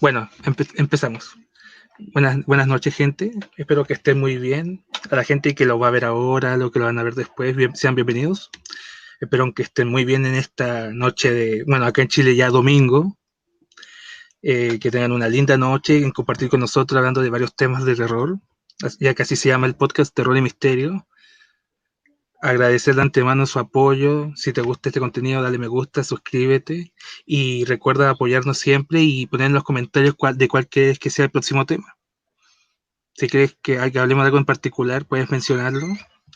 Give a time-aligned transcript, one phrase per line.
[0.00, 0.30] Bueno,
[0.76, 1.36] empezamos.
[2.12, 3.32] Buenas, buenas noches, gente.
[3.56, 4.84] Espero que estén muy bien.
[5.10, 7.16] A la gente que lo va a ver ahora, lo que lo van a ver
[7.16, 8.50] después, sean bienvenidos.
[9.20, 13.18] Espero que estén muy bien en esta noche de, bueno, acá en Chile ya domingo.
[14.40, 17.96] Eh, que tengan una linda noche en compartir con nosotros hablando de varios temas de
[17.96, 18.38] terror,
[19.00, 21.08] ya que así se llama el podcast Terror y Misterio
[22.40, 24.34] agradecer de antemano su apoyo.
[24.36, 26.92] Si te gusta este contenido, dale me gusta, suscríbete
[27.26, 31.26] y recuerda apoyarnos siempre y poner en los comentarios cuál, de cuál crees que sea
[31.26, 31.96] el próximo tema.
[33.14, 35.86] Si crees que, que hablemos de algo en particular, puedes mencionarlo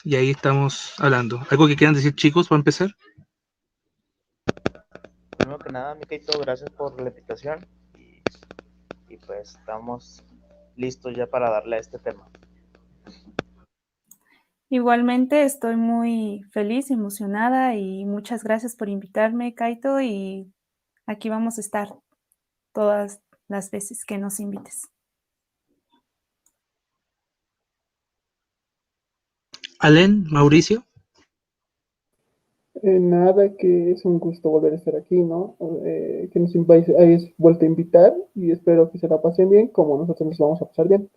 [0.05, 1.47] y ahí estamos hablando.
[1.51, 2.97] ¿Algo que quieran decir, chicos, para empezar?
[5.37, 7.67] Primero que nada, Miquito, gracias por la invitación
[9.09, 10.25] y pues estamos
[10.77, 12.29] listos ya para darle a este tema.
[14.73, 20.51] Igualmente estoy muy feliz, emocionada y muchas gracias por invitarme, Kaito, y
[21.05, 21.89] aquí vamos a estar
[22.73, 24.89] todas las veces que nos invites.
[29.79, 30.85] Alen, Mauricio.
[32.83, 35.55] Eh, nada, que es un gusto volver a estar aquí, ¿no?
[35.85, 36.51] Eh, que nos
[36.99, 40.63] hayáis vuelto a invitar y espero que se la pasen bien como nosotros nos vamos
[40.63, 41.11] a pasar bien.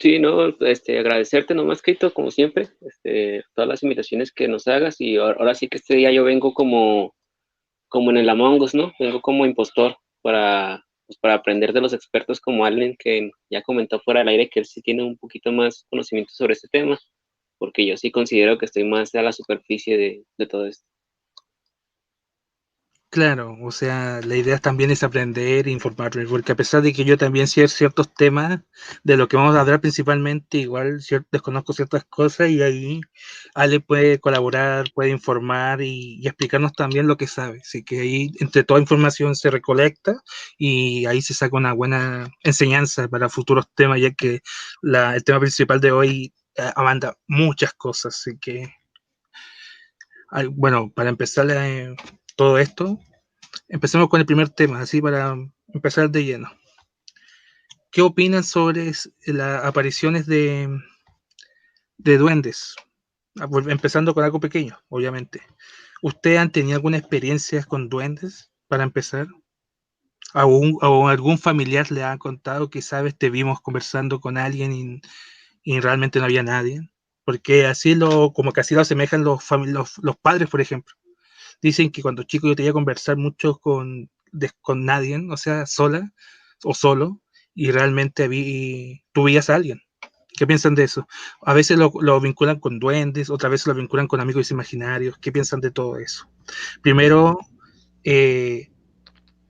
[0.00, 4.98] Sí, no, este, agradecerte nomás, Keito, como siempre, este, todas las invitaciones que nos hagas
[4.98, 7.14] y ahora, sí que este día yo vengo como,
[7.88, 8.92] como en el Among Us, ¿no?
[8.98, 14.00] Vengo como impostor para, pues, para aprender de los expertos como Allen, que ya comentó
[14.00, 16.98] fuera del aire que él sí tiene un poquito más conocimiento sobre este tema,
[17.58, 20.86] porque yo sí considero que estoy más a la superficie de, de todo esto.
[23.12, 27.04] Claro, o sea, la idea también es aprender e informarme, porque a pesar de que
[27.04, 28.60] yo también sé ciertos temas
[29.02, 31.00] de lo que vamos a hablar principalmente, igual
[31.32, 33.00] desconozco ciertas cosas y ahí
[33.54, 37.58] Ale puede colaborar, puede informar y, explicarnos también lo que sabe.
[37.62, 40.22] Así que ahí entre toda información se recolecta
[40.56, 44.40] y ahí se saca una buena enseñanza para futuros temas, ya que
[44.84, 48.16] el tema principal de hoy eh, amanda muchas cosas.
[48.16, 48.72] Así que,
[50.52, 51.48] bueno, para empezar...
[51.50, 51.96] Eh,
[52.40, 52.98] todo esto,
[53.68, 55.36] empecemos con el primer tema, así para
[55.74, 56.50] empezar de lleno.
[57.90, 58.92] ¿Qué opinan sobre
[59.26, 60.66] las apariciones de,
[61.98, 62.76] de duendes?
[63.38, 65.42] Ah, empezando con algo pequeño, obviamente.
[66.00, 69.26] ¿Ustedes han tenido alguna experiencia con duendes para empezar?
[70.32, 75.02] ¿O, algún familiar le ha contado que, sabes, te vimos conversando con alguien
[75.62, 76.90] y, realmente no había nadie?
[77.22, 79.44] Porque así lo, como que lo asemejan los,
[79.98, 80.94] los padres, por ejemplo
[81.62, 84.10] dicen que cuando chico yo tenía que conversar mucho con,
[84.60, 86.12] con nadie, o sea, sola
[86.64, 87.20] o solo,
[87.54, 89.82] y realmente vi, tú veías a alguien.
[90.36, 91.06] ¿Qué piensan de eso?
[91.42, 95.18] A veces lo, vinculan con duendes, otras veces lo vinculan con amigos imaginarios.
[95.18, 96.30] ¿Qué piensan de todo eso?
[96.80, 97.38] Primero,
[98.04, 98.70] eh,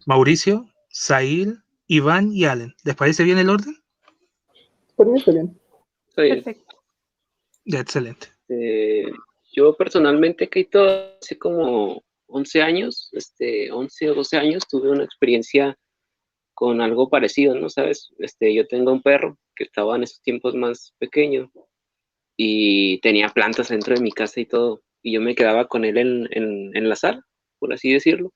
[0.06, 2.75] Mauricio, Sail, Iván y Allen.
[2.82, 3.76] ¿Les parece bien el orden?
[4.97, 5.56] Por mí está bien.
[6.16, 6.76] Perfecto.
[7.66, 8.26] excelente.
[8.49, 9.12] Eh,
[9.53, 10.84] yo personalmente, Keito,
[11.21, 15.77] hace como 11 años, este, 11 o 12 años, tuve una experiencia
[16.55, 17.69] con algo parecido, ¿no?
[17.69, 18.11] ¿Sabes?
[18.19, 21.50] Este, yo tengo un perro que estaba en esos tiempos más pequeño
[22.37, 25.99] y tenía plantas dentro de mi casa y todo, y yo me quedaba con él
[25.99, 27.27] en, en, en la sala,
[27.59, 28.32] por así decirlo.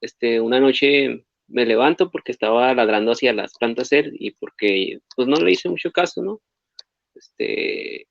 [0.00, 5.28] Este, una noche me levanto porque estaba ladrando hacia las plantas él y porque pues
[5.28, 6.40] no le hice mucho caso, ¿no?
[7.14, 8.06] Este,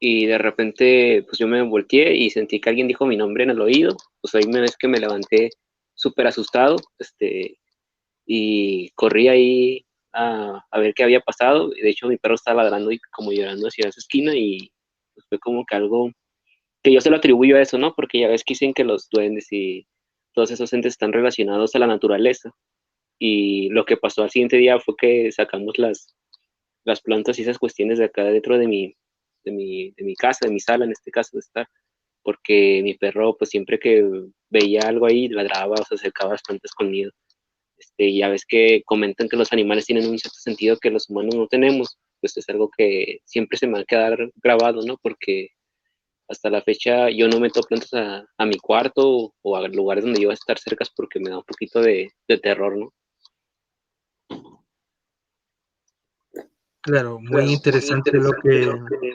[0.00, 3.50] y de repente pues yo me volteé y sentí que alguien dijo mi nombre en
[3.50, 5.50] el oído, pues ahí me que me levanté
[5.94, 7.58] súper asustado, este,
[8.26, 12.92] y corrí ahí a, a, ver qué había pasado, de hecho mi perro estaba ladrando
[12.92, 14.70] y como llorando hacia esa esquina y
[15.14, 16.12] pues, fue como que algo
[16.82, 17.94] que yo se lo atribuyo a eso, ¿no?
[17.94, 19.86] Porque ya ves que dicen que los duendes y
[20.32, 22.52] todos esos entes están relacionados a la naturaleza.
[23.18, 26.14] Y lo que pasó al siguiente día fue que sacamos las,
[26.84, 28.96] las plantas y esas cuestiones de acá dentro de mi,
[29.50, 31.66] de mi, de mi casa, de mi sala en este caso de estar,
[32.22, 34.04] porque mi perro pues siempre que
[34.50, 37.10] veía algo ahí ladraba o se acercaba bastante escondido.
[37.78, 41.34] Este, ya ves que comentan que los animales tienen un cierto sentido que los humanos
[41.34, 44.98] no tenemos, pues es algo que siempre se me va a quedar grabado, ¿no?
[45.00, 45.50] Porque
[46.28, 50.20] hasta la fecha yo no meto plantas a, a mi cuarto o a lugares donde
[50.20, 52.92] yo voy a estar cerca porque me da un poquito de, de terror, ¿no?
[56.80, 59.14] Claro, muy interesante, lo, que, lo que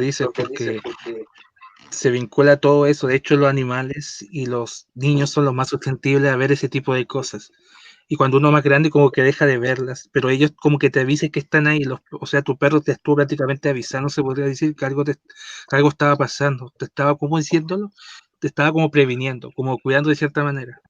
[0.00, 0.80] dice, porque
[1.90, 3.06] se vincula todo eso.
[3.06, 6.94] De hecho, los animales y los niños son los más susceptibles a ver ese tipo
[6.94, 7.52] de cosas.
[8.08, 10.90] Y cuando uno es más grande, como que deja de verlas, pero ellos como que
[10.90, 11.84] te avisen que están ahí.
[11.84, 15.16] Los, o sea, tu perro te estuvo prácticamente avisando, se podría decir que algo, te,
[15.70, 16.72] algo estaba pasando.
[16.78, 17.90] Te estaba como diciéndolo,
[18.38, 20.80] te estaba como previniendo, como cuidando de cierta manera.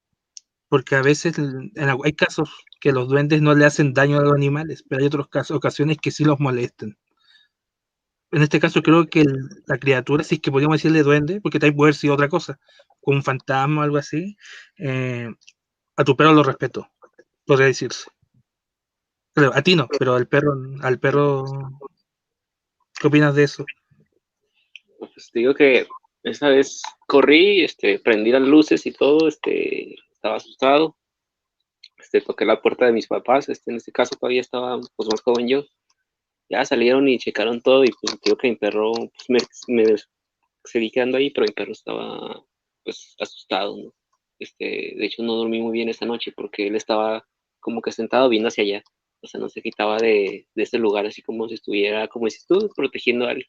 [0.69, 1.73] porque a veces en,
[2.05, 2.51] hay casos
[2.81, 5.99] que los duendes no le hacen daño a los animales, pero hay otras casos, ocasiones
[5.99, 6.97] que sí los molestan.
[8.31, 9.25] En este caso creo que
[9.67, 12.59] la criatura, si es que podríamos decirle duende, porque también puede ser otra cosa,
[13.01, 14.37] como un fantasma o algo así,
[14.79, 15.29] eh,
[15.97, 16.91] a tu perro lo respeto,
[17.47, 18.11] podría decirse.
[19.37, 20.53] a ti no, pero al perro,
[20.83, 21.45] al perro,
[23.01, 23.65] ¿qué opinas de eso?
[24.99, 25.87] Pues digo que
[26.23, 30.97] esta vez corrí, este, prendí las luces y todo, este, estaba asustado.
[31.97, 35.23] Este, toqué la puerta de mis papás, este, en este caso todavía estaba pues, más
[35.23, 35.65] joven yo.
[36.51, 39.97] Ya salieron y checaron todo y pues digo que mi perro pues, me, me
[40.65, 42.43] seguí ahí, pero mi perro estaba
[42.85, 43.95] pues asustado.
[44.39, 47.27] Este, de hecho no dormí muy bien esa noche porque él estaba
[47.61, 48.83] como que sentado viendo hacia allá.
[49.21, 52.47] O sea, no se quitaba de, de ese lugar así como si estuviera, como dices
[52.47, 53.49] tú, protegiendo a alguien.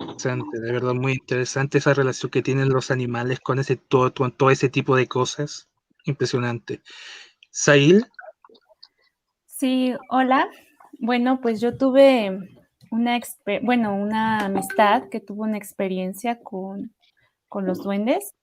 [0.00, 4.50] Interesante, de verdad muy interesante esa relación que tienen los animales con ese todo, todo
[4.50, 5.68] ese tipo de cosas.
[6.04, 6.82] Impresionante.
[7.50, 8.06] Sail.
[9.58, 10.48] Sí, hola.
[11.00, 12.38] Bueno, pues yo tuve
[12.92, 13.18] una
[13.62, 16.94] bueno, una amistad que tuvo una experiencia con,
[17.48, 18.34] con los duendes.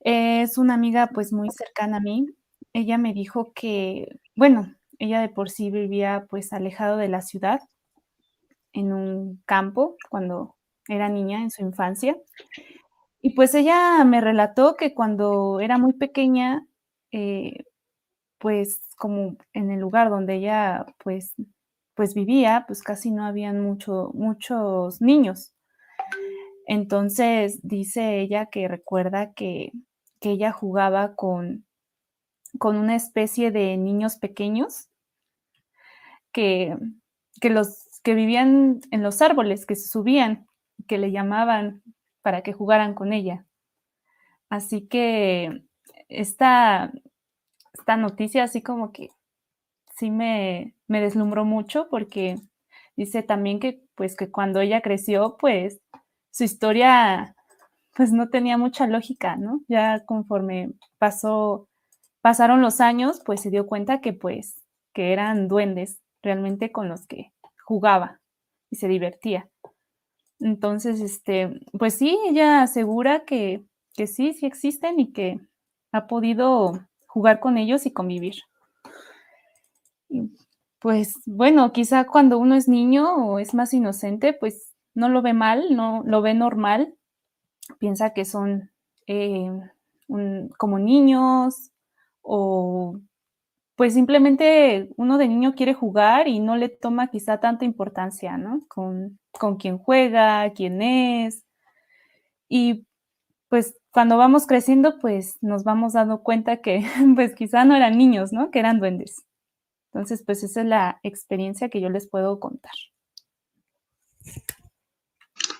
[0.00, 2.26] Es una amiga pues muy cercana a mí.
[2.74, 7.60] Ella me dijo que, bueno, ella de por sí vivía pues alejado de la ciudad
[8.72, 10.56] en un campo cuando
[10.88, 12.16] era niña en su infancia.
[13.20, 16.66] Y pues ella me relató que cuando era muy pequeña,
[17.12, 17.64] eh,
[18.38, 21.34] pues como en el lugar donde ella pues,
[21.94, 25.54] pues vivía, pues casi no habían mucho, muchos niños.
[26.66, 29.72] Entonces dice ella que recuerda que,
[30.20, 31.64] que ella jugaba con,
[32.58, 34.88] con una especie de niños pequeños
[36.32, 36.76] que,
[37.40, 40.46] que los que vivían en los árboles, que se subían,
[40.86, 41.82] que le llamaban
[42.22, 43.46] para que jugaran con ella.
[44.48, 45.62] Así que
[46.08, 46.92] esta,
[47.78, 49.10] esta noticia así como que
[49.96, 52.36] sí me, me deslumbró mucho porque
[52.96, 55.80] dice también que pues que cuando ella creció pues
[56.30, 57.34] su historia
[57.94, 59.62] pues no tenía mucha lógica, ¿no?
[59.68, 61.66] Ya conforme pasó,
[62.20, 64.62] pasaron los años pues se dio cuenta que pues
[64.92, 67.32] que eran duendes realmente con los que
[67.64, 68.20] jugaba
[68.70, 69.48] y se divertía.
[70.38, 73.64] Entonces, este, pues sí, ella asegura que,
[73.94, 75.40] que sí, sí existen y que
[75.92, 78.34] ha podido jugar con ellos y convivir.
[80.80, 85.32] pues bueno, quizá cuando uno es niño o es más inocente, pues no lo ve
[85.32, 86.94] mal, no lo ve normal,
[87.78, 88.70] piensa que son
[89.06, 89.50] eh,
[90.58, 91.70] como niños
[92.20, 93.00] o
[93.76, 98.66] pues simplemente uno de niño quiere jugar y no le toma quizá tanta importancia, ¿no?
[98.68, 101.46] Con, con quién juega, quién es.
[102.46, 102.86] Y
[103.48, 106.84] pues cuando vamos creciendo, pues nos vamos dando cuenta que
[107.14, 108.50] pues quizá no eran niños, ¿no?
[108.50, 109.24] Que eran duendes.
[109.92, 112.74] Entonces, pues esa es la experiencia que yo les puedo contar.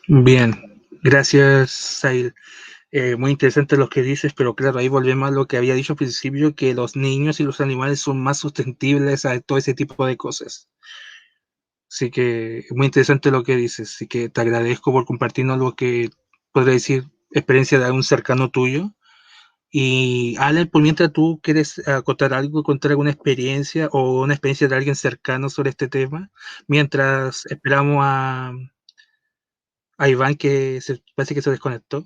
[0.09, 2.35] Bien, gracias, Sail.
[2.93, 5.95] Eh, muy interesante lo que dices, pero claro, ahí volvemos a lo que había dicho
[5.95, 10.07] al principio, que los niños y los animales son más sustentables a todo ese tipo
[10.07, 10.69] de cosas.
[11.91, 16.11] Así que muy interesante lo que dices, así que te agradezco por compartirnos lo que
[16.53, 18.93] podría decir experiencia de un cercano tuyo.
[19.71, 24.77] Y Alan, por mientras tú quieres contar algo, contar alguna experiencia o una experiencia de
[24.77, 26.31] alguien cercano sobre este tema,
[26.67, 28.53] mientras esperamos a,
[29.99, 32.05] Iván que se, parece que se desconectó.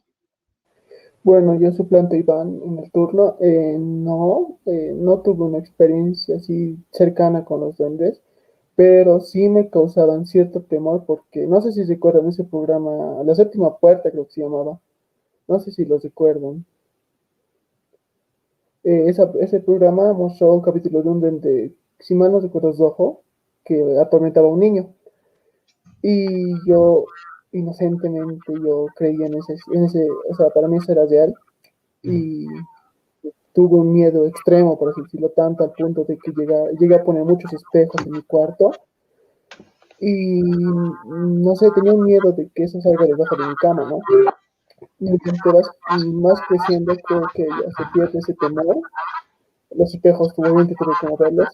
[1.23, 3.37] Bueno, yo suplanto a Iván en el turno.
[3.41, 8.23] Eh, no, eh, no tuve una experiencia así cercana con los duendes,
[8.75, 13.77] pero sí me causaban cierto temor porque no sé si recuerdan ese programa, La Séptima
[13.79, 14.81] Puerta creo que se llamaba.
[15.51, 16.65] No sé si lo recuerdan.
[18.85, 23.23] Eh, ese programa mostró un capítulo de un duende, si mal no recuerdo, rojo,
[23.65, 24.95] que atormentaba a un niño.
[26.03, 27.05] Y yo
[27.51, 31.35] inocentemente yo creía en ese, o sea, para mí eso era real
[32.05, 32.47] y
[33.53, 36.31] tuve un miedo extremo, por así decirlo, tanto al punto de que
[36.79, 38.71] llegué, a poner muchos espejos en mi cuarto
[39.99, 43.99] y no sé, tenía un miedo de que eso salga debajo de mi cama, ¿no?
[44.99, 48.77] Y, y más creciendo creo que ya se pierde ese temor.
[49.71, 51.49] Los espejos, obviamente tuve que moverlos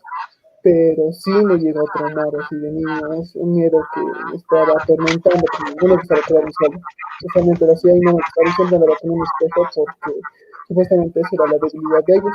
[0.66, 4.72] pero sí me llegó a traumar así de niño, es un miedo que me estaba
[4.82, 6.80] atormentando, porque no me gustaba quedarme solo,
[7.20, 10.20] justamente lo hacía y no me gustaba, siempre andaba con un espejo porque
[10.66, 12.32] supuestamente esa era la debilidad de ellos.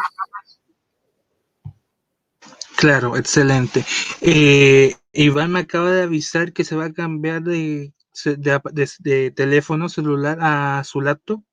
[2.78, 3.84] Claro, excelente.
[4.22, 7.92] Eh, Iván me acaba de avisar que se va a cambiar de,
[8.26, 11.44] de, de, teléfono celular a su laptop.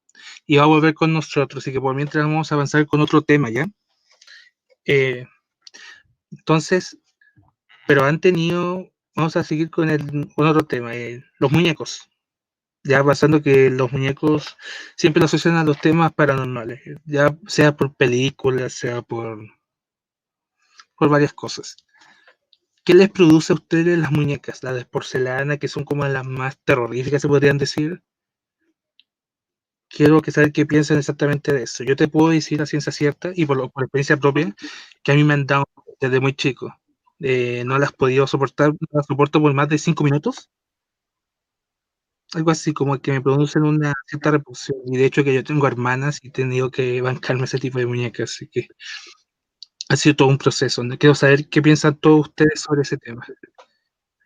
[0.47, 1.65] y va a volver con nosotros.
[1.65, 3.69] Así que por mientras vamos a avanzar con otro tema, ¿ya?
[4.85, 5.27] Eh,
[6.31, 6.99] entonces,
[7.87, 12.09] pero han tenido, vamos a seguir con, el, otro tema, eh, los muñecos.
[12.85, 14.57] Ya pasando que los muñecos
[14.97, 19.41] siempre lo asocian a los temas paranormales, ya sea por películas, sea por,
[20.97, 21.77] por varias cosas.
[22.89, 26.57] ¿Qué les produce a ustedes las muñecas, las de porcelana, que son como las más
[26.65, 28.03] terroríficas, se podrían decir?
[29.91, 31.85] Quiero que saber qué piensan exactamente de eso.
[31.85, 34.55] Yo te puedo decir a ciencia cierta y por, por experiencia propia
[35.03, 35.65] que a mí me han dado
[36.01, 36.75] desde muy chico.
[37.21, 40.49] Eh, no las he podido soportar, no las soporto por más de cinco minutos.
[42.33, 44.79] Algo así como que me producen una cierta repulsión.
[44.87, 47.87] Y de hecho que yo tengo hermanas y he tenido que bancarme ese tipo de
[47.87, 48.31] muñecas.
[48.33, 48.67] Así que
[49.89, 50.83] ha sido todo un proceso.
[50.99, 53.27] Quiero saber qué piensan todos ustedes sobre ese tema.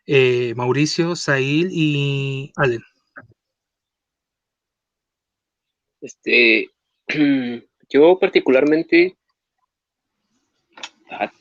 [0.07, 2.83] Eh, Mauricio, Sail y Allen.
[6.01, 6.69] Este,
[7.89, 9.17] yo particularmente
[11.11, 11.33] ah,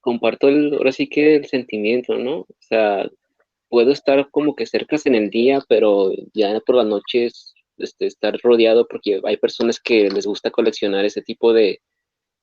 [0.00, 2.40] comparto el, ahora sí que el sentimiento, ¿no?
[2.40, 3.08] O sea,
[3.68, 8.38] puedo estar como que cerca en el día, pero ya por las noches este, estar
[8.42, 11.80] rodeado porque hay personas que les gusta coleccionar ese tipo de,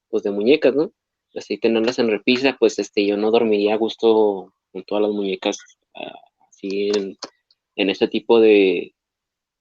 [0.09, 0.91] pues, de muñecas, ¿no?
[1.37, 5.57] Así tenerlas en repisa, pues este, yo no dormiría a gusto con todas las muñecas
[5.95, 7.17] ah, así en,
[7.75, 8.93] en, este tipo de,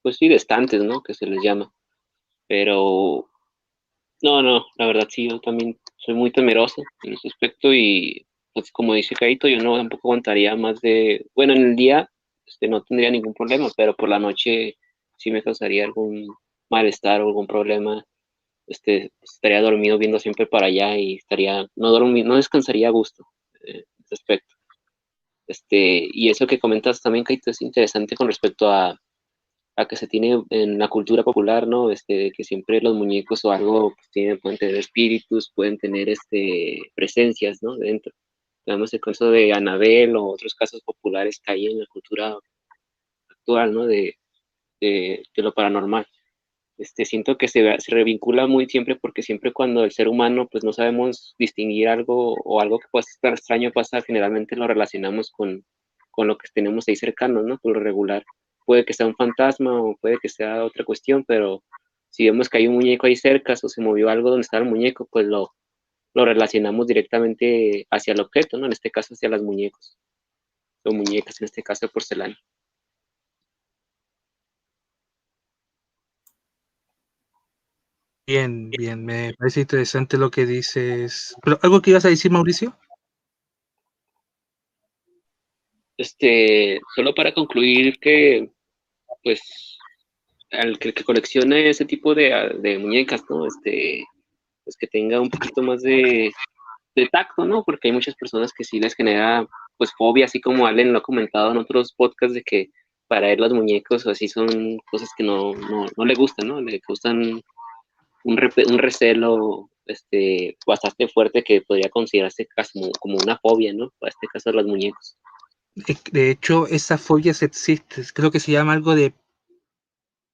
[0.01, 1.01] pues sí, de estantes, ¿no?
[1.01, 1.71] Que se les llama.
[2.47, 3.29] Pero,
[4.21, 8.71] no, no, la verdad sí, yo también soy muy temeroso en ese aspecto y, pues
[8.71, 12.09] como dice Kaito, yo no tampoco aguantaría más de, bueno, en el día
[12.45, 14.77] este, no tendría ningún problema, pero por la noche
[15.17, 16.27] sí me causaría algún
[16.69, 18.03] malestar o algún problema
[18.67, 23.25] este, estaría dormido viendo siempre para allá y estaría, no dormir, no descansaría a gusto
[23.63, 23.85] eh.
[25.47, 28.99] Este, y eso que comentas también, Kaito, es interesante con respecto a,
[29.77, 31.89] a, que se tiene en la cultura popular, ¿no?
[31.91, 36.81] Este, que siempre los muñecos o algo pues, tienen, pueden tener espíritus, pueden tener este,
[36.95, 37.77] presencias, ¿no?
[37.77, 38.11] Dentro.
[38.65, 42.37] Tenemos el caso de Anabel o otros casos populares que hay en la cultura
[43.29, 43.85] actual, ¿no?
[43.87, 44.15] De,
[44.81, 46.07] de lo paranormal
[46.77, 50.63] este, siento que se, se, revincula muy siempre porque siempre cuando el ser humano pues
[50.63, 55.65] no sabemos distinguir algo o algo que pueda estar extraño pasa, generalmente lo relacionamos con,
[56.11, 57.57] con lo que tenemos ahí cercano, ¿no?
[57.59, 58.23] Por lo regular.
[58.65, 61.63] Puede que sea un fantasma o puede que sea otra cuestión, pero
[62.09, 64.65] si vemos que hay un muñeco ahí cerca o se movió algo donde está el
[64.65, 65.53] muñeco, pues lo,
[66.13, 68.65] lo relacionamos directamente hacia el objeto, ¿no?
[68.65, 69.97] En este caso hacia las muñecos
[70.83, 72.37] o muñecas, en este caso porcelana.
[78.27, 81.33] Bien, bien, me parece interesante lo que dices.
[81.41, 82.77] ¿Pero algo que ibas a decir, Mauricio?
[85.95, 88.51] Este, solo para concluir que,
[89.23, 89.77] pues,
[90.51, 93.47] al que, coleccione ese tipo de, muñecas, ¿no?
[93.47, 94.03] Este,
[94.65, 96.33] pues que tenga un poquito más de,
[97.09, 97.63] tacto, ¿no?
[97.63, 101.03] Porque hay muchas personas que sí les genera, pues, fobia, así como Allen lo ha
[101.03, 102.71] comentado en otros podcasts, de que
[103.07, 106.59] para él los muñecos así son cosas que no, no, no le gustan, ¿no?
[106.59, 107.41] Le gustan
[108.27, 113.93] un, recelo este, bastante fuerte que podría considerarse como, como una fobia, ¿no?
[113.99, 115.17] Para este caso los muñecos.
[116.11, 119.13] De hecho, esa fobia existe, creo que se llama algo de,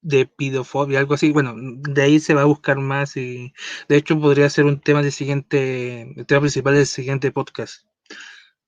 [0.01, 1.31] de pidofobia, algo así.
[1.31, 3.53] Bueno, de ahí se va a buscar más y
[3.89, 7.85] de hecho podría ser un tema del siguiente, el tema principal del siguiente podcast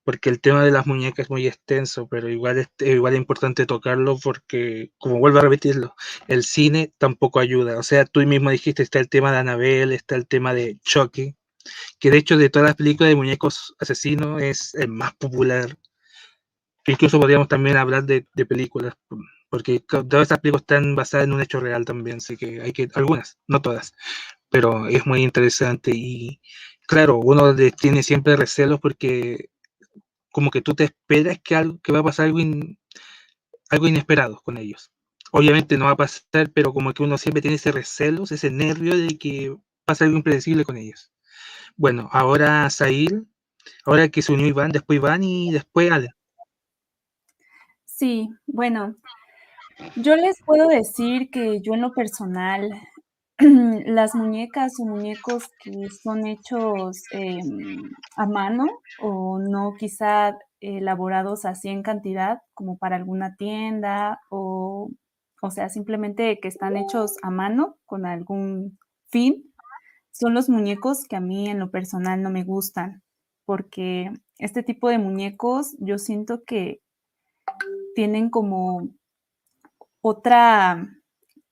[0.05, 3.65] porque el tema de las muñecas es muy extenso, pero igual es, igual es importante
[3.65, 5.95] tocarlo porque, como vuelvo a repetirlo,
[6.27, 7.79] el cine tampoco ayuda.
[7.79, 11.35] O sea, tú mismo dijiste, está el tema de Annabelle, está el tema de Chucky,
[11.99, 15.75] que de hecho de todas las películas de muñecos asesinos es el más popular.
[16.85, 18.93] Incluso podríamos también hablar de, de películas,
[19.49, 22.89] porque todas estas películas están basadas en un hecho real también, así que hay que,
[22.93, 23.93] algunas, no todas,
[24.49, 26.39] pero es muy interesante y
[26.87, 29.49] claro, uno tiene siempre recelos porque
[30.35, 32.39] como que tú te esperas que, algo, que va a pasar algo,
[33.69, 34.91] algo inesperado con ellos.
[35.31, 38.97] Obviamente no va a pasar, pero como que uno siempre tiene ese recelo, ese nervio
[38.97, 41.13] de que pasa algo impredecible con ellos.
[41.77, 43.25] Bueno, ahora Sail,
[43.85, 46.13] ahora que se unió Iván, después Iván y después Alan.
[47.85, 48.97] Sí, bueno,
[49.95, 52.71] yo les puedo decir que yo en lo personal
[53.85, 57.81] las muñecas o muñecos que son hechos em,
[58.15, 58.65] a mano
[59.01, 64.89] o no quizá elaborados así en cantidad como para alguna tienda o,
[65.41, 69.53] o sea, simplemente que están hechos a mano con algún fin,
[70.11, 73.03] son los muñecos que a mí en lo personal no me gustan,
[73.45, 76.81] porque este tipo de muñecos yo siento que
[77.95, 78.89] tienen como
[80.01, 80.87] otra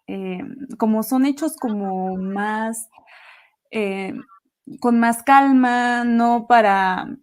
[0.07, 0.39] eh,
[0.77, 2.89] como son hechos como más,
[3.71, 4.13] eh,
[4.79, 7.17] con más calma, no para,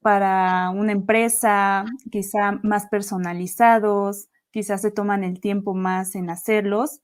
[0.00, 7.00] para una empresa, quizá más personalizados, quizás se toman el tiempo más en hacerlos.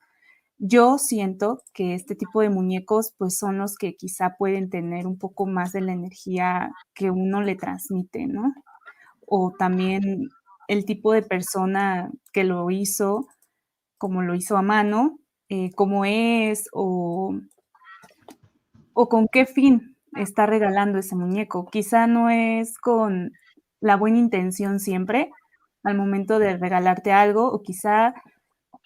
[0.58, 5.18] Yo siento que este tipo de muñecos pues son los que quizá pueden tener un
[5.18, 8.52] poco más de la energía que uno le transmite, ¿no?
[9.26, 10.28] O también
[10.68, 13.26] el tipo de persona que lo hizo,
[13.98, 17.38] como lo hizo a mano, eh, cómo es o,
[18.94, 21.68] o con qué fin está regalando ese muñeco.
[21.70, 23.32] Quizá no es con
[23.80, 25.30] la buena intención siempre
[25.84, 28.14] al momento de regalarte algo, o quizá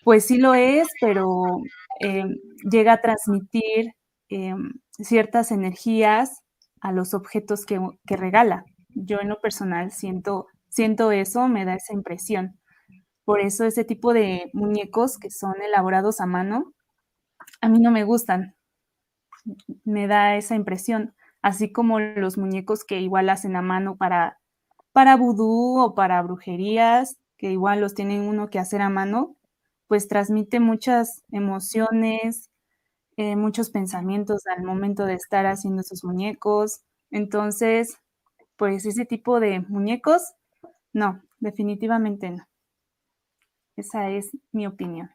[0.05, 1.59] pues sí lo es, pero
[2.01, 2.25] eh,
[2.71, 3.93] llega a transmitir
[4.29, 4.55] eh,
[4.99, 6.41] ciertas energías
[6.81, 8.65] a los objetos que, que, regala.
[8.91, 12.59] Yo en lo personal siento, siento eso, me da esa impresión.
[13.25, 16.73] Por eso ese tipo de muñecos que son elaborados a mano,
[17.61, 18.57] a mí no me gustan.
[19.85, 24.39] Me da esa impresión, así como los muñecos que igual hacen a mano para,
[24.93, 29.37] para vudú o para brujerías, que igual los tienen uno que hacer a mano,
[29.89, 32.51] pues transmite muchas emociones,
[33.19, 36.83] eh, muchos pensamientos al momento de estar haciendo esos muñecos.
[37.11, 37.99] Entonces,
[38.57, 40.23] pues ese tipo de muñecos,
[40.95, 42.47] no, definitivamente no.
[43.77, 45.11] Esa es mi opinión.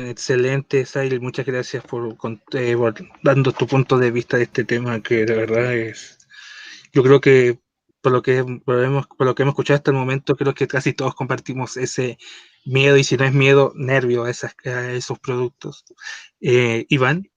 [0.00, 1.20] Excelente, Sail.
[1.20, 2.16] Muchas gracias por,
[2.52, 6.18] eh, por, dando tu punto de vista de este tema que de verdad es,
[6.92, 7.58] yo creo que
[8.00, 10.54] por lo que por lo, hemos, por lo que hemos escuchado hasta el momento, creo
[10.54, 12.16] que casi todos compartimos ese
[12.64, 15.84] miedo y si no es miedo, nervio a, esas, a esos productos.
[16.40, 17.28] Eh, Iván.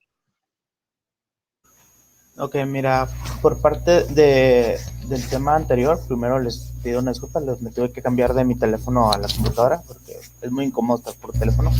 [2.37, 3.07] Ok, mira,
[3.41, 8.01] por parte de, del tema anterior, primero les pido una disculpa, les, me tuve que
[8.01, 11.71] cambiar de mi teléfono a la computadora porque es muy incómodo estar por teléfono.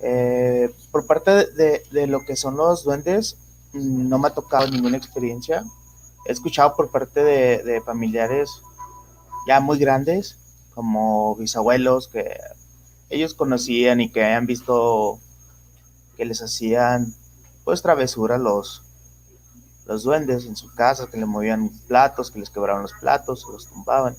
[0.00, 3.38] Eh, por parte de, lo que son los duendes,
[3.72, 5.64] no me ha tocado ninguna experiencia.
[6.26, 8.50] He escuchado por parte de, familiares
[9.48, 10.38] ya muy grandes,
[10.74, 12.38] como bisabuelos, que
[13.10, 15.20] ellos conocían y que han visto
[16.16, 17.14] que les hacían
[17.64, 18.83] pues travesuras los,
[19.86, 23.66] los duendes en su casa, que le movían platos, que les quebraban los platos, los
[23.66, 24.16] tumbaban.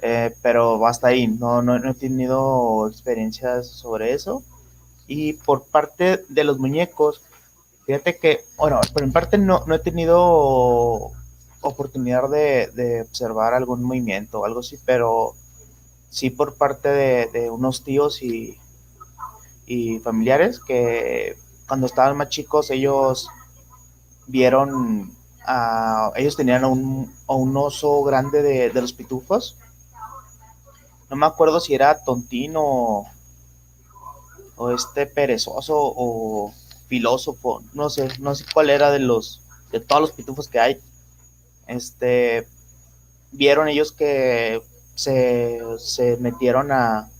[0.00, 4.42] Eh, pero hasta ahí, no, no, no, he tenido experiencias sobre eso.
[5.06, 7.22] Y por parte de los muñecos,
[7.86, 11.12] fíjate que, bueno, por mi parte no, no he tenido
[11.60, 15.34] oportunidad de, de, observar algún movimiento o algo así, pero
[16.10, 18.58] sí por parte de, de unos tíos y,
[19.66, 23.28] y familiares que cuando estaban más chicos ellos
[24.28, 25.10] vieron,
[25.44, 29.56] a, ellos tenían a un, un oso grande de, de, los pitufos.
[31.10, 33.06] No me acuerdo si era tontino o,
[34.56, 36.52] o, este perezoso o
[36.86, 40.80] filósofo, no sé, no sé cuál era de los, de todos los pitufos que hay.
[41.66, 42.46] Este,
[43.32, 44.62] vieron ellos que
[44.94, 47.10] se, se metieron a,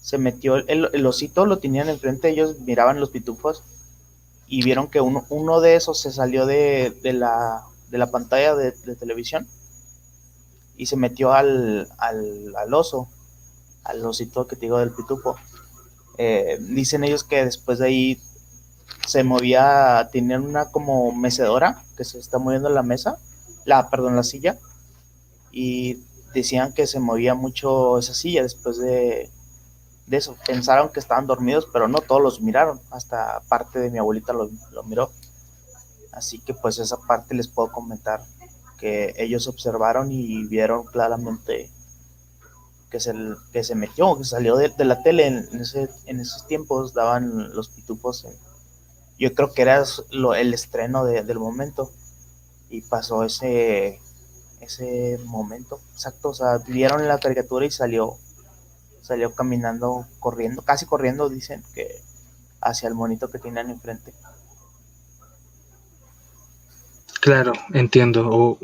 [0.00, 3.62] se metió el, el, osito, lo tenían enfrente, ellos miraban los pitufos
[4.50, 8.56] y vieron que uno, uno de esos se salió de, de, la, de la, pantalla
[8.56, 9.46] de, televisión
[10.76, 13.08] y se metió al, al, al, oso,
[13.84, 15.36] al osito que te digo del pitufo.
[16.18, 18.20] Eh, dicen ellos que después de ahí
[19.06, 23.18] se movía, tenían una como mecedora que se está moviendo la mesa,
[23.66, 24.58] la, perdón, la silla,
[25.52, 26.02] y
[26.34, 29.30] decían que se movía mucho esa silla después de,
[30.10, 30.36] de eso.
[30.44, 32.80] Pensaron que estaban dormidos, pero no todos los miraron.
[32.90, 34.50] Hasta parte de mi abuelita lo,
[34.84, 35.12] miró.
[36.12, 38.20] Así que pues esa parte les puedo comentar
[38.78, 41.70] que ellos observaron y vieron claramente
[42.90, 43.14] que se,
[43.52, 45.28] que se metió, que salió de, de la tele.
[45.28, 48.26] En, ese, en, esos tiempos daban los pitufos.
[49.16, 49.84] Yo creo que era
[50.36, 51.92] el estreno de, del momento.
[52.68, 54.00] Y pasó ese,
[54.60, 55.80] ese momento.
[55.92, 56.30] Exacto.
[56.30, 58.18] O sea, vieron la caricatura y salió
[59.02, 62.02] salió caminando, corriendo, casi corriendo, dicen que
[62.60, 64.12] hacia el monito que tienen enfrente.
[67.20, 68.28] Claro, entiendo.
[68.30, 68.58] Oh,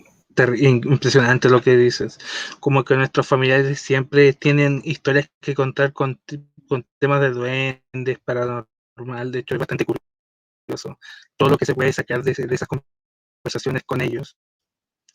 [0.59, 2.19] impresionante lo que dices.
[2.61, 6.21] Como que nuestros familiares siempre tienen historias que contar con,
[6.69, 9.33] con temas de duendes, paranormal.
[9.33, 10.99] De hecho, es bastante curioso
[11.37, 14.37] todo lo que se puede sacar de, de esas conversaciones con ellos,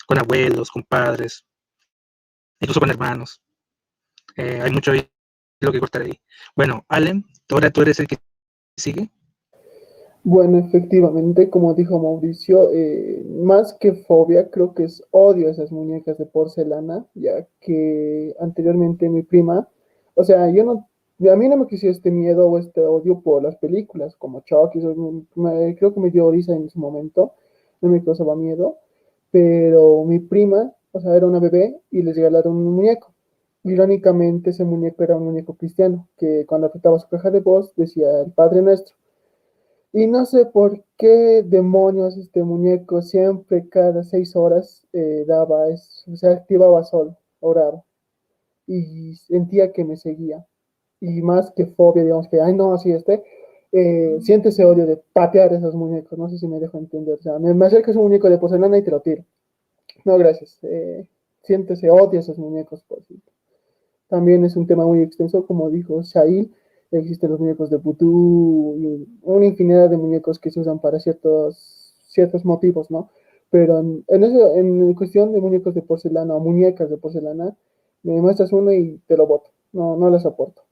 [0.08, 1.46] con abuelos, con padres,
[2.60, 3.42] incluso con hermanos.
[4.38, 4.92] Eh, hay mucho
[5.60, 6.20] lo que cortar ahí.
[6.56, 8.18] Bueno, Allen, ahora tú eres el que
[8.78, 9.10] sigue.
[10.24, 15.72] Bueno, efectivamente, como dijo Mauricio, eh, más que fobia, creo que es odio a esas
[15.72, 19.68] muñecas de porcelana, ya que anteriormente mi prima,
[20.14, 20.88] o sea, yo no,
[21.28, 24.80] a mí no me creció este miedo o este odio por las películas, como Chucky,
[24.80, 27.34] creo que me dio risa en su momento,
[27.82, 28.78] no me causaba miedo,
[29.32, 33.12] pero mi prima, o sea, era una bebé y les regalaron un muñeco.
[33.64, 38.22] Irónicamente, ese muñeco era un muñeco cristiano, que cuando apretaba su caja de voz decía
[38.22, 38.96] el Padre Nuestro.
[39.94, 46.06] Y no sé por qué demonios este muñeco siempre cada seis horas eh, daba, es-
[46.16, 47.84] se activaba solo, oraba.
[48.68, 50.46] Y sentía que me seguía.
[51.02, 53.24] Y más que fobia, digamos que, ay no, así este,
[53.74, 56.18] eh, siente ese odio de patear esos muñecos.
[56.20, 57.16] No sé si me dejo entender.
[57.20, 59.26] O sea, me, me acercas un muñeco de porcelana y te lo tiro.
[60.06, 60.60] No, gracias.
[60.64, 61.08] Eh,
[61.44, 62.84] siente ese odio a esos muñecos.
[62.84, 63.22] Por sí.
[64.12, 66.52] También es un tema muy extenso, como dijo Shail
[66.92, 71.96] existen los muñecos de vudú y una infinidad de muñecos que se usan para ciertos,
[72.08, 73.10] ciertos motivos, ¿no?
[73.50, 77.56] Pero en, eso, en cuestión de muñecos de porcelana o muñecas de porcelana,
[78.04, 79.52] me muestras uno y te lo boto.
[79.72, 80.64] No, no las soporto.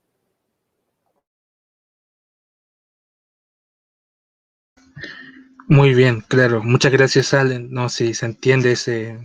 [5.70, 6.62] Muy bien, claro.
[6.64, 7.72] Muchas gracias, Allen.
[7.72, 9.18] No, sí, se entiende ese.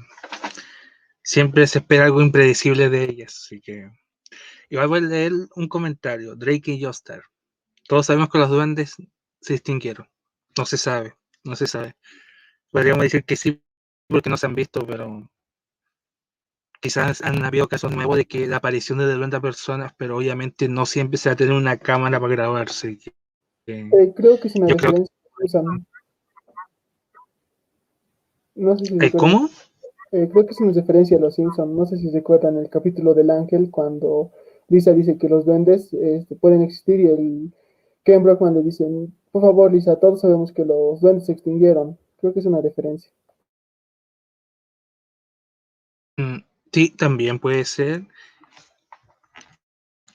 [1.23, 3.91] Siempre se espera algo impredecible de ellas, así que.
[4.71, 6.35] Igual voy a leer un comentario.
[6.37, 7.23] Drake y Joestar.
[7.87, 8.95] Todos sabemos que los duendes
[9.41, 10.09] se extinguieron.
[10.57, 11.97] No se sabe, no se sabe.
[12.71, 13.63] Podríamos decir que sí,
[14.09, 15.31] porque no se han visto, pero
[16.81, 20.69] quizás han habido casos nuevos de que la aparición de duendes a personas, pero obviamente
[20.69, 22.99] no siempre se va a tener una cámara para grabarse.
[23.67, 25.87] Eh, creo que una Yo creo- referencia a los Simpson.
[28.57, 29.49] No sé si ¿Eh, ¿Cómo?
[30.13, 31.77] eh, creo que es una referencia a los Simpson.
[31.77, 34.33] No sé si recuerdan el capítulo del ángel cuando
[34.69, 37.53] Lisa dice que los duendes este, pueden existir y el
[38.05, 38.87] Ken Brockman le dice,
[39.33, 41.99] por favor Lisa, todos sabemos que los duendes se extinguieron.
[42.19, 43.11] Creo que es una referencia.
[46.19, 46.39] Mm,
[46.75, 48.09] Sí, también puede ser.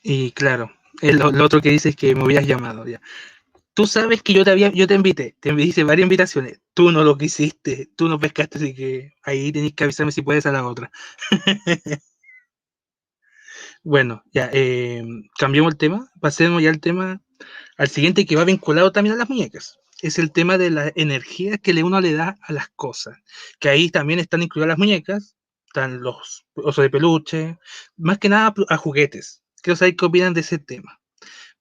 [0.04, 3.02] Y claro, el, lo otro que dice es que me hubieras llamado ya.
[3.74, 6.62] Tú sabes que yo te había, yo te invité, te hice varias invitaciones.
[6.74, 10.46] Tú no lo quisiste, tú no pescaste, así que ahí tenés que avisarme si puedes
[10.48, 10.92] a la otra.
[13.84, 15.04] bueno, ya, eh,
[15.38, 17.22] cambiamos el tema, pasemos ya al tema,
[17.78, 19.80] al siguiente que va vinculado también a las muñecas.
[20.02, 23.18] Es el tema de la energía que uno le da a las cosas.
[23.60, 25.36] Que ahí también están incluidas las muñecas,
[25.68, 27.58] están los osos de peluche,
[27.98, 29.44] más que nada a juguetes.
[29.62, 31.00] Quiero saber qué opinan de ese tema.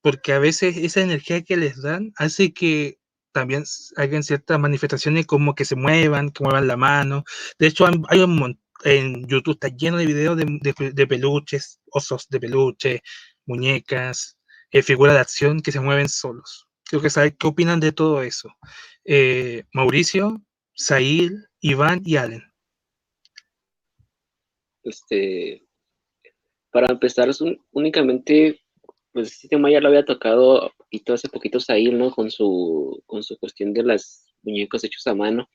[0.00, 2.98] Porque a veces esa energía que les dan hace que
[3.32, 3.64] también
[3.96, 7.24] hagan ciertas manifestaciones como que se muevan, que muevan la mano.
[7.58, 12.28] De hecho, hay un mon- en YouTube está lleno de videos de, de- peluches, osos
[12.28, 13.02] de peluche,
[13.46, 14.38] muñecas,
[14.70, 16.66] eh, figuras de acción que se mueven solos.
[16.84, 18.48] Creo que saber qué opinan de todo eso.
[19.04, 20.40] Eh, Mauricio,
[20.74, 22.42] Sail, Iván y Allen.
[24.82, 25.66] Este,
[26.70, 28.60] para empezar, es únicamente,
[29.12, 32.10] pues este tema ya lo había tocado poquito, hace poquito Zahir, ¿no?
[32.10, 35.48] Con su, con su cuestión de las muñecos hechos a mano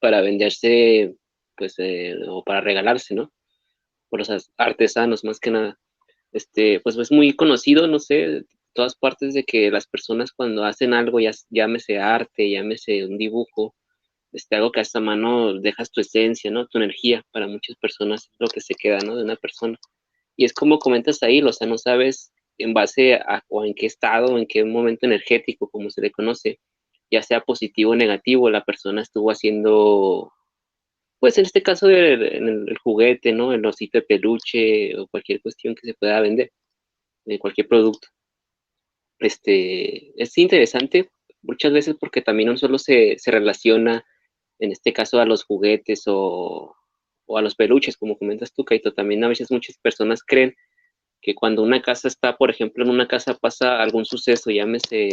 [0.00, 1.14] para venderse,
[1.56, 3.32] pues, eh, o para regalarse, ¿no?
[4.08, 5.78] Por los artesanos, más que nada.
[6.32, 10.64] Este, pues es muy conocido, no sé, de todas partes de que las personas cuando
[10.64, 13.74] hacen algo, ya, llámese arte, llámese un dibujo,
[14.32, 16.66] este, algo que haces a mano, dejas tu esencia, ¿no?
[16.66, 17.24] Tu energía.
[17.32, 19.16] Para muchas personas es lo que se queda, ¿no?
[19.16, 19.78] De una persona.
[20.36, 23.86] Y es como comentas ahí, o sea, no sabes en base a o en qué
[23.86, 26.60] estado, en qué momento energético, como se le conoce,
[27.10, 30.32] ya sea positivo o negativo, la persona estuvo haciendo,
[31.24, 33.54] pues en este caso el, el, el juguete, ¿no?
[33.54, 36.52] El osito de peluche o cualquier cuestión que se pueda vender,
[37.24, 38.08] de cualquier producto.
[39.18, 41.08] Este, es interesante
[41.40, 44.04] muchas veces porque también no solo se, se relaciona,
[44.58, 46.76] en este caso, a los juguetes o,
[47.24, 50.54] o a los peluches, como comentas tú, Kaito, también a veces muchas personas creen
[51.22, 55.08] que cuando una casa está, por ejemplo, en una casa pasa algún suceso, llámese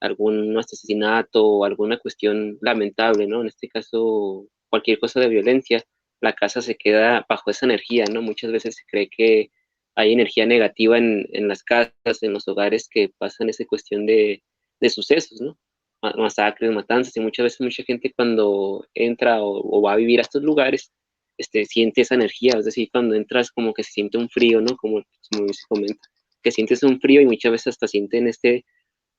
[0.00, 3.42] algún asesinato o alguna cuestión lamentable, ¿no?
[3.42, 5.84] En este caso, cualquier cosa de violencia,
[6.20, 8.22] la casa se queda bajo esa energía, ¿no?
[8.22, 9.50] Muchas veces se cree que
[9.94, 14.42] hay energía negativa en, en las casas, en los hogares que pasan esa cuestión de,
[14.80, 15.56] de sucesos, ¿no?
[16.16, 20.42] Masacres, matanzas, y muchas veces mucha gente cuando entra o, va a vivir a estos
[20.42, 20.92] lugares,
[21.38, 24.76] este, siente esa energía, es decir, cuando entras como que se siente un frío, ¿no?
[24.76, 26.08] Como, se comenta,
[26.42, 28.64] que sientes un frío y muchas veces hasta sienten este,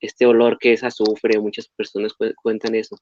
[0.02, 2.98] este olor que es azufre, muchas personas cu cuentan eso.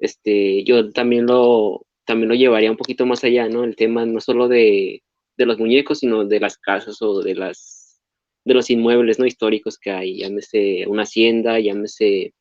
[0.00, 3.64] Este, yo también lo, también lo llevaría un poquito más allá, ¿no?
[3.64, 5.02] El tema no solo de,
[5.36, 8.00] de los muñecos, sino de las casas o de las
[8.44, 12.32] de los inmuebles no históricos que hay, llámese una hacienda, llámese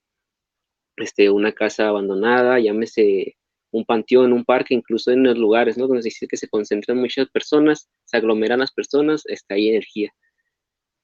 [0.98, 3.36] este, una casa abandonada, llámese
[3.72, 5.88] un panteón, un parque, incluso en los lugares, ¿no?
[5.88, 10.12] Donde se que se concentran muchas personas, se aglomeran las personas, está ahí energía.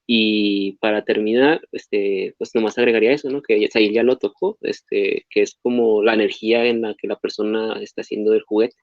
[0.07, 3.41] Y para terminar, este, pues nomás agregaría eso, ¿no?
[3.41, 7.19] Que ahí ya lo tocó, este, que es como la energía en la que la
[7.19, 8.75] persona está haciendo el juguete.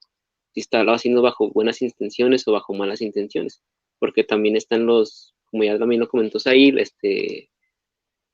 [0.54, 3.62] Si está lo haciendo bajo buenas intenciones o bajo malas intenciones.
[3.98, 7.50] Porque también están los, como ya también lo comentó Sail, este,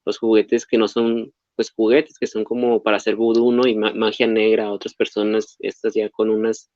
[0.07, 3.67] los juguetes que no son pues juguetes que son como para hacer vudú, ¿no?
[3.67, 6.71] Y magia negra a otras personas, estas ya con unas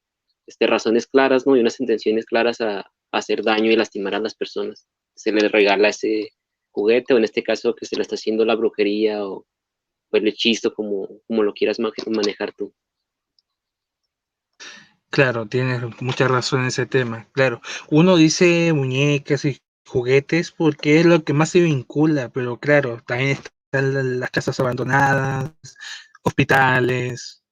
[0.45, 1.57] este, razones claras, ¿no?
[1.57, 4.89] Y unas intenciones claras a, hacer daño y lastimar a las personas.
[5.15, 6.31] Se les regala ese
[6.71, 9.47] juguete, o en este caso que se le está haciendo la brujería o,
[10.13, 12.75] el hechizo, como, como lo quieras manejar tú.
[15.11, 17.29] Claro, tienes mucha razón en ese tema.
[17.33, 23.03] Claro, uno dice muñecas y juguetes porque es lo que más se vincula, pero claro,
[23.07, 25.53] también está las casas abandonadas,
[26.23, 27.43] hospitales,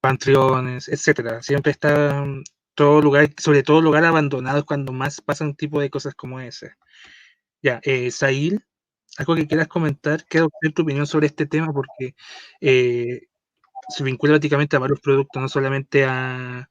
[0.00, 1.42] panteones, etcétera.
[1.42, 2.26] Siempre está
[2.74, 6.74] todo lugar, sobre todo lugar abandonado cuando más pasan un tipo de cosas como ese.
[7.62, 8.64] Ya, eh, Sail,
[9.18, 12.14] algo que quieras comentar, quiero tener tu opinión sobre este tema porque
[12.60, 13.28] eh,
[13.88, 16.68] se vincula prácticamente a varios productos, no solamente a,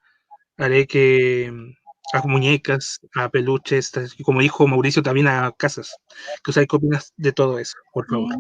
[0.88, 1.74] que
[2.14, 3.92] a muñecas, a peluches,
[4.24, 5.96] como dijo Mauricio, también a casas.
[6.44, 8.36] ¿Qué opinas de todo eso, por favor?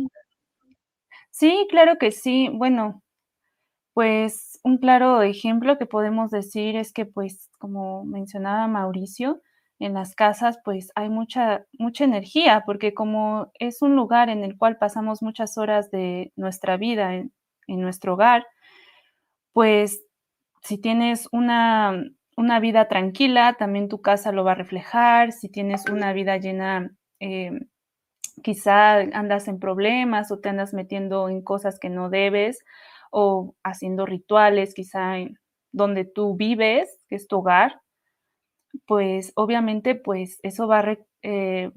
[1.30, 2.50] Sí, claro que sí.
[2.52, 3.02] Bueno,
[3.94, 9.42] pues un claro ejemplo que podemos decir es que, pues, como mencionaba Mauricio,
[9.80, 14.56] en las casas, pues hay mucha, mucha energía, porque como es un lugar en el
[14.56, 17.32] cual pasamos muchas horas de nuestra vida en,
[17.68, 18.46] nuestro hogar,
[19.54, 20.04] pues
[20.62, 22.04] si tienes una,
[22.36, 25.32] una, vida tranquila, también tu casa lo va a reflejar.
[25.32, 27.52] Si tienes una vida llena eh,
[28.44, 32.60] quizá andas en problemas o te andas metiendo en cosas que no debes
[33.12, 35.38] o haciendo rituales, quizá en
[35.72, 37.82] donde tú vives, que es tu hogar,
[38.88, 41.72] pues obviamente pues eso va a, eh,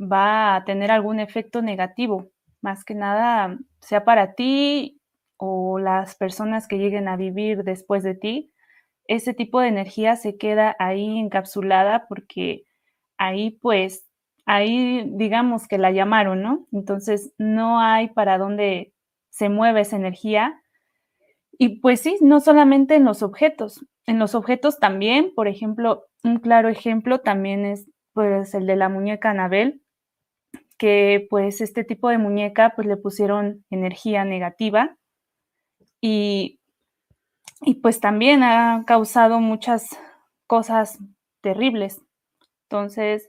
[0.00, 2.30] va a tener algún efecto negativo,
[2.62, 5.00] más que nada sea para ti
[5.36, 8.52] o las personas que lleguen a vivir después de ti,
[9.08, 12.64] ese tipo de energía se queda ahí encapsulada porque
[13.18, 14.06] ahí pues
[14.46, 16.66] ahí digamos que la llamaron, ¿no?
[16.72, 18.92] Entonces no hay para dónde
[19.30, 20.60] se mueve esa energía.
[21.58, 26.38] Y pues sí, no solamente en los objetos, en los objetos también, por ejemplo, un
[26.38, 29.82] claro ejemplo también es pues el de la muñeca Anabel,
[30.78, 34.96] que pues este tipo de muñeca pues le pusieron energía negativa
[36.00, 36.60] y,
[37.62, 39.88] y pues también ha causado muchas
[40.46, 40.98] cosas
[41.42, 42.02] terribles.
[42.64, 43.28] Entonces,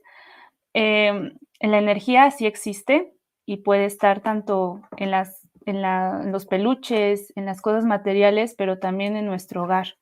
[0.80, 3.12] Em, la energía sí existe
[3.46, 9.16] y puede estar tanto en, las, en, los peluches, en las cosas materiales, pero también
[9.16, 9.98] en nuestro hogar.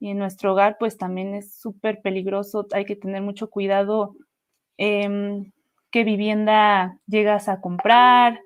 [0.00, 4.16] Y en nuestro hogar, pues también es súper peligroso, hay que tener mucho cuidado
[4.78, 5.52] em,
[5.90, 8.40] qué vivienda llegas a comprar,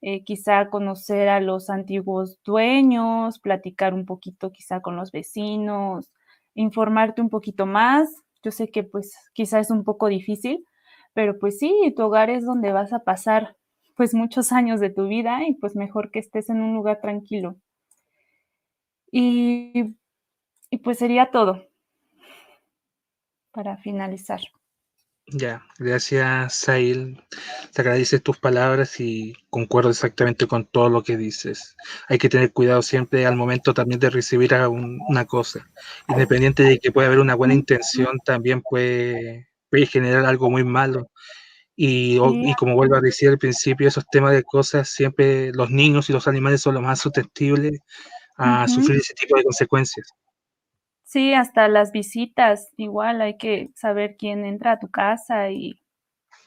[0.00, 6.10] eh, quizá conocer a los antiguos dueños, platicar un poquito quizá con los vecinos,
[6.54, 8.08] informarte un poquito más.
[8.42, 10.64] Yo sé que pues quizá es un poco difícil,
[11.14, 13.56] pero pues sí, tu hogar es donde vas a pasar
[14.02, 17.54] pues muchos años de tu vida y pues mejor que estés en un lugar tranquilo.
[19.12, 19.94] Y,
[20.70, 21.68] y pues sería todo
[23.52, 24.40] para finalizar.
[25.28, 27.22] Ya, gracias, Sail.
[27.72, 31.76] Te agradezco tus palabras y concuerdo exactamente con todo lo que dices.
[32.08, 35.70] Hay que tener cuidado siempre al momento también de recibir una cosa.
[36.08, 41.08] Independiente de que pueda haber una buena intención, también puede puede generar algo muy malo.
[41.84, 42.16] Y,
[42.54, 46.28] como vuelvo a decir al principio, esos temas de cosas, siempre los niños y los
[46.28, 47.80] animales son los más susceptibles
[48.36, 50.14] a sufrir ese tipo de consecuencias.
[51.02, 55.74] Sí, hasta las visitas, igual hay que saber quién entra a tu casa y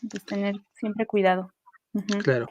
[0.10, 1.52] pues, tener siempre cuidado.
[2.24, 2.48] Claro.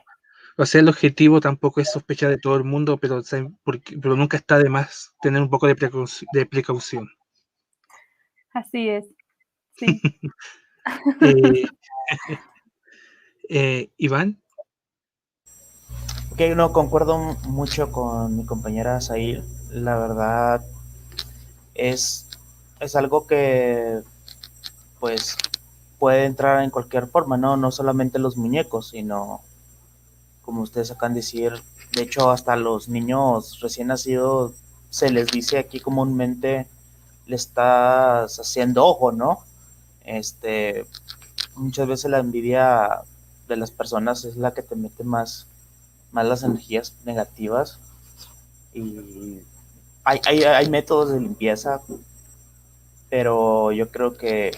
[0.58, 3.22] O sea, el objetivo tampoco es sospechar de todo el mundo, pero,
[3.64, 5.74] pero nunca está de más tener un poco de,
[6.34, 7.08] de precaución.
[8.52, 9.06] Así es.
[9.78, 10.02] Sí.
[11.22, 11.64] Eh,
[13.48, 14.40] eh, Iván.
[16.36, 19.44] Que no concuerdo mucho con mi compañera Sail.
[19.70, 20.64] La verdad
[21.74, 22.28] es,
[22.80, 24.00] es algo que
[24.98, 25.36] pues
[25.98, 27.56] puede entrar en cualquier forma, ¿no?
[27.56, 29.42] No solamente los muñecos, sino
[30.42, 31.52] como ustedes acaban de decir,
[31.92, 34.52] de hecho hasta los niños recién nacidos
[34.90, 36.68] se les dice aquí comúnmente
[37.26, 39.38] le estás haciendo ojo, ¿no?
[40.04, 40.86] Este,
[41.56, 43.02] muchas veces la envidia
[43.48, 45.46] de las personas es la que te mete más,
[46.12, 47.78] más las energías negativas.
[48.72, 49.40] Y
[50.04, 51.80] hay, hay, hay métodos de limpieza,
[53.08, 54.50] pero yo creo que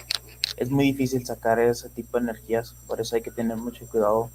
[0.57, 4.31] es muy difícil sacar ese tipo de energías, por eso hay que tener mucho cuidado,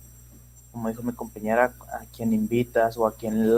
[0.71, 3.51] como dijo mi compañera, a quien invitas o a quien,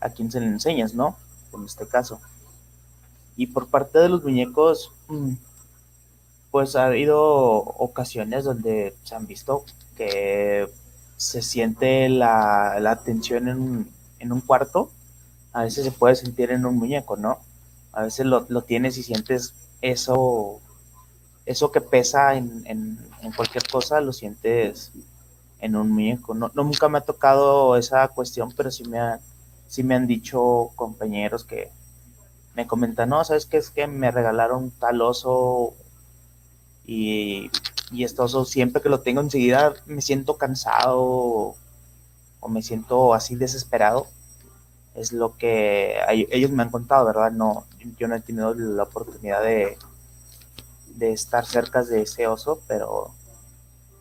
[0.00, 1.16] a quien se le enseñas, ¿no?
[1.52, 2.20] En este caso.
[3.36, 5.32] Y por parte de los muñecos, mm,
[6.50, 9.64] pues ha habido ocasiones donde se han visto
[9.96, 10.68] que
[11.16, 14.90] se siente la, la tensión en, en, un cuarto,
[15.52, 17.38] a veces se puede sentir en un muñeco, ¿no?
[17.92, 20.60] A veces lo, lo tienes y sientes eso,
[21.46, 24.92] eso que pesa en, en, en, cualquier cosa, lo sientes
[25.60, 26.34] en un muñeco.
[26.34, 29.20] No, nunca me ha tocado esa cuestión, pero sí me, ha,
[29.66, 31.70] sí me han dicho compañeros que
[32.54, 33.58] me comentan, no, ¿sabes qué?
[33.58, 35.74] Es que me regalaron tal oso
[36.86, 37.50] y,
[37.90, 41.56] y este oso siempre que lo tengo enseguida me siento cansado
[42.40, 44.06] o me siento así desesperado.
[44.94, 47.30] Es lo que ellos me han contado, ¿verdad?
[47.30, 47.66] No,
[47.98, 49.76] yo no he tenido la oportunidad de,
[50.94, 53.12] de estar cerca de ese oso, pero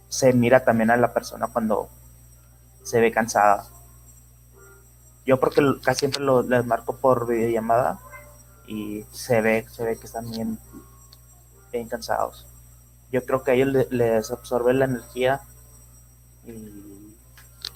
[0.08, 1.90] se mira también a la persona cuando
[2.84, 3.68] se ve cansada.
[5.26, 8.00] Yo porque casi siempre lo, marco por videollamada
[8.68, 10.60] y se ve, se ve que están bien
[11.90, 12.46] cansados.
[13.16, 15.40] Yo creo que a ellos les absorbe la energía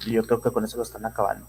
[0.05, 1.47] y yo creo que con eso lo están acabando.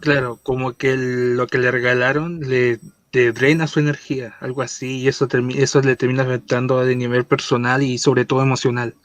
[0.00, 2.80] Claro, como que lo que le regalaron le
[3.12, 7.84] te drena su energía, algo así, y eso, eso le termina afectando de nivel personal
[7.84, 8.96] y sobre todo emocional.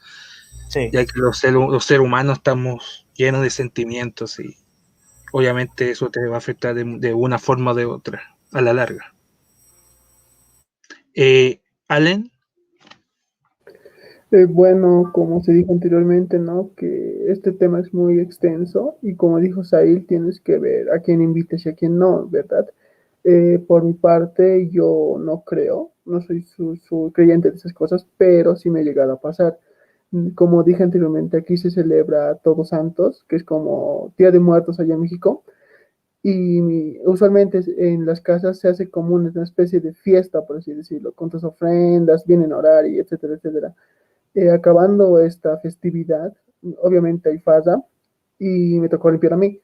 [0.68, 0.90] Sí.
[0.92, 4.56] Ya que los, los seres humanos estamos llenos de sentimientos y
[5.30, 8.72] obviamente eso te va a afectar de, de una forma o de otra a la
[8.72, 9.15] larga.
[11.16, 12.30] Eh, Allen.
[14.32, 16.72] Eh, bueno, como se dijo anteriormente, ¿no?
[16.76, 21.22] Que este tema es muy extenso y como dijo Sail, tienes que ver a quién
[21.22, 22.66] invites y a quién no, ¿verdad?
[23.24, 28.54] Eh, por mi parte, yo no creo, no soy su, creyente de esas cosas, pero
[28.56, 29.58] sí me ha llegado a pasar.
[30.34, 34.94] Como dije anteriormente, aquí se celebra Todos Santos, que es como Día de Muertos allá
[34.94, 35.44] en México,
[36.22, 41.12] y usualmente en las casas se hace como una especie de fiesta, por así decirlo,
[41.12, 43.74] con tus ofrendas, vienen a orar y etcétera, etcétera.
[44.34, 46.34] Eh, acabando esta festividad,
[46.82, 47.82] obviamente hay fasa
[48.38, 49.60] y me tocó limpiar a mí.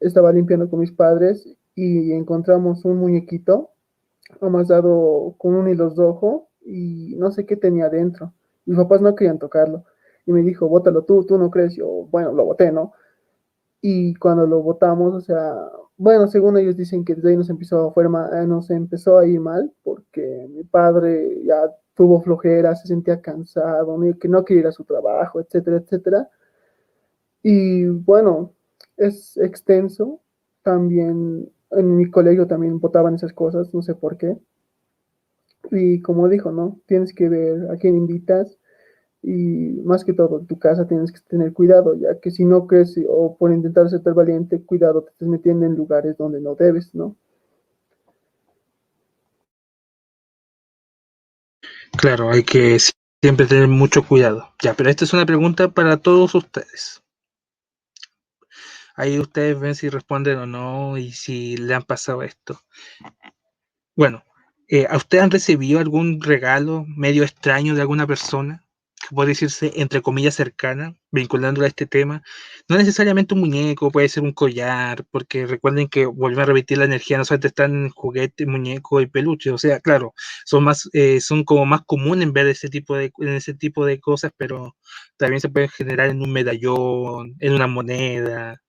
[0.00, 3.70] Estaba limpiando con mis padres y encontramos un muñequito
[4.40, 8.32] amasado con un hilo rojo y no sé qué tenía dentro.
[8.66, 9.84] Mis papás no querían tocarlo
[10.26, 11.74] y me dijo, bótalo tú, tú no crees.
[11.76, 12.92] Yo, bueno, lo boté, ¿no?
[13.80, 15.54] Y cuando lo botamos, o sea,
[16.00, 19.70] bueno, según ellos dicen que desde ahí nos empezó, eh, nos empezó a ir mal
[19.82, 24.84] porque mi padre ya tuvo flojera, se sentía cansado, que no quería ir a su
[24.84, 26.30] trabajo, etcétera, etcétera.
[27.42, 28.54] Y bueno,
[28.96, 30.20] es extenso.
[30.62, 34.38] También en mi colegio también votaban esas cosas, no sé por qué.
[35.70, 36.80] Y como dijo, ¿no?
[36.86, 38.58] Tienes que ver a quién invitas
[39.22, 42.66] y más que todo en tu casa tienes que tener cuidado, ya que si no
[42.66, 46.54] crees o por intentar ser tan valiente, cuidado, te estás metiendo en lugares donde no
[46.54, 47.16] debes, ¿no?
[51.98, 52.78] Claro, hay que
[53.20, 54.54] siempre tener mucho cuidado.
[54.62, 57.02] Ya, pero esta es una pregunta para todos ustedes.
[58.94, 62.60] Ahí ustedes ven si responden o no y si le han pasado esto.
[63.96, 64.24] Bueno,
[64.68, 68.64] eh, ¿a ustedes han recibido algún regalo medio extraño de alguna persona?
[69.10, 72.22] Puede decirse, entre comillas, cercana, vinculándolo a este tema.
[72.68, 76.84] No necesariamente un muñeco, puede ser un collar, porque recuerden que vuelve a repetir la
[76.84, 79.52] energía, no solamente están juguetes, muñecos y peluches.
[79.52, 83.12] O sea, claro, son más, eh, son como más comunes en ver ese tipo de,
[83.18, 84.76] ese tipo de cosas, pero
[85.16, 88.62] también se pueden generar en un medallón, en una moneda,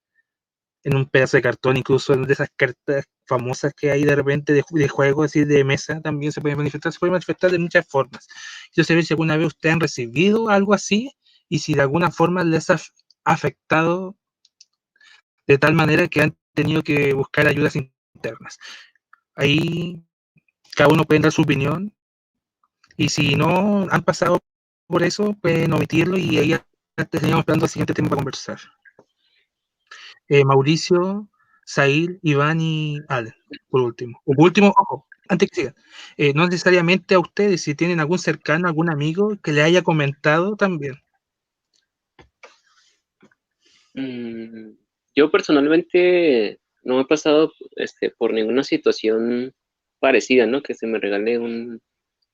[0.84, 4.51] en un pedazo de cartón, incluso en de esas cartas famosas que hay de repente
[4.51, 7.87] de, de juego, así de mesa, también se puede manifestar, se puede manifestar de muchas
[7.87, 8.27] formas.
[8.75, 11.15] Yo sé si alguna vez ustedes han recibido algo así
[11.47, 12.77] y si de alguna forma les ha
[13.23, 14.17] afectado
[15.47, 18.57] de tal manera que han tenido que buscar ayudas internas.
[19.36, 20.03] Ahí
[20.75, 21.93] cada uno puede dar su opinión
[22.97, 24.39] y si no han pasado
[24.88, 26.65] por eso, pueden omitirlo y ahí ya
[26.97, 28.59] estaríamos esperando el siguiente tema para conversar.
[30.27, 31.29] Eh, Mauricio,
[31.66, 33.34] Sail, Iván y Allen,
[33.70, 34.22] por último.
[34.26, 35.76] por último, ojo, antes que sigan,
[36.18, 40.55] eh, no necesariamente a ustedes, si tienen algún cercano, algún amigo que le haya comentado
[40.55, 40.95] también.
[43.93, 44.72] Mm,
[45.16, 49.53] yo personalmente no he pasado este, por ninguna situación
[49.99, 50.62] parecida, ¿no?
[50.64, 51.82] Que se me regale un,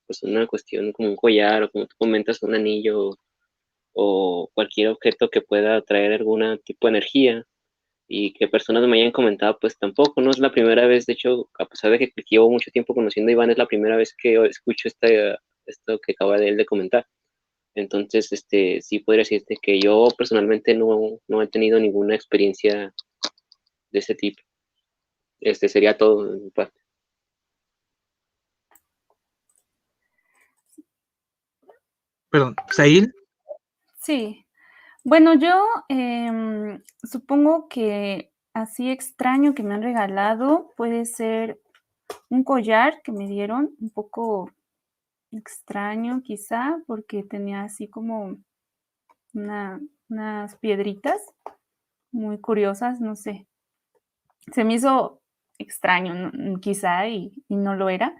[0.06, 3.16] pues una cuestión como un collar o como tú comentas, un anillo
[3.92, 7.46] o cualquier objeto que pueda traer algún tipo de energía
[8.08, 11.50] y que personas me hayan comentado, pues tampoco, no es la primera vez, de hecho,
[11.58, 14.42] a pesar de que llevo mucho tiempo conociendo a Iván, es la primera vez que
[14.46, 15.08] escucho esta,
[15.66, 17.06] esto que acaba de él de comentar.
[17.74, 22.94] Entonces, este, sí podría decirte que yo personalmente no, no he tenido ninguna experiencia
[23.90, 24.42] de ese tipo.
[25.40, 26.80] Este sería todo en mi parte.
[32.30, 33.14] Perdón, Sail.
[34.02, 34.44] Sí.
[35.08, 41.58] Bueno, yo em, supongo que así extraño que me han regalado puede ser
[42.28, 44.50] un collar que me dieron, un poco
[45.32, 48.36] extraño quizá, porque tenía así como
[49.32, 51.22] unas piedritas
[52.12, 53.46] muy curiosas, no sé.
[54.52, 55.22] Se me hizo
[55.56, 58.14] extraño, quizá, y, y no lo era.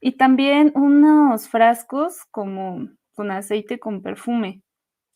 [0.00, 4.62] Y también unos frascos como con aceite con perfume.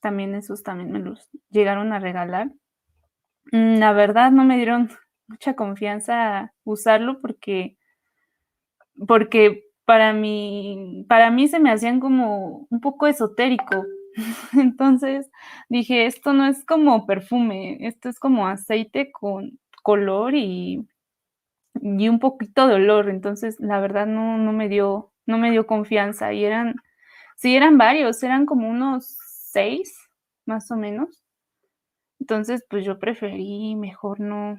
[0.06, 2.52] También esos también me los llegaron a regalar.
[3.50, 4.88] Mm, la verdad no me dieron
[5.26, 7.76] mucha confianza usarlo porque
[9.08, 13.84] porque para mí para mí se me hacían como un poco esotérico.
[14.52, 15.28] Entonces
[15.68, 20.86] dije, esto no es como perfume, esto es como aceite con color y,
[21.82, 23.08] y un poquito de olor.
[23.10, 26.76] Entonces, la verdad no, no me dio no me dio confianza y eran
[27.36, 29.18] Sí, eran varios, eran como unos
[29.56, 29.98] seis,
[30.44, 31.24] más o menos.
[32.20, 34.58] Entonces, pues yo preferí mejor no,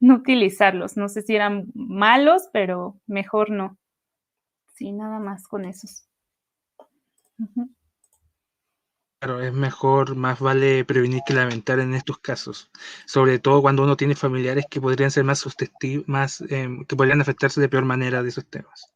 [0.00, 0.96] no utilizarlos.
[0.96, 3.76] No sé si eran malos, pero mejor no.
[4.74, 6.08] Sí, nada más con esos.
[9.20, 12.70] Claro, es mejor, más vale prevenir que lamentar en estos casos,
[13.04, 17.20] sobre todo cuando uno tiene familiares que podrían ser más susceptibles, más, em, que podrían
[17.20, 18.92] afectarse de peor manera de esos temas.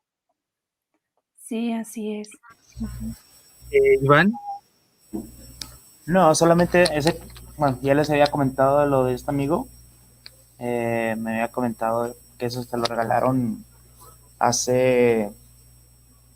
[1.37, 2.31] Sí, así es.
[3.71, 4.33] Eh, Iván.
[6.07, 7.21] No, solamente ese,
[7.57, 9.69] bueno, ya les había comentado lo de este amigo.
[10.59, 13.65] Eh, me había comentado que eso se lo regalaron
[14.39, 15.33] hace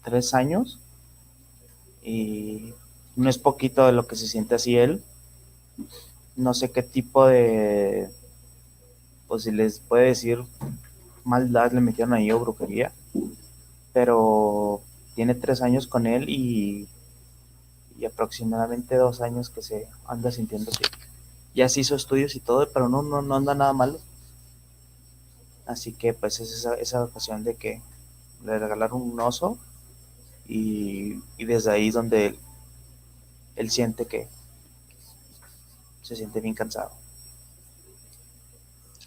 [0.02, 0.78] tres años
[2.02, 2.74] y
[3.16, 5.02] no es poquito de lo que se siente así él.
[6.36, 8.10] No sé qué tipo de,
[9.28, 10.44] pues si les puede decir
[11.24, 12.92] maldad le metieron ahí o brujería,
[13.92, 14.80] pero
[15.14, 16.88] tiene tres años con él y,
[18.06, 20.84] aproximadamente dos años que se anda sintiendo así.
[21.54, 23.98] Ya se hizo estudios y todo, pero no, no, no anda nada malo.
[25.66, 27.82] Así que pues es esa, esa ocasión de que
[28.44, 29.58] le regalaron un oso
[30.46, 32.38] y, desde ahí donde él,
[33.56, 34.28] él siente que
[36.02, 36.90] se siente bien cansado.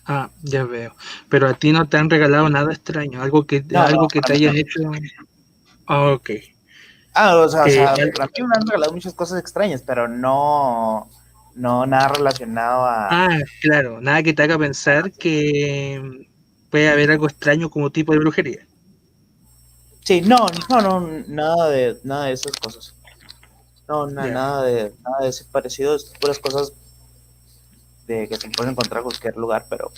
[0.06, 0.96] Ah, ya veo.
[1.30, 4.56] Pero a ti no te han regalado nada extraño, algo que, algo que te hayan
[4.56, 4.80] hecho.
[5.88, 6.30] Ok.
[7.14, 8.02] Ah, o sea, eh, a mí
[8.48, 11.10] me han regalado muchas cosas extrañas, pero no,
[11.54, 13.26] no nada relacionado a.
[13.26, 16.28] Ah, claro, nada que te haga pensar que
[16.72, 18.66] puede haber algo extraño como tipo de brujería.
[20.04, 22.96] Sí, no, no, no, nada de, nada de esas cosas.
[23.88, 26.74] No, nada de, nada de ese parecido, es puras cosas
[28.08, 29.92] de que se pueden encontrar en cualquier lugar, pero,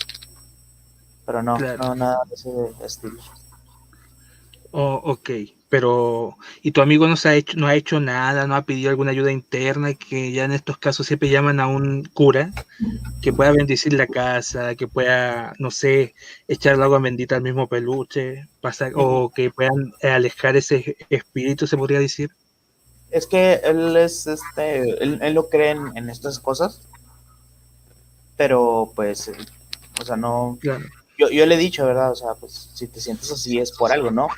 [1.24, 2.50] pero no, no, nada de ese
[2.84, 3.22] estilo.
[4.72, 5.30] Oh, ok
[5.68, 8.90] pero y tu amigo no se ha hecho no ha hecho nada no ha pedido
[8.90, 12.52] alguna ayuda interna que ya en estos casos siempre llaman a un cura
[13.20, 16.14] que pueda bendecir la casa que pueda no sé
[16.46, 22.00] echar agua bendita al mismo peluche pasar, o que puedan alejar ese espíritu se podría
[22.00, 22.30] decir.
[23.10, 26.82] Es que él es este él, él lo cree en, estas cosas
[28.36, 29.30] pero pues
[30.00, 33.32] o sea no yo, yo le he dicho verdad o sea pues si te sientes
[33.32, 34.28] así es por algo no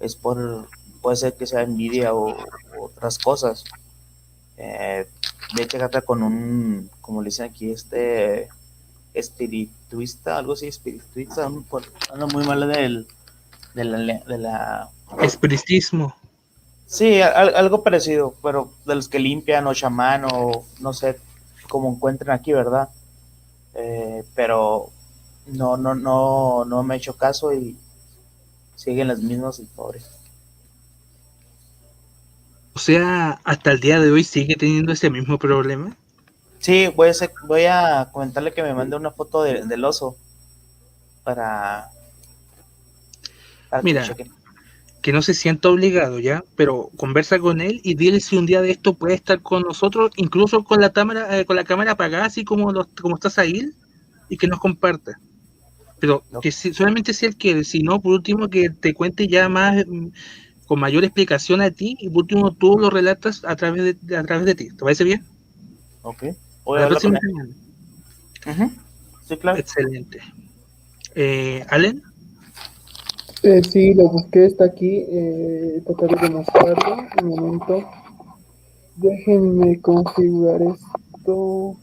[0.00, 0.68] es por,
[1.00, 2.36] puede ser que sea envidia o,
[2.80, 3.64] otras cosas.
[4.56, 5.06] Eh,
[5.54, 8.48] de hecho, trata con un, como le dicen aquí, este
[9.12, 13.06] espirituista, algo así, espirituista, ando muy mal del,
[13.74, 14.90] de la, de la...
[15.20, 16.14] Espiritismo.
[16.86, 21.20] Sí, algo parecido, pero de los que limpian o chamán o no sé
[21.68, 22.88] cómo encuentren aquí, ¿verdad?
[23.74, 24.90] Eh, pero
[25.46, 27.78] no, no, no, no me he hecho caso y
[28.80, 30.08] siguen las mismas y pobres.
[32.72, 35.94] O sea, hasta el día de hoy sigue teniendo ese mismo problema.
[36.60, 37.12] Sí, voy a,
[37.46, 40.16] voy a comentarle que me mande una foto del oso
[41.24, 41.90] para,
[43.82, 44.16] Mira,
[45.02, 48.62] que, no se sienta obligado ya, pero conversa con él y dile si un día
[48.62, 52.24] de esto puede estar con nosotros, incluso con la cámara, eh, con la cámara apagada,
[52.24, 53.72] así como, los, como estás ahí,
[54.30, 55.20] y que nos comparta.
[56.00, 59.86] Pero que solamente si él quiere, si no, por último, que te cuente ya más,
[59.86, 60.08] mm,
[60.66, 64.22] con mayor explicación a ti, y por último tú lo relatas a través de, a
[64.24, 64.70] través de ti.
[64.70, 65.24] ¿Te parece bien?
[66.02, 66.24] Ok.
[66.66, 68.70] La próxima semana.
[69.28, 69.58] Sí, claro.
[69.58, 70.20] Excelente.
[71.14, 72.02] Eh, ¿Allen?
[73.42, 75.04] Eh, sí, lo busqué, está aquí.
[75.08, 76.96] Eh, trataré de mostrarlo.
[77.22, 77.88] Un momento.
[78.96, 81.76] Déjenme configurar esto.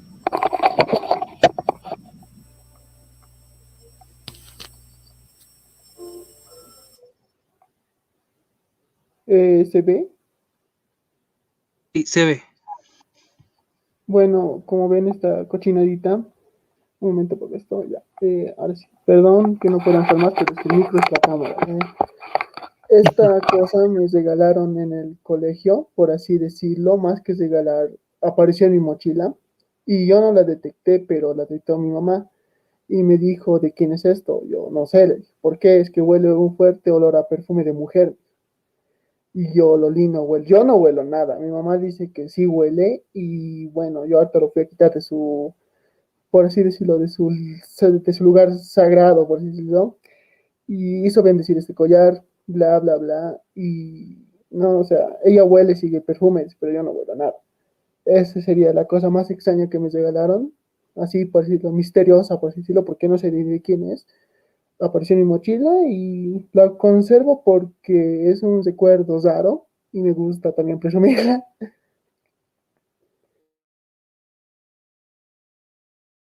[9.28, 10.10] Eh, ¿Se ve?
[11.94, 12.42] Sí, se ve.
[14.06, 19.70] Bueno, como ven esta cochinadita, un momento porque esto ya, eh, ahora sí, perdón que
[19.70, 21.58] no puedan más, pero es que el micro es la cámara.
[21.68, 21.80] ¿eh?
[22.90, 27.90] Esta cosa me regalaron en el colegio, por así decirlo, más que regalar,
[28.22, 29.36] apareció en mi mochila
[29.86, 32.30] y yo no la detecté, pero la detectó mi mamá
[32.88, 34.42] y me dijo, ¿de quién es esto?
[34.48, 35.82] Yo no sé, ¿por qué?
[35.82, 38.16] Es que huele un fuerte olor a perfume de mujer.
[39.40, 40.48] Y yo, Loli, no huele.
[40.48, 41.38] Yo no huelo nada.
[41.38, 43.04] Mi mamá dice que sí huele.
[43.14, 45.54] Y bueno, yo ahorita lo fui a quitar de su,
[46.32, 50.00] por así decirlo, de su, de su lugar sagrado, por así decirlo.
[50.66, 53.42] Y hizo bendecir este collar, bla, bla, bla.
[53.54, 57.36] Y no, o sea, ella huele, sigue perfumes, pero yo no huelo nada.
[58.06, 60.52] Esa sería la cosa más extraña que me regalaron.
[60.96, 64.08] Así, por decirlo, misteriosa, por así decirlo, porque no sé de quién es
[64.80, 70.54] apareció en mi mochila y la conservo porque es un recuerdo raro y me gusta
[70.54, 71.44] también presumirla.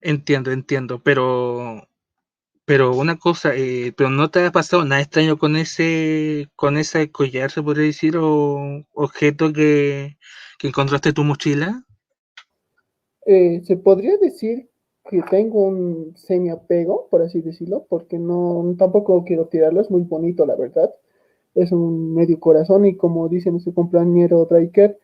[0.02, 1.88] Entiendo, entiendo, pero
[2.66, 7.12] pero una cosa, eh, pero no te ha pasado nada extraño con ese con ese
[7.12, 10.18] collar, se podría decir, o objeto que,
[10.60, 11.86] que encontraste en tu mochila.
[13.26, 14.70] Eh, se podría decir
[15.10, 20.46] que tengo un semi-apego, por así decirlo, porque no tampoco quiero tirarlo, es muy bonito,
[20.46, 20.94] la verdad.
[21.56, 25.00] Es un medio corazón y como dice nuestro compañero Driker,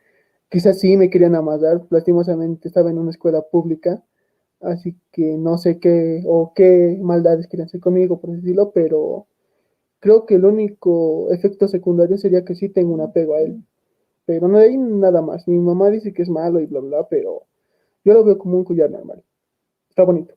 [0.50, 4.04] quizás sí me querían amasar, lastimosamente estaba en una escuela pública,
[4.62, 9.28] así que no sé qué o qué maldades querían hacer conmigo, por así decirlo, pero
[10.00, 13.64] creo que el único efecto secundario sería que sí tengo un apego a él.
[14.26, 15.48] Pero no hay nada más.
[15.48, 17.44] Mi mamá dice que es malo y bla, bla, pero
[18.06, 19.24] yo lo veo como un collar normal.
[19.92, 20.34] Está bonito.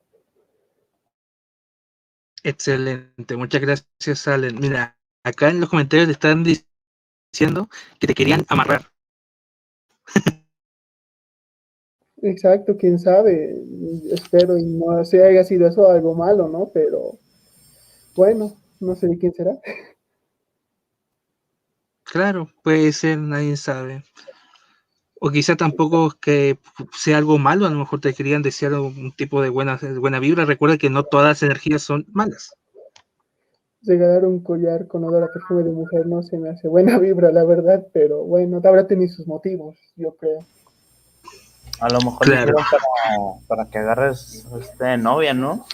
[2.43, 4.59] Excelente, muchas gracias, Allen.
[4.59, 8.91] Mira, acá en los comentarios te están diciendo que te querían amarrar.
[12.21, 13.55] Exacto, quién sabe.
[14.11, 16.69] Espero y no se haya sido eso algo malo, ¿no?
[16.73, 17.17] Pero
[18.15, 19.59] bueno, no sé de quién será.
[22.03, 24.03] Claro, puede ser, nadie sabe.
[25.19, 26.57] O quizá tampoco que
[26.93, 30.45] sea algo malo, a lo mejor te querían desear un tipo de buena, buena vibra.
[30.45, 32.53] Recuerda que no todas las energías son malas.
[33.83, 37.31] Regalar un collar con olor a perfume de mujer no se me hace buena vibra,
[37.31, 40.39] la verdad, pero bueno, habrá tenido sus motivos, yo creo.
[41.79, 42.53] A lo mejor Claro.
[42.55, 42.77] para,
[43.47, 45.65] para que agarres este, novia, ¿no?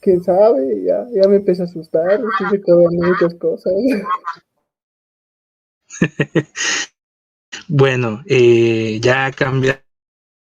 [0.00, 3.72] Quién sabe, ya, ya me empecé a asustar, sí se acaban muchas cosas.
[7.68, 9.82] Bueno, eh, ya cambiando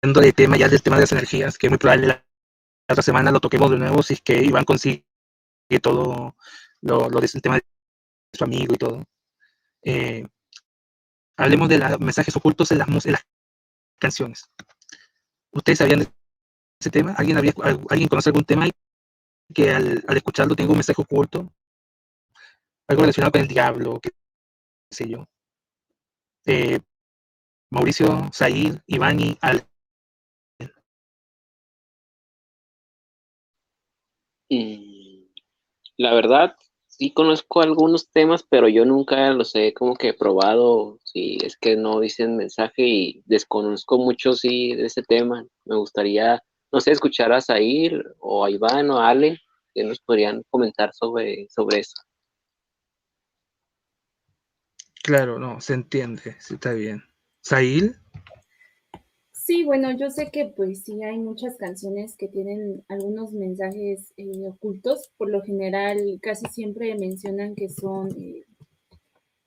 [0.02, 2.26] de tema, ya del tema de las energías, que muy probable la,
[2.90, 5.06] otra semana lo toquemos de nuevo, si es que Iván consigue
[5.82, 6.36] todo
[6.82, 7.64] lo, lo del tema de
[8.34, 9.04] su amigo y todo.
[9.84, 10.26] Eh,
[11.38, 13.26] hablemos de los mensajes ocultos en las, las
[14.00, 14.50] canciones.
[15.52, 16.08] ¿Ustedes sabían de
[16.80, 17.14] ese tema?
[17.18, 18.68] ¿Alguien, había, al- ¿alguien conoce algún tema
[19.54, 21.54] que al, al escucharlo tenga un mensaje oculto?
[22.88, 24.12] Algo relacionado con el diablo, qué
[24.92, 25.28] sé yo.
[26.46, 26.80] Eh,
[27.74, 29.66] Mauricio, Said, Iván y Al.
[35.98, 36.56] La verdad,
[36.86, 41.00] sí conozco algunos temas, pero yo nunca los he como que probado.
[41.04, 45.44] Si es que no dicen mensaje y desconozco mucho, sí, de ese tema.
[45.66, 49.40] Me gustaría, no sé, escuchar a Zair o a Iván o a Ale,
[49.74, 51.96] que nos podrían comentar sobre, sobre eso.
[55.02, 57.04] Claro, no, se entiende, sí está bien.
[57.44, 57.96] Sail,
[59.46, 64.48] Sí, bueno, yo sé que pues sí hay muchas canciones que tienen algunos mensajes eh,
[64.48, 65.12] ocultos.
[65.18, 68.46] Por lo general, casi siempre mencionan que son eh,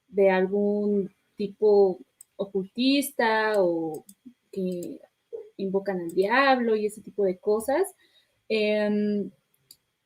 [0.09, 1.99] de algún tipo
[2.37, 4.05] ocultista o
[4.53, 5.01] que
[5.57, 7.95] invocan al diablo y ese tipo de cosas.
[8.51, 9.31] Em,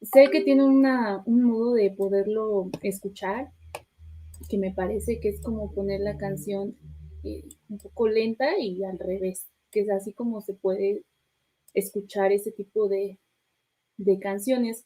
[0.02, 3.50] sé que tiene una, un modo de poderlo escuchar
[4.48, 6.76] que me parece que es como poner la canción
[7.24, 11.04] eh, un poco lenta y al revés, que es así como se puede
[11.74, 13.18] escuchar ese tipo de,
[13.96, 14.84] de canciones.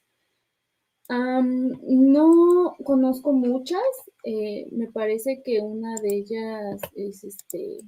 [1.08, 3.82] No conozco muchas,
[4.24, 7.80] eh, me parece que una de ellas es este,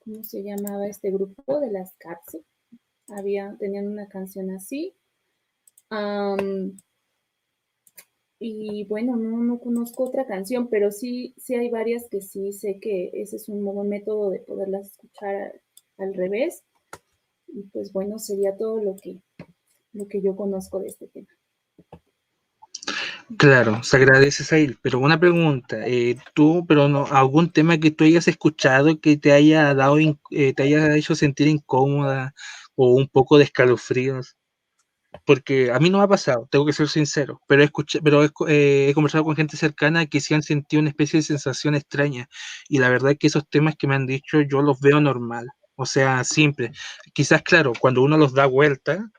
[0.00, 2.44] ¿cómo se llamaba este grupo de las Capsi?
[3.08, 4.94] había, tenían una canción así.
[8.40, 12.78] Y bueno, no, no conozco otra canción, pero sí, sí hay varias que sí sé
[12.80, 15.60] que ese es un buen método de poderlas escuchar
[15.96, 16.62] al revés.
[17.48, 19.20] Y pues bueno, sería todo lo que,
[19.92, 21.28] lo que yo conozco de este tema.
[23.36, 28.04] Claro, se agradece, Sail, pero una pregunta, eh, tú, pero no, algún tema que tú
[28.04, 32.34] hayas escuchado que te haya dado, eh, te haya hecho sentir incómoda
[32.74, 34.37] o un poco de escalofríos,
[35.24, 38.92] porque a mí no me ha pasado, tengo que ser sincero, pero, escuché, pero he,
[38.94, 42.28] conversado con gente cercana que sí han sentido una especie de sensación extraña,
[42.68, 45.48] y la verdad es que esos temas que me han dicho yo los veo normal,
[45.76, 46.72] o sea, simple.
[47.14, 49.10] Quizás, claro, cuando uno los da vuelta,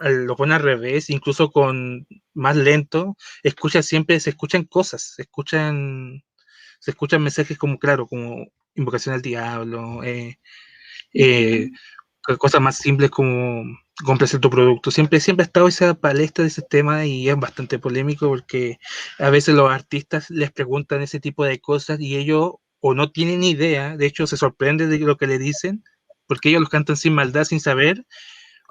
[0.00, 6.22] lo pone al revés, incluso con más lento, escucha siempre, se escuchan cosas, se escuchan,
[6.80, 10.38] se escuchan mensajes como, claro, como invocación al diablo, eh,
[11.14, 11.70] eh,
[12.38, 13.64] cosas más simples como
[14.04, 14.90] compres tu producto.
[14.90, 18.78] Siempre, siempre ha estado esa palestra de ese tema y es bastante polémico porque
[19.18, 23.42] a veces los artistas les preguntan ese tipo de cosas y ellos o no tienen
[23.44, 25.84] idea, de hecho se sorprende de lo que le dicen,
[26.26, 28.06] porque ellos los cantan sin maldad, sin saber,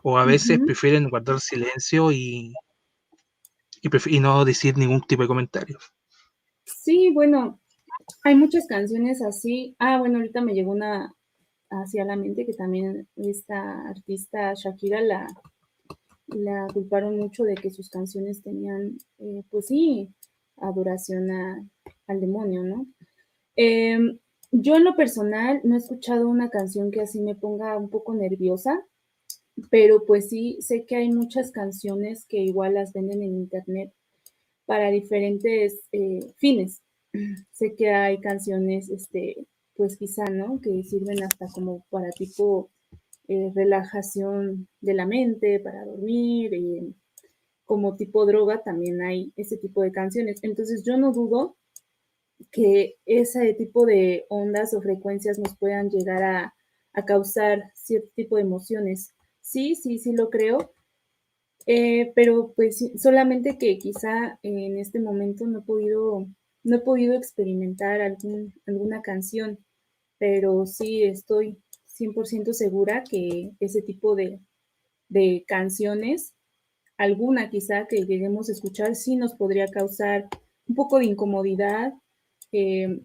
[0.04, 2.54] o a veces prefieren guardar silencio y,
[3.82, 5.78] y, no decir ningún tipo de comentario.
[6.66, 7.60] Sí, bueno,
[8.24, 9.76] hay muchas canciones así.
[9.78, 11.14] Ah, bueno, ahorita me llegó una
[11.70, 15.28] hacia la mente que también esta artista Shakira la,
[16.28, 20.10] la culparon mucho de que sus canciones tenían, eh, pues sí,
[20.58, 21.30] adoración
[22.08, 22.88] al demonio, ¿no?
[23.56, 24.20] Em,
[24.52, 28.16] yo en lo personal no he escuchado una canción que así me ponga un poco
[28.16, 28.84] nerviosa
[29.70, 33.92] pero pues sí, sé que hay muchas canciones que igual las venden en internet
[34.66, 36.82] para diferentes eh, fines.
[37.52, 39.36] sé que hay canciones, este,
[39.80, 40.60] pues quizá, ¿no?
[40.60, 42.70] Que sirven hasta como para tipo
[43.30, 46.94] eh, relajación de la mente, para dormir, eh,
[47.66, 50.40] como tipo droga también hay ese tipo de canciones.
[50.44, 51.56] Entonces yo no dudo
[52.52, 56.54] que ese tipo de ondas o frecuencias nos puedan llegar a,
[56.94, 60.74] a causar cierto tipo de emociones Sí, sí, sí lo creo.
[61.66, 66.28] Eh, pero pues solamente que quizá en este momento no he podido,
[66.64, 69.60] no he podido experimentar algún, alguna canción,
[70.20, 71.58] pero sí estoy
[71.88, 74.40] 100% segura que ese tipo de,
[75.48, 76.36] canciones,
[76.98, 80.28] alguna quizá que lleguemos a escuchar, sí nos podría causar
[80.68, 81.94] un poco de incomodidad
[82.52, 83.02] eh,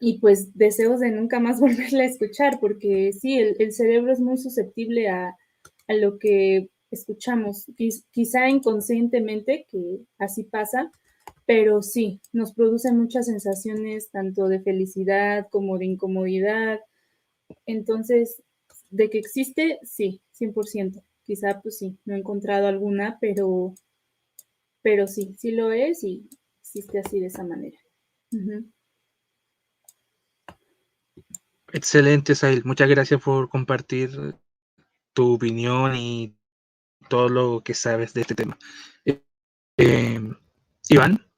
[0.00, 4.38] y pues deseos de nunca más volverla a escuchar, porque sí, el cerebro es muy
[4.38, 5.36] susceptible a,
[5.86, 7.66] a lo que escuchamos,
[8.10, 10.90] quizá inconscientemente, que así pasa,
[11.50, 16.78] pero sí, nos produce muchas sensaciones tanto de felicidad como de incomodidad.
[17.66, 18.40] Entonces,
[18.88, 21.02] de que existe, sí, 100%.
[21.24, 23.74] Quizá, pues sí, no he encontrado alguna, pero,
[24.80, 26.28] pero sí, sí lo es y
[26.60, 27.78] existe así de esa manera.
[31.72, 32.62] Excelente, Sail.
[32.64, 34.36] Muchas gracias por compartir
[35.12, 36.36] tu opinión y
[37.08, 38.56] todo lo que sabes de este tema.
[39.04, 39.20] Eh,
[39.78, 40.36] em,
[40.88, 41.29] Iván.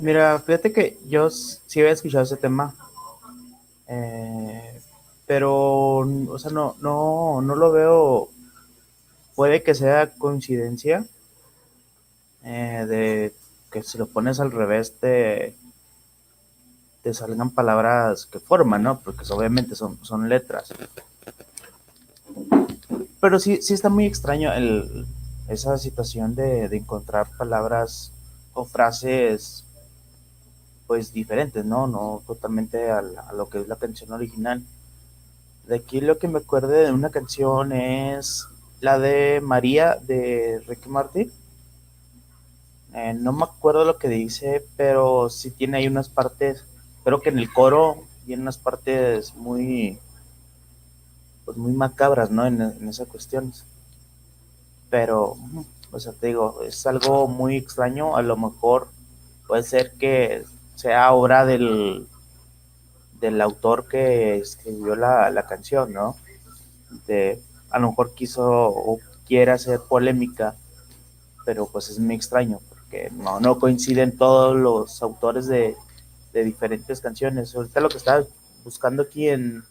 [0.00, 2.74] Mira, fíjate que yo sí había escuchado ese tema,
[3.86, 4.80] eh,
[5.26, 8.30] pero, o sea, no, no, no lo veo,
[9.34, 11.04] puede que sea coincidencia
[12.42, 13.34] eh, de
[13.70, 15.54] que si lo pones al revés te,
[17.02, 19.00] te salgan palabras que forman, ¿no?
[19.00, 20.72] Porque obviamente son, son letras.
[23.20, 25.06] Pero sí, sí está muy extraño el,
[25.48, 28.12] esa situación de, encontrar palabras
[28.54, 29.64] o frases
[30.90, 31.86] pues diferentes, ¿no?
[31.86, 33.00] No totalmente a,
[33.32, 34.60] lo que es la canción original.
[35.68, 38.48] De aquí lo que me acuerdo de una canción es
[38.80, 41.30] la de María de Ricky Martin.
[42.92, 46.64] Eh, no me acuerdo lo que dice, pero sí tiene ahí unas partes,
[47.04, 49.96] creo que en el coro tiene unas partes muy,
[51.44, 52.44] pues muy macabras, ¿no?
[52.44, 53.64] En, en esas cuestiones.
[54.90, 55.36] Pero,
[55.92, 58.88] o sea, te digo, es algo muy extraño, a lo mejor
[59.46, 60.44] puede ser que
[60.80, 62.06] sea obra del,
[63.20, 66.16] del autor que escribió la, canción, ¿no?
[67.06, 67.38] De,
[67.70, 70.56] a lo mejor quiso o quiere hacer polémica,
[71.44, 75.76] pero pues es muy extraño, porque no, no coinciden todos los autores de,
[76.32, 77.54] de diferentes canciones.
[77.54, 78.24] Ahorita lo que estaba
[78.64, 79.62] buscando aquí en,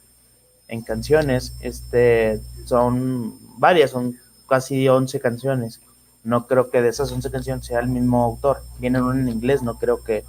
[0.68, 4.16] en canciones, este, son varias, son
[4.47, 5.82] casi 11 canciones.
[6.24, 8.62] No creo que de esas 11 canciones sea el mismo autor.
[8.78, 10.24] Vienen en inglés, no creo que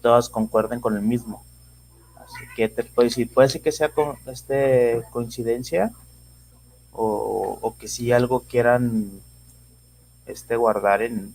[0.00, 1.44] todas concuerden con el mismo.
[2.16, 5.92] Así que te puedo decir, puede ser que sea con, este, coincidencia,
[6.92, 9.20] o, que si algo quieran
[10.26, 11.34] este, guardar en,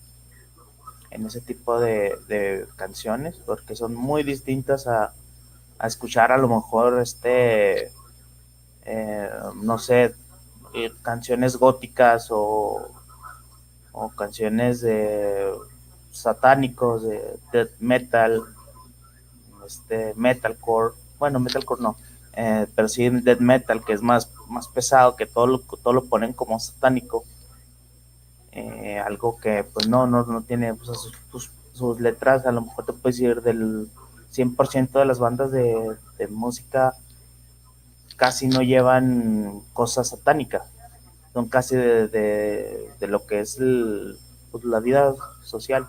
[1.12, 5.14] en ese tipo de, canciones, porque son muy distintas a,
[5.84, 7.92] escuchar a lo mejor, este,
[8.86, 10.16] eh, no sé,
[10.74, 12.90] eh, canciones góticas o,
[13.92, 15.52] o canciones de
[16.12, 18.44] satánicos, de metal,
[19.66, 21.98] este, metalcore, bueno, metalcore no,
[22.36, 26.06] eh, pero sí death metal, que es más, más pesado, que todo lo, todo lo
[26.06, 27.24] ponen como satánico.
[28.52, 30.92] Eh, algo que pues no, no, no tiene pues,
[31.74, 33.90] sus, letras, a lo mejor te puedes decir del
[34.32, 35.98] 100% de las bandas de,
[36.30, 36.94] música
[38.16, 40.72] casi no llevan cosas satánicas,
[41.34, 43.58] son casi de, lo que es
[44.52, 45.88] pues, la vida social.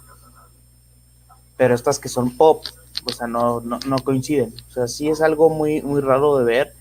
[1.56, 2.64] Pero estas que son pop,
[3.05, 4.55] o sea, no, no, no, coinciden.
[4.68, 6.74] O sea, sí es algo muy, muy raro de ver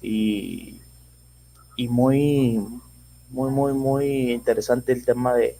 [0.00, 0.80] y,
[1.76, 2.60] y muy,
[3.30, 5.58] muy, muy, muy interesante el tema de,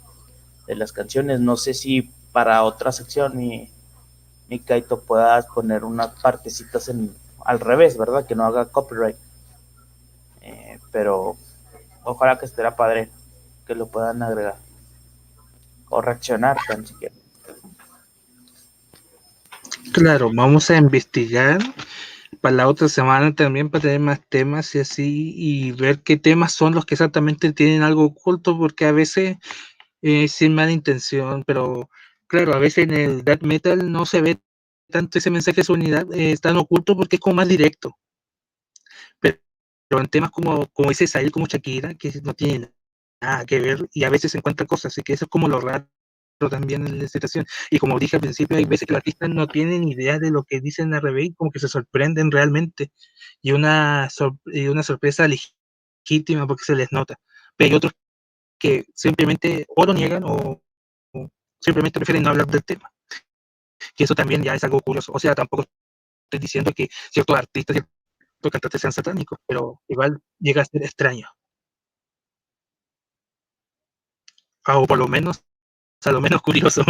[0.69, 1.41] las canciones.
[1.41, 3.71] No sé si para otra sección mi,
[4.49, 8.27] mi Kaito puedas poner unas partecitas en, al revés, ¿verdad?
[8.27, 9.17] Que no haga copyright.
[10.43, 11.37] Eh, pero
[12.05, 13.11] ojalá que esté padre
[13.67, 14.59] que lo puedan agregar
[15.89, 17.15] o reaccionar tan siquiera.
[19.93, 21.59] Claro, vamos a investigar
[22.41, 26.53] para la otra semana también para tener más temas y así y ver qué temas
[26.55, 29.37] son los que exactamente tienen algo oculto porque a veces
[30.03, 31.91] eh, sin mala intención, pero
[32.29, 34.39] claro, a veces en el death metal no se ve
[34.91, 37.97] tanto ese mensaje de su unidad, eh, es tan oculto porque es como más directo.
[39.23, 39.39] Pero,
[40.03, 42.73] en temas como, como ese Sahil, como Shakira, que no tienen
[43.21, 45.61] nada que ver y a veces se encuentran cosas, así que eso es como lo
[45.61, 45.89] raro
[46.39, 47.47] también en la situación.
[47.71, 50.45] Y como dije al principio, hay veces que los artistas no tienen idea de lo
[50.45, 52.93] que dicen a revés, como que se sorprenden realmente.
[53.43, 57.19] Y una, sorpresa legítima porque se les nota.
[57.57, 57.93] Pero hay otros
[58.59, 60.63] que simplemente o lo niegan o,
[61.61, 62.93] simplemente prefieren no hablar del tema.
[63.97, 65.13] Y eso también ya es algo curioso.
[65.13, 65.65] O sea, tampoco
[66.25, 71.29] estoy diciendo que ciertos artistas, ciertos cantantes sean satánicos, pero igual llega a ser extraño.
[74.69, 75.45] O por lo menos
[76.05, 76.83] a lo menos curioso.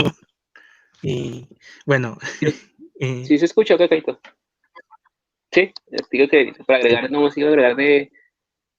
[1.02, 1.46] y
[1.84, 2.18] bueno.
[2.98, 4.18] Eh, sí, se escucha acá, Kaito.
[5.52, 5.70] Sí,
[6.10, 8.10] digo que para agregar, no iba a agregar de,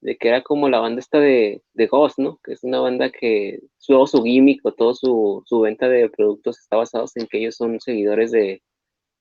[0.00, 2.40] de, que era como la banda esta de, de Ghost, ¿no?
[2.42, 6.58] Que es una banda que todo su gimmick o todo su, su venta de productos
[6.58, 8.60] está basado en que ellos son seguidores de,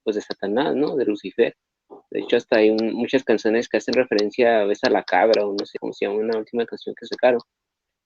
[0.04, 0.96] pues de Satanás, ¿no?
[0.96, 1.56] De Lucifer.
[2.12, 5.54] De hecho, hasta hay muchas canciones que hacen referencia a veces a la cabra o
[5.54, 7.40] no sé cómo se llama una última canción que sacaron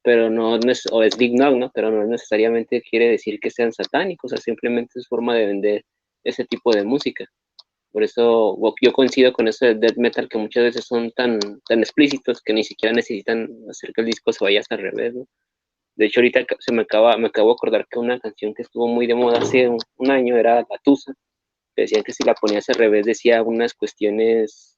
[0.03, 1.71] pero no, es, o es Big ¿no?
[1.73, 5.85] Pero no necesariamente quiere decir que sean satánicos, o sea, simplemente es forma de vender
[6.23, 7.25] ese tipo de música.
[7.91, 11.79] Por eso yo coincido con eso de death metal que muchas veces son tan, tan
[11.79, 15.27] explícitos que ni siquiera necesitan hacer que el disco se vaya hasta al revés, ¿no?
[15.95, 18.87] De hecho, ahorita se me acaba, me acabo de acordar que una canción que estuvo
[18.87, 21.13] muy de moda hace un, año era La Tusa,
[21.75, 24.77] decían que si la ponías al revés decía unas cuestiones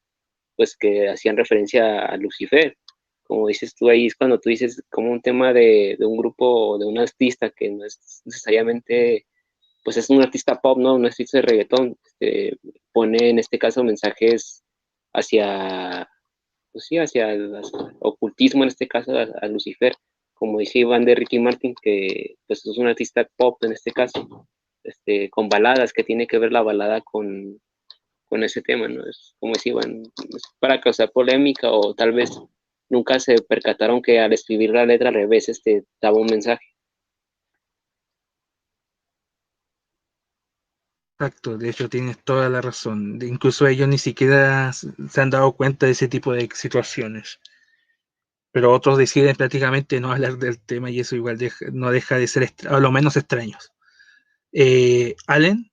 [0.56, 2.76] pues que hacían referencia a Lucifer,
[3.24, 6.78] como dices tú ahí, es cuando tú dices como un tema de, de un grupo,
[6.78, 9.26] de un artista que no es necesariamente,
[9.84, 10.96] pues es un artista pop, ¿no?
[10.96, 12.58] Un artista de reggaetón, este,
[12.92, 14.64] pone en este caso mensajes
[15.14, 16.10] hacia,
[16.72, 17.62] pues sí, hacia el,
[18.00, 19.96] ocultismo, en este caso a, Lucifer,
[20.34, 24.48] como dice Iván de Ricky Martin, que pues es un artista pop en este caso,
[24.84, 27.62] este, con baladas, que tiene que ver la balada con,
[28.26, 29.06] con ese tema, ¿no?
[29.08, 30.04] Es como decía Iván,
[30.60, 32.32] para causar polémica o tal vez
[32.90, 36.66] nunca se percataron que al escribir la letra al revés este, daba un mensaje.
[41.20, 43.20] Exacto, de hecho tienes toda la razón.
[43.22, 47.40] Incluso ellos ni siquiera se han dado cuenta de ese tipo de situaciones.
[48.52, 51.38] Pero otros deciden prácticamente no hablar del tema y eso igual
[51.72, 53.72] no deja de ser, a lo menos extraños.
[54.52, 55.73] Eh, Allen.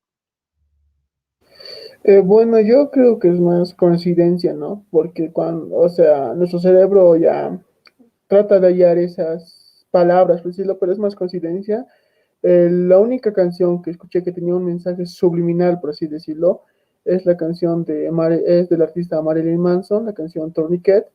[2.03, 4.87] Eh, bueno, yo creo que es más coincidencia, ¿no?
[4.91, 7.61] Porque cuando, o sea, nuestro cerebro ya
[8.27, 11.87] trata de hallar esas palabras, por decirlo, pero es más coincidencia.
[12.43, 16.63] Eh, la única canción que escuché que tenía un mensaje subliminal, por así decirlo,
[17.05, 18.11] es la canción de
[18.47, 21.07] es del artista Marilyn Manson, la canción Tourniquet,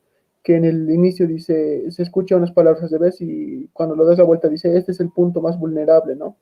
[0.43, 4.19] que en el inicio dice, se escucha unas palabras de vez y cuando lo das
[4.19, 6.37] la vuelta dice, este es el punto más vulnerable, ¿no?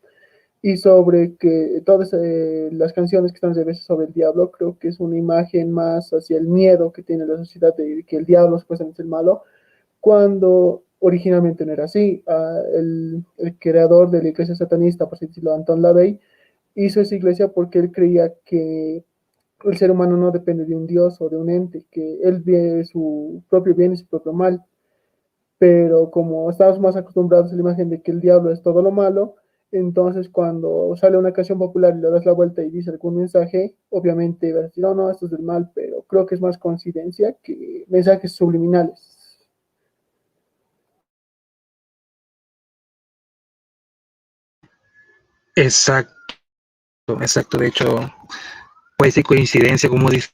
[0.66, 4.80] Y sobre que todas eh, las canciones que están de veces sobre el diablo, creo
[4.80, 8.26] que es una imagen más hacia el miedo que tiene la sociedad de que el
[8.26, 9.43] diablo supuestamente es el malo,
[9.99, 12.24] cuando originalmente no era así.
[12.28, 13.26] Ah, el,
[13.59, 16.20] creador de la iglesia satanista, por decirlo, Anton LaVey,
[16.76, 19.03] hizo esa iglesia porque él creía que
[19.66, 22.86] el ser humano no depende de un dios o de un ente, que él ve
[22.86, 24.64] su propio bien y su propio mal.
[25.57, 28.91] pero como estamos más acostumbrados a la imagen de que el diablo es todo lo
[28.91, 29.36] malo,
[29.74, 33.76] entonces cuando sale una canción popular y le das la vuelta y dice algún mensaje,
[33.89, 36.57] obviamente vas a decir, no, no, esto es del mal, pero creo que es más
[36.57, 39.39] coincidencia que mensajes subliminales.
[45.55, 46.13] Exacto,
[47.21, 47.57] exacto.
[47.57, 48.11] De hecho,
[48.97, 50.34] puede ser coincidencia, como dices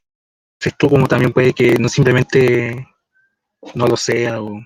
[0.77, 2.87] tú, como también puede que no simplemente
[3.75, 4.41] no lo sea.
[4.41, 4.59] O,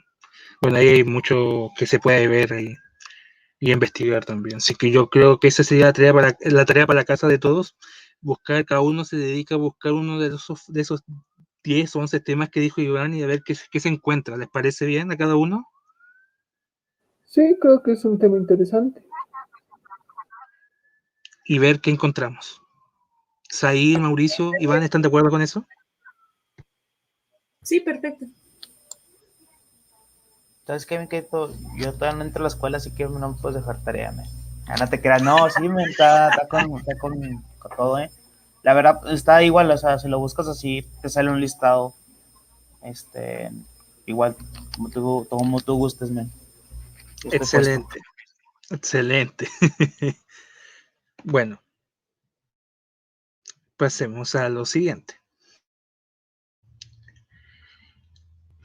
[0.61, 2.75] bueno, ahí hay mucho que se puede ver y,
[3.63, 4.57] y investigar también.
[4.57, 7.29] Así que yo creo que esa sería la tarea para la tarea para la casa
[7.29, 7.77] de todos.
[8.19, 11.01] Buscar, cada uno se dedica a buscar uno de esos, de esos
[11.63, 14.35] 10 o 11 temas que dijo Iván y a ver qué, qué se encuentra.
[14.35, 15.65] ¿Les parece bien a cada uno?
[17.23, 19.01] Sí, creo que es un tema interesante.
[21.45, 22.61] Y ver qué encontramos.
[23.49, 25.65] Saí, Mauricio, Iván, ¿están de acuerdo con eso?
[27.61, 28.25] Sí, perfecto.
[30.65, 31.53] ¿Sabes qué, mi querido?
[31.77, 34.23] Yo todavía no entro a la escuela, así que no me puedes dejar tarea, me.
[34.67, 37.43] Ah, no te creas, no, sí, me está, está, con, está con,
[37.75, 38.09] todo, ¿eh?
[38.61, 41.93] La verdad, está igual, o sea, si lo buscas así, te sale un listado,
[42.81, 43.51] este,
[44.05, 44.37] igual,
[44.75, 46.31] como tú, como tú gustes, men.
[47.25, 47.99] Excelente,
[48.69, 49.49] excelente.
[51.25, 51.61] bueno,
[53.75, 55.22] pasemos a lo siguiente.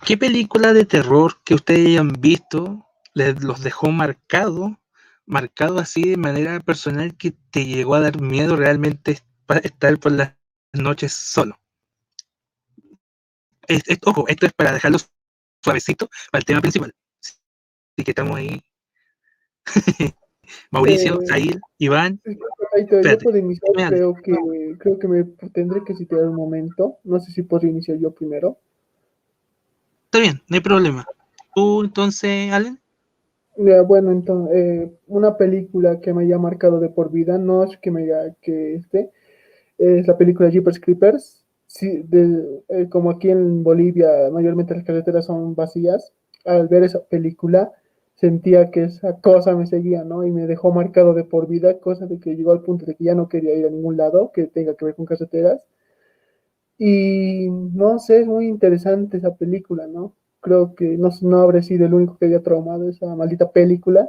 [0.05, 4.79] ¿Qué película de terror que ustedes hayan visto les, los dejó marcado,
[5.27, 9.19] marcado así de manera personal que te llegó a dar miedo realmente
[9.63, 10.37] estar por las
[10.73, 11.59] noches solo?
[13.67, 14.99] Es, es, ojo, esto es para dejarlo
[15.63, 16.95] suavecito para el tema principal.
[17.21, 18.63] Así que estamos ahí.
[20.71, 22.21] Mauricio, eh, Iván.
[22.25, 26.99] Yo por iniciar, creo que, creo que me tendré que citar un momento.
[27.05, 28.59] No sé si puedo iniciar yo primero.
[30.11, 31.05] Está bien, no hay problema.
[31.55, 32.79] ¿Tú entonces, Allen?
[33.87, 37.91] Bueno, entonces, eh, una película que me haya marcado de por vida, no es que
[37.91, 39.11] me haya, que este,
[39.77, 41.45] es la película Jeepers Creepers.
[41.67, 46.15] Sí, de, eh, como aquí en Bolivia mayormente las carreteras son vacías,
[46.47, 47.71] al ver esa película
[48.15, 50.25] sentía que esa cosa me seguía, ¿no?
[50.25, 53.05] Y me dejó marcado de por vida, cosa de que llegó al punto de que
[53.05, 55.63] ya no quería ir a ningún lado que tenga que ver con carreteras.
[56.79, 60.15] Y no sé, es muy interesante esa película, ¿no?
[60.41, 64.09] Creo que no, no habré sido el único que haya traumado esa maldita película.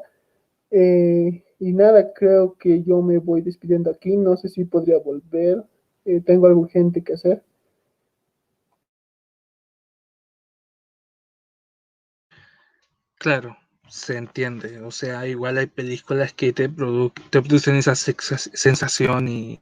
[0.72, 4.16] Eh, y nada, creo que yo me voy despidiendo aquí.
[4.18, 5.64] No sé si podría volver.
[6.06, 7.44] Eh, tengo algo urgente que hacer.
[13.20, 13.58] Claro,
[13.88, 14.82] se entiende.
[14.82, 19.62] O sea, igual hay películas que te, te producen esa sensación y,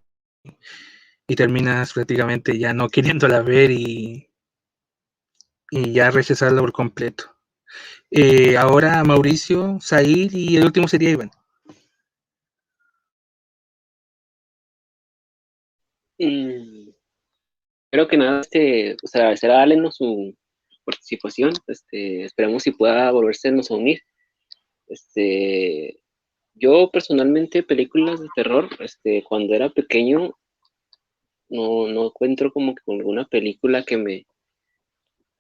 [1.28, 4.28] y terminas prácticamente ya no queriéndola ver y,
[5.72, 7.36] y ya rechazarla por completo.
[8.12, 11.32] Eh, ahora Mauricio, Said y el último sería Iván.
[16.20, 16.90] Mm,
[17.92, 20.36] creo que nada, este, o sea, será Allen su
[20.86, 21.54] participación.
[21.68, 24.02] Este, esperamos si pueda volverse a unir.
[24.88, 26.02] Este,
[26.54, 30.34] yo personalmente películas de terror, este, cuando era pequeño,
[31.50, 34.26] no, no encuentro como que con alguna película que me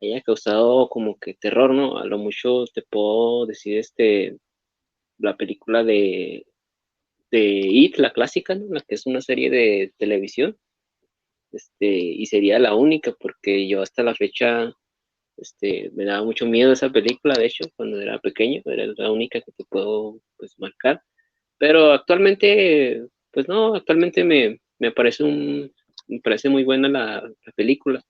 [0.01, 1.97] haya causado como que terror, ¿no?
[1.97, 4.37] A lo mucho te puedo decir este
[5.17, 6.45] la película de
[7.31, 8.67] de It, la clásica, ¿no?
[8.73, 10.57] La que es una serie de televisión.
[11.51, 14.73] Este, y sería la única porque yo hasta la fecha
[15.37, 19.41] este, me daba mucho miedo esa película, de hecho, cuando era pequeño, era la única
[19.41, 21.01] que te puedo pues marcar.
[21.57, 25.71] Pero actualmente, pues no, actualmente me, me parece un,
[26.07, 28.03] me parece muy buena la, la, película.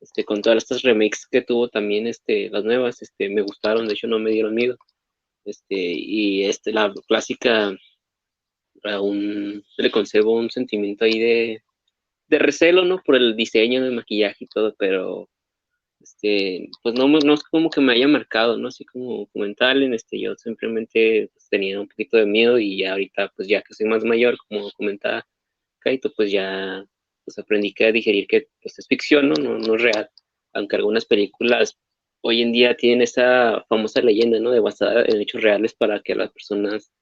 [0.00, 3.94] Este, con todas estas remakes que tuvo también, este, las nuevas, este, me gustaron, de
[3.94, 4.76] hecho no me dieron miedo.
[5.44, 7.76] Este, y este, la clásica,
[8.84, 11.62] aún le concebo un sentimiento ahí de,
[12.28, 13.00] de recelo, ¿no?
[13.04, 15.28] Por el diseño del maquillaje y todo, pero
[16.02, 18.68] este, pues no, no es como que me haya marcado, ¿no?
[18.68, 23.32] Así como comentarle, este, yo simplemente pues, tenía un poquito de miedo y ya ahorita,
[23.36, 25.26] pues ya que soy más mayor, como comentaba
[25.80, 26.84] Kaito, pues ya
[27.24, 29.34] pues aprendí que a digerir que pues, es ficción, ¿no?
[29.34, 29.58] ¿no?
[29.58, 30.10] No es real.
[30.52, 31.78] Aunque algunas películas
[32.22, 34.50] hoy en día tienen esa famosa leyenda, ¿no?
[34.50, 36.92] De basada en hechos reales para que las personas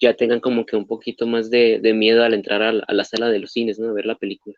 [0.00, 3.28] ya tengan como que un poquito más de, de miedo al entrar a la, sala
[3.28, 3.88] de los cines, ¿no?
[3.90, 4.56] A ver la película.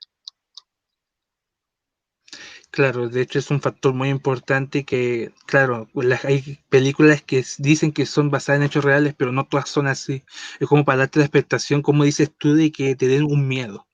[2.70, 5.88] Claro, de hecho es un factor muy importante que, claro,
[6.24, 10.22] hay películas que dicen que son basadas en hechos reales, pero no todas son así.
[10.60, 13.87] Es como para darte la expectación, como dices tú, de que te den un miedo.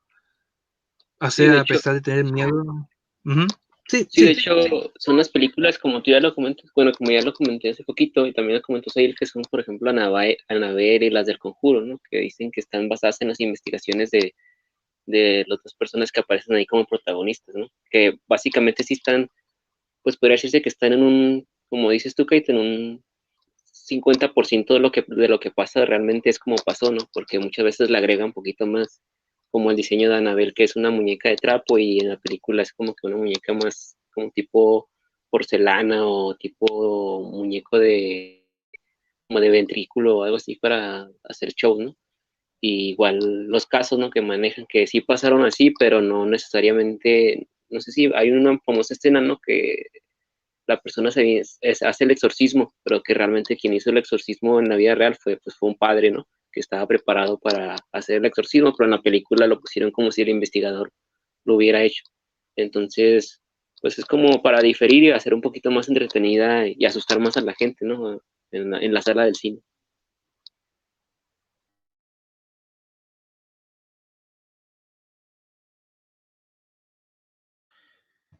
[1.30, 2.54] Sea, sí, a pesar de tener miedo.
[3.24, 3.46] Uh -huh.
[3.86, 7.20] Sí, Sí, de hecho, son las películas, como tú ya lo comentas, bueno, como ya
[7.20, 11.10] lo comenté hace poquito, y también lo comentó Sail, que son, por ejemplo, Annabelle y
[11.10, 12.00] las del Conjuro, ¿no?
[12.10, 14.34] Que dicen que están basadas en las investigaciones de,
[15.06, 17.68] de las dos personas que aparecen ahí como protagonistas, ¿no?
[17.90, 19.28] Que básicamente sí están,
[20.02, 23.04] pues podría decirse que están en un, como dices tú, Kate, en un
[23.88, 27.06] 50% de lo, que, de lo que pasa realmente es como pasó, ¿no?
[27.12, 29.02] Porque muchas veces le agrega un poquito más,
[29.54, 32.62] como el diseño de Annabelle, que es una muñeca de trapo, y en la película
[32.62, 34.90] es como que una muñeca más como tipo
[35.30, 38.48] porcelana o tipo muñeco de
[39.28, 41.94] como de ventrículo o algo así para hacer show, ¿no?
[42.60, 44.10] Y igual los casos, ¿no?
[44.10, 48.94] Que manejan que sí pasaron así, pero no necesariamente, no sé si hay una famosa
[48.94, 49.38] escena, ¿no?
[49.38, 49.86] Que
[50.66, 54.74] la persona se, hace el exorcismo, pero que realmente quien hizo el exorcismo en la
[54.74, 56.26] vida real fue, pues, fue un padre, ¿no?
[56.54, 60.22] Que estaba preparado para hacer el exorcismo, pero en la película lo pusieron como si
[60.22, 60.92] el investigador
[61.44, 62.04] lo hubiera hecho.
[62.56, 63.42] Entonces,
[63.82, 67.42] pues es como para diferir y hacer un poquito más entretenida y asustar más a
[67.42, 68.20] la gente, ¿no?
[68.52, 69.60] En la, sala del cine.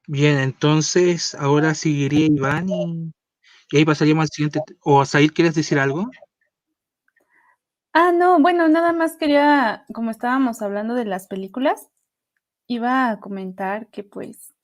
[0.06, 3.12] Bien, entonces ahora seguiría Iván y,
[3.70, 4.60] y ahí pasaríamos al siguiente.
[4.80, 6.10] ¿O Said, quieres decir algo?
[7.94, 11.88] Ah, no, bueno, nada más quería, como estábamos hablando de las películas,
[12.68, 14.54] iba a comentar que pues,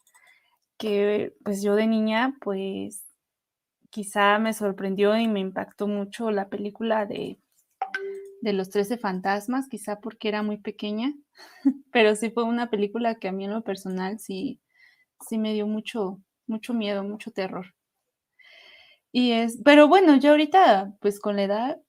[0.78, 3.04] que pues yo de niña, pues
[3.90, 7.40] quizá me sorprendió y me impactó mucho la película de,
[8.42, 11.14] de los Trece Fantasmas, quizá porque era muy pequeña,
[11.92, 14.60] pero sí fue una película que a mí en lo personal sí,
[15.28, 17.74] sí me dio mucho, mucho miedo, mucho terror.
[19.12, 21.80] Y es, pero bueno, yo ahorita, pues con la edad,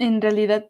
[0.00, 0.68] en realidad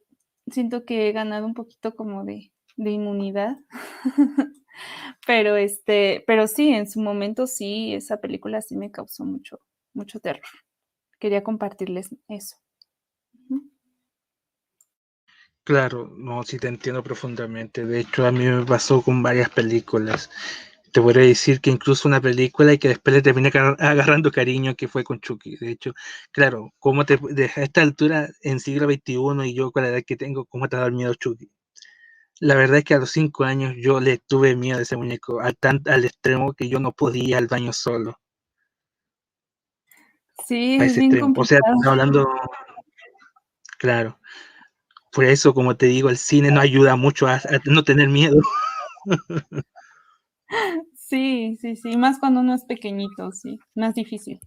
[0.50, 3.56] siento que he ganado un poquito como de, de inmunidad.
[5.26, 9.60] pero este, pero sí, en su momento sí, esa película sí me causó mucho,
[9.94, 10.42] mucho terror.
[11.20, 12.56] Quería compartirles eso.
[15.62, 17.84] Claro, no, sí te entiendo profundamente.
[17.86, 20.30] De hecho, a mí me pasó con varias películas.
[20.92, 24.88] Te podría decir que incluso una película y que después le terminé agarrando cariño que
[24.88, 25.56] fue con Chucky.
[25.56, 25.94] De hecho,
[26.32, 30.16] claro, ¿cómo te, a esta altura, en siglo XXI y yo con la edad que
[30.16, 31.50] tengo, cómo te ha dado miedo Chucky?
[32.40, 35.40] La verdad es que a los cinco años yo le tuve miedo a ese muñeco,
[35.40, 38.18] al, tan, al extremo que yo no podía ir al baño solo.
[40.48, 41.34] Sí, es bien.
[41.36, 42.26] O sea, hablando,
[43.78, 44.18] claro.
[45.12, 48.40] Por eso, como te digo, el cine no ayuda mucho a, a no tener miedo.
[50.94, 54.40] Sí, sí, sí, más cuando uno es pequeñito, sí, más difícil.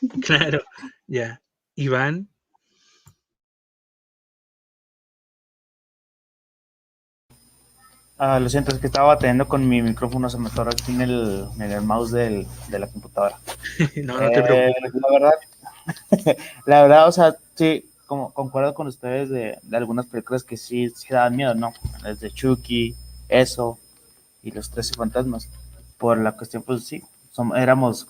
[0.22, 0.60] Claro,
[1.06, 1.40] ya.
[1.76, 2.28] Iván.
[8.16, 11.00] Ah, lo siento, es que estaba batallando con mi micrófono, se me atoró aquí en
[11.00, 13.38] el, en el mouse del, de la computadora.
[14.04, 14.94] no, no te preocupes.
[14.94, 20.06] Eh, la verdad, la verdad, o sea, sí, como concuerdo con ustedes de, de algunas
[20.06, 21.72] películas que sí, sí daban miedo, ¿no?
[22.04, 22.94] Desde Chucky,
[23.28, 23.78] eso,
[24.44, 25.48] y los 13 fantasmas.
[25.98, 28.06] Por la cuestión, pues sí, somos, éramos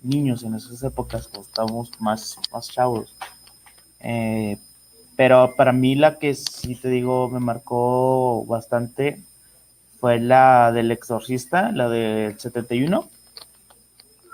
[0.00, 3.14] niños en esas épocas, pues, estábamos más, más chavos.
[3.98, 4.58] Eh,
[5.16, 9.22] pero para mí la que sí te digo me marcó bastante
[9.98, 13.06] fue la del exorcista, la del 71.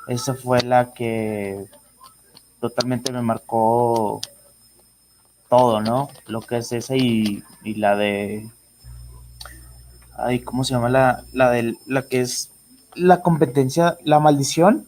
[0.06, 1.66] Esa fue la que
[2.60, 4.20] totalmente me marcó
[5.48, 6.08] todo, ¿no?
[6.28, 8.48] Lo que es esa y, y la de
[10.18, 12.50] ay, ¿cómo se llama la, la de la que es
[12.94, 14.86] la competencia, la maldición?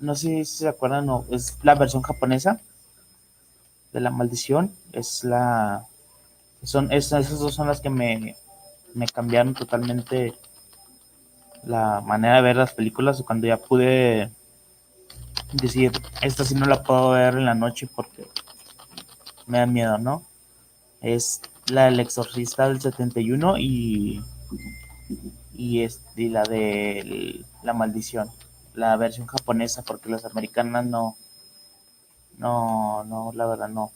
[0.00, 2.60] No sé si se acuerdan, no, es la versión japonesa
[3.92, 5.86] de la maldición, es la
[6.62, 8.36] son esas dos son las que me,
[8.94, 10.34] me cambiaron totalmente
[11.64, 14.30] la manera de ver las películas cuando ya pude
[15.52, 18.26] decir, esta sí no la puedo ver en la noche porque
[19.46, 20.22] me da miedo, ¿no?
[21.00, 24.22] Es la del exorcista del 71 y,
[25.54, 28.30] y, es, y la de la maldición,
[28.74, 31.16] la versión japonesa, porque las americanas no,
[32.38, 33.92] no, no, la verdad no,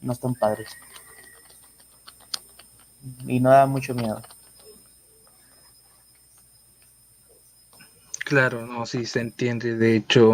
[0.00, 0.70] no están padres.
[3.26, 4.22] Y no da mucho miedo.
[8.24, 9.74] Claro, no, sí se entiende.
[9.76, 10.32] De hecho,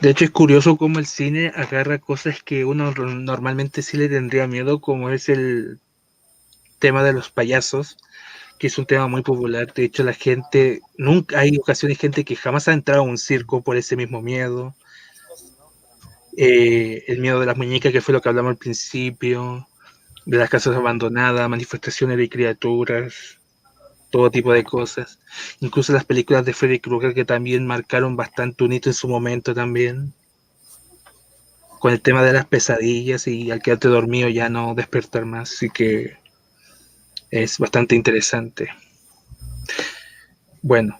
[0.00, 4.46] de hecho es curioso cómo el cine agarra cosas que uno normalmente sí le tendría
[4.46, 5.80] miedo, como es el
[6.78, 7.96] tema de los payasos,
[8.58, 9.72] que es un tema muy popular.
[9.72, 13.62] De hecho, la gente, nunca hay ocasiones gente que jamás ha entrado a un circo
[13.62, 14.74] por ese mismo miedo.
[16.36, 19.66] Eh, el miedo de las muñecas, que fue lo que hablamos al principio,
[20.26, 23.38] de las casas abandonadas, manifestaciones de criaturas.
[24.10, 25.18] Todo tipo de cosas.
[25.60, 29.54] Incluso las películas de Freddy Krueger que también marcaron bastante un hito en su momento
[29.54, 30.12] también.
[31.78, 35.52] Con el tema de las pesadillas y al quedarte dormido ya no despertar más.
[35.52, 36.16] Así que
[37.30, 38.70] es bastante interesante.
[40.62, 40.98] Bueno,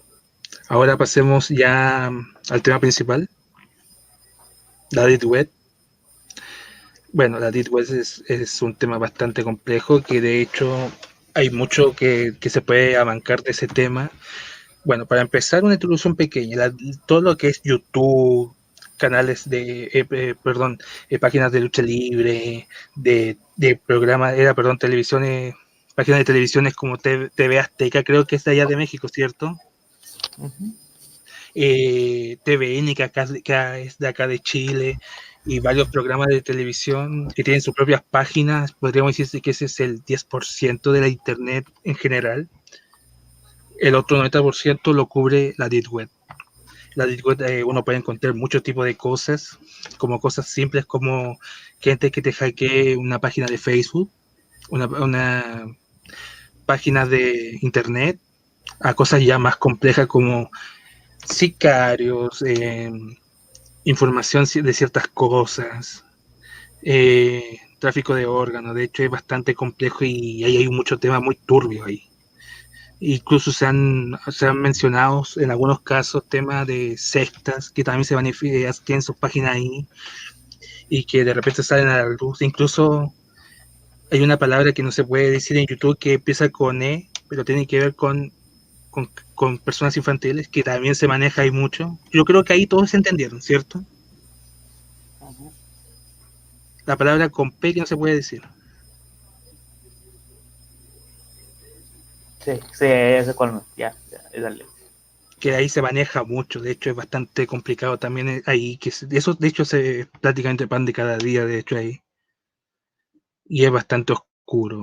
[0.68, 2.10] ahora pasemos ya
[2.50, 3.28] al tema principal.
[4.90, 5.50] La Deep Web.
[7.12, 7.86] Bueno, la Deep Web
[8.28, 10.92] es un tema bastante complejo que de hecho
[11.36, 14.10] hay mucho que, se puede abancar de ese tema.
[14.84, 16.72] Bueno, para empezar, una introducción pequeña.
[17.04, 18.54] todo lo que es YouTube,
[18.96, 20.78] canales de, eh, eh, perdón,
[21.10, 25.54] eh, páginas de lucha libre, de, de programas, era, perdón, televisiones,
[25.94, 29.58] páginas de televisiones como TV, Azteca, creo que es de allá de México, ¿cierto?
[31.54, 34.98] TVN, que acá, que es de acá de Chile,
[35.46, 38.72] y varios programas de televisión que tienen sus propias páginas.
[38.72, 42.48] Podríamos decir que ese es el 10% de la Internet en general.
[43.78, 46.08] El otro 90% lo cubre la Deep Web.
[46.96, 49.58] La Deep Web eh, uno puede encontrar muchos tipos de cosas,
[49.98, 51.38] como cosas simples como
[51.78, 54.10] gente que te hackee una página de Facebook,
[54.70, 55.66] una, una
[56.64, 58.18] página de Internet,
[58.80, 60.50] a cosas ya más complejas como
[61.24, 62.90] sicarios, eh,
[63.86, 66.04] información de ciertas cosas,
[66.82, 71.36] eh, tráfico de órganos, de hecho es bastante complejo y ahí hay mucho tema muy
[71.36, 72.02] turbio ahí.
[72.98, 78.16] Incluso se han, se han mencionado en algunos casos temas de sectas que también se
[78.84, 79.86] tienen sus páginas ahí
[80.88, 82.42] y que de repente salen a la luz.
[82.42, 83.12] Incluso
[84.10, 87.44] hay una palabra que no se puede decir en YouTube que empieza con E, pero
[87.44, 88.32] tiene que ver con
[88.90, 89.10] con,
[89.64, 91.98] personas infantiles, que también se maneja ahí mucho.
[92.12, 93.84] Yo creo que ahí todos se entendieron, ¿cierto?
[96.86, 98.42] La palabra con P que no se puede decir.
[102.44, 104.64] Sí, sí, ese cual ya, ya, dale.
[105.40, 109.48] Que ahí se maneja mucho, de hecho es bastante complicado también ahí, que eso de
[109.48, 112.02] hecho se prácticamente pan de cada día, de hecho ahí.
[113.44, 114.35] Y es bastante oscuro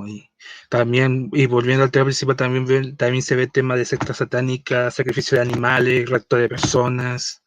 [0.08, 0.30] y
[0.70, 5.38] también, y volviendo al tema principal, también, también se ve tema de secta satánica, sacrificio
[5.38, 7.44] de animales, rapto de personas,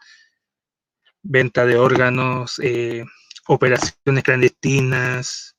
[1.23, 3.05] venta de órganos, eh,
[3.49, 5.57] operaciones clandestinas,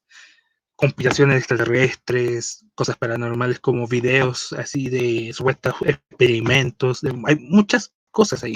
[0.75, 8.55] conspiraciones extraterrestres, cosas paranormales como videos así de supuestos experimentos, hay muchas cosas ahí.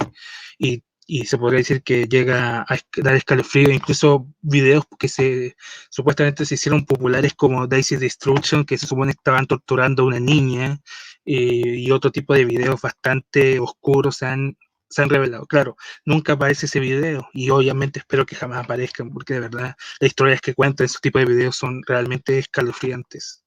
[0.58, 5.56] Y y se podría decir que llega a dar escalofrío, incluso videos que se
[5.90, 10.80] supuestamente se hicieron populares como Daisy Destruction, que se supone estaban torturando a una niña,
[11.26, 11.36] eh,
[11.78, 14.58] y otro tipo de videos bastante oscuros se han,
[14.90, 15.46] se han revelado.
[15.48, 15.76] Claro,
[16.06, 20.42] nunca aparece ese video y obviamente espero que jamás aparezcan, porque de verdad las historias
[20.42, 23.44] que cuentan ese tipo de videos son realmente escalofriantes.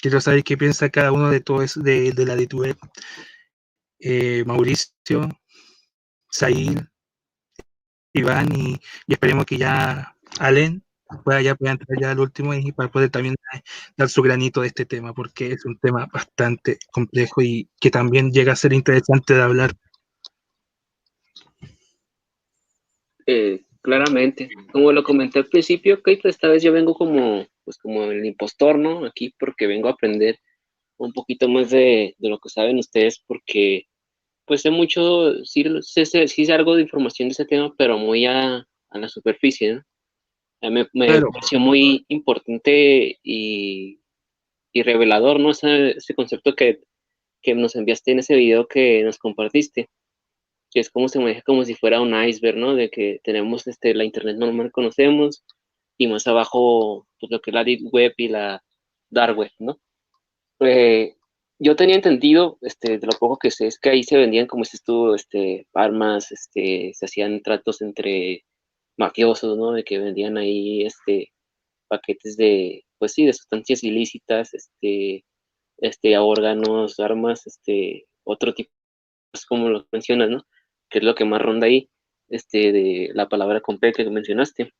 [0.00, 2.76] Quiero saber qué piensa cada uno de todo eso de, de la de web.
[4.00, 5.28] Eh, Mauricio,
[6.30, 6.88] Sail,
[8.12, 10.82] Iván y, esperemos que ya Allen
[11.24, 13.34] pueda ya pueda entrar ya al último y para poder también
[13.96, 18.30] dar su granito de este tema, porque es un tema bastante complejo y que también
[18.30, 19.72] llega a ser interesante de hablar.
[23.26, 28.24] Eh, claramente, como lo comenté al principio, esta vez yo vengo como, pues como el
[28.24, 29.04] impostor, ¿no?
[29.06, 30.38] Aquí porque vengo a aprender
[30.98, 33.86] un poquito más de, de lo que saben ustedes, porque
[34.48, 39.08] pues sé mucho, sí, sé, algo de información de ese tema, pero muy a, la
[39.08, 40.70] superficie, ¿no?
[40.70, 44.00] Me, pareció muy importante y,
[44.74, 45.50] revelador, ¿no?
[45.50, 46.80] Ese, ese concepto que,
[47.54, 49.88] nos enviaste en ese video que nos compartiste,
[50.70, 52.74] que es como se maneja como si fuera un iceberg, ¿no?
[52.74, 55.44] De que tenemos este, la internet normal que conocemos
[55.98, 58.62] y más abajo pues, lo que es la deep web y la
[59.10, 59.80] dark web, ¿no?
[60.60, 61.17] Eh,
[61.58, 64.62] yo tenía entendido, este, de lo poco que sé, es que ahí se vendían, como
[64.62, 68.44] dices tú, este, armas, este, se hacían tratos entre
[68.96, 69.72] mafiosos, ¿no?
[69.72, 71.32] De que vendían ahí, este,
[71.88, 75.24] paquetes de, pues sí, de sustancias ilícitas, este,
[75.78, 78.70] este, órganos, armas, este, otro tipo,
[79.32, 80.46] pues como lo mencionas, ¿no?
[80.90, 81.90] Que es lo que más ronda ahí,
[82.28, 84.72] este, de la palabra completa que mencionaste.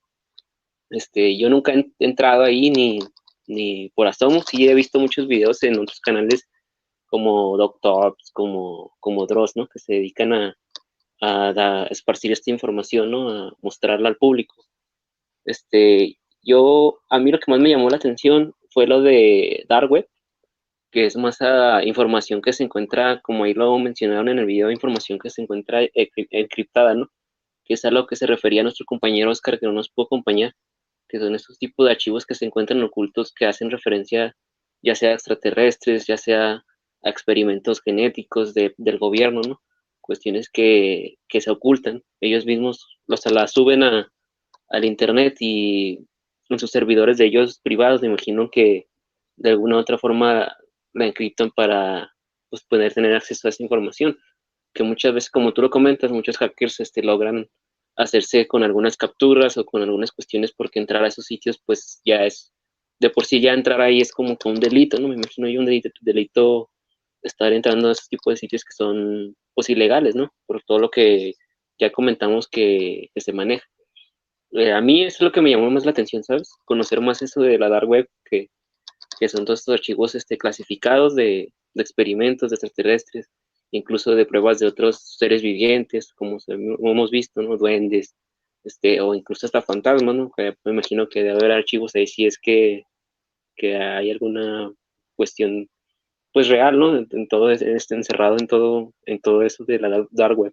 [0.90, 3.00] Este, yo nunca he entrado ahí ni,
[3.46, 6.48] ni por asomo, sí he visto muchos videos en otros canales
[7.08, 9.66] como Doctors, como, como Dross, ¿no?
[9.66, 10.56] Que se dedican a,
[11.20, 13.30] a, esparcir esta información, ¿no?
[13.30, 14.54] A mostrarla al público.
[15.44, 19.90] Este, yo, a mí lo que más me llamó la atención fue lo de Dark
[19.90, 20.08] Web,
[20.90, 24.70] que es más a información que se encuentra, como ahí lo mencionaron en el video,
[24.70, 27.10] información que se encuentra encriptada, ¿no?
[27.64, 30.06] Que es a lo que se refería a nuestro compañero Oscar, que no nos pudo
[30.06, 30.54] acompañar,
[31.08, 34.36] que son estos tipos de archivos que se encuentran ocultos que hacen referencia
[34.82, 36.64] ya sea a extraterrestres, ya sea
[37.02, 39.60] a experimentos genéticos del gobierno, ¿no?
[40.00, 42.02] Cuestiones que, se ocultan.
[42.20, 44.10] Ellos mismos los, las suben a,
[44.68, 46.06] al Internet y
[46.48, 48.88] en sus servidores de ellos privados, me imagino que
[49.36, 50.52] de alguna u otra forma
[50.94, 52.10] la encriptan para
[52.50, 54.18] pues, poder tener acceso a esa información.
[54.74, 57.48] Que muchas veces, como tú lo comentas, muchos hackers este, logran
[57.96, 62.24] hacerse con algunas capturas o con algunas cuestiones porque entrar a esos sitios pues ya
[62.24, 62.52] es,
[63.00, 65.08] de por sí ya entrar ahí es como que un delito, ¿no?
[65.08, 66.70] Me imagino yo un delito, delito
[67.22, 70.32] estar entrando a ese tipo de sitios que son pues ilegales, ¿no?
[70.46, 71.34] Por todo lo que
[71.78, 73.66] ya comentamos que, se maneja.
[74.52, 76.50] Eh, a mí eso es lo que me llamó más la atención, ¿sabes?
[76.64, 78.48] Conocer más eso de la dark web, que,
[79.18, 83.28] que son todos estos archivos este, clasificados de, experimentos de extraterrestres,
[83.70, 87.56] incluso de pruebas de otros seres vivientes, como, hemos visto, ¿no?
[87.56, 88.16] Duendes,
[88.64, 90.32] este, o incluso hasta fantasmas, ¿no?
[90.36, 92.82] me imagino que debe haber archivos ahí si es que,
[93.56, 94.72] que hay alguna
[95.14, 95.68] cuestión,
[96.38, 96.96] pues real, ¿no?
[96.96, 100.52] En, todo, este, encerrado en todo, en todo eso de la dark web.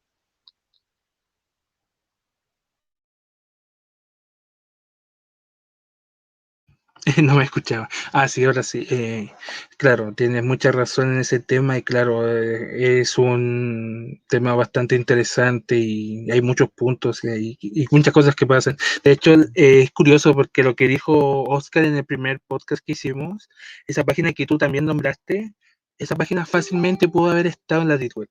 [7.23, 7.87] No me escuchaba.
[8.13, 8.87] Ah, sí, ahora sí.
[8.89, 9.31] Eh,
[9.77, 15.77] claro, tienes mucha razón en ese tema y claro, eh, es un tema bastante interesante
[15.77, 17.59] y hay muchos puntos y,
[17.91, 18.75] muchas cosas que pasan.
[19.03, 22.93] De hecho, eh, es curioso porque lo que dijo Oscar en el primer podcast que
[22.93, 23.49] hicimos,
[23.85, 25.53] esa página que tú también nombraste,
[25.97, 28.29] esa página fácilmente pudo haber estado en la Deep Web.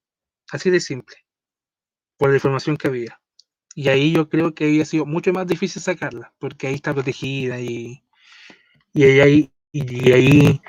[0.51, 1.16] Así de simple,
[2.19, 3.20] por la información que había.
[3.74, 7.61] Y ahí yo creo que había sido mucho más difícil sacarla, porque ahí está protegida
[7.61, 8.05] y
[8.95, 10.61] y ahí, y ahí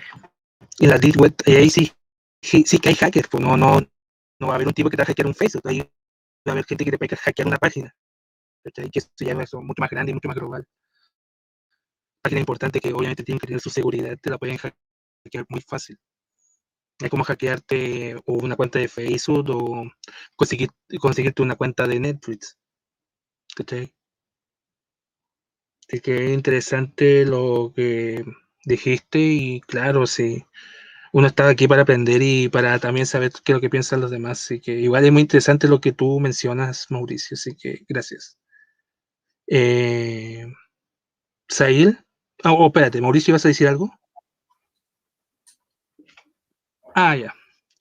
[0.80, 1.92] en la Deep Web, ahí sí,
[2.42, 3.80] sí, que hay hackers, pues no, no,
[4.40, 5.88] no va a haber un tipo que te va a hackear un Facebook, ahí va
[6.48, 7.96] a haber gente que te puede hackear una página,
[8.64, 10.66] que eso ya es mucho más grande y mucho más global.
[12.24, 16.00] Página importante que obviamente tienen que tener su seguridad, te la pueden hackear muy fácil.
[17.00, 19.92] Es como hackearte una cuenta de Facebook o
[20.36, 20.70] conseguir,
[21.00, 22.58] conseguirte una cuenta de Netflix.
[23.56, 23.94] ¿Cachai?
[25.88, 28.24] Así que interesante lo que
[28.66, 30.44] dijiste y claro, sí,
[31.14, 34.12] uno está aquí para aprender y para también saber qué es lo que piensan los
[34.12, 34.42] demás.
[34.42, 38.38] Así que igual es muy interesante lo que tú mencionas, Mauricio, así que gracias.
[39.48, 40.46] Eh,
[42.44, 43.92] oh, oh, espérate, Mauricio, ¿vas a decir algo?
[46.98, 47.34] Ah, ya.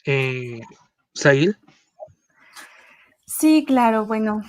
[0.04, 0.60] Eh.
[3.26, 4.42] Sí, claro, bueno,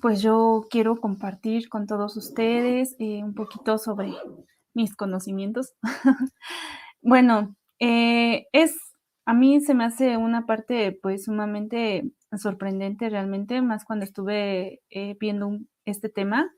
[0.00, 4.14] pues yo quiero compartir con todos ustedes eh, un poquito sobre
[4.74, 5.74] mis conocimientos.
[7.02, 8.76] bueno, eh, es,
[9.26, 12.04] a mí se me hace una parte pues sumamente
[12.36, 16.48] sorprendente realmente, más cuando estuve eh, viendo este tema,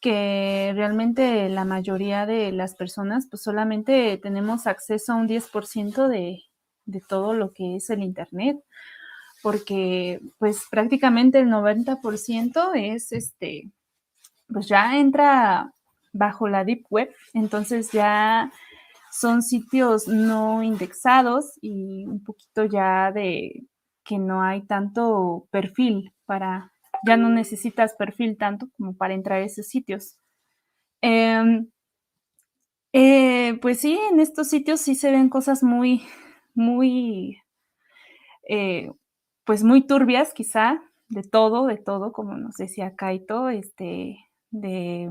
[0.00, 6.44] que realmente la mayoría de las personas pues solamente tenemos acceso a un 10% de,
[6.88, 8.58] de todo lo que es el Internet
[9.42, 13.70] porque pues prácticamente el 90% es este,
[14.48, 15.72] pues ya entra
[16.12, 18.52] bajo la Deep Web, entonces ya
[19.12, 23.64] son sitios no indexados y un poquito ya de
[24.04, 26.72] que no hay tanto perfil para,
[27.06, 30.18] ya no necesitas perfil tanto como para entrar a esos sitios.
[31.00, 31.70] Em,
[32.92, 36.02] eh, pues sí, en estos sitios sí se ven cosas muy,
[36.58, 37.40] muy
[38.48, 38.90] eh,
[39.44, 44.16] pues muy turbias quizá, de todo, de todo, como nos decía Kaito, este,
[44.50, 45.10] de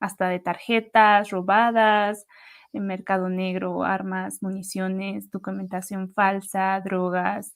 [0.00, 2.26] hasta de tarjetas robadas,
[2.72, 7.52] en mercado negro, armas, municiones, documentación falsa, drogas,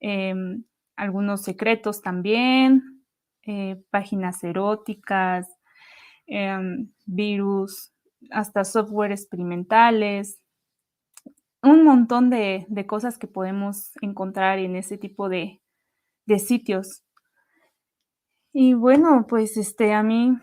[0.00, 0.64] em,
[0.96, 3.04] algunos secretos también,
[3.44, 5.48] eh, páginas eróticas,
[6.26, 7.92] em, virus,
[8.30, 10.40] hasta software experimentales,
[11.62, 15.60] un montón de, cosas que podemos encontrar en ese tipo de,
[16.38, 17.04] sitios.
[18.52, 20.36] Y bueno, pues este, a mí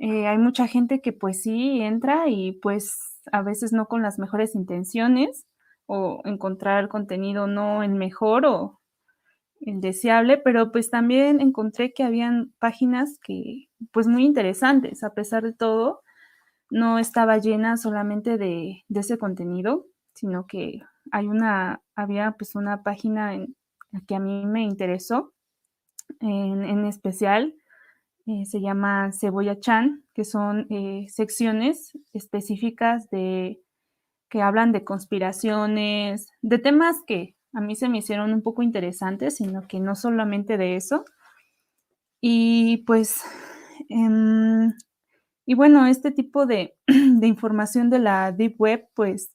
[0.00, 4.18] eh, hay mucha gente que pues sí entra y pues a veces no con las
[4.18, 5.46] mejores intenciones
[5.86, 8.80] o encontrar contenido no el mejor o
[9.60, 15.42] el deseable, pero pues también encontré que habían páginas que pues muy interesantes, a pesar
[15.42, 16.02] de todo,
[16.70, 22.82] no estaba llena solamente de, de ese contenido, sino que hay una, había pues una
[22.82, 23.54] página en
[24.06, 25.32] que a mí me interesó,
[26.20, 27.54] en, especial,
[28.26, 33.60] eh, se llama Cebolla Chan, que son eh, secciones específicas de
[34.28, 39.36] que hablan de conspiraciones, de temas que a mí se me hicieron un poco interesantes,
[39.36, 41.04] sino que no solamente de eso.
[42.20, 43.22] Y pues,
[43.90, 44.72] em,
[45.44, 49.32] y bueno, este tipo de, de, información de la Deep Web, pues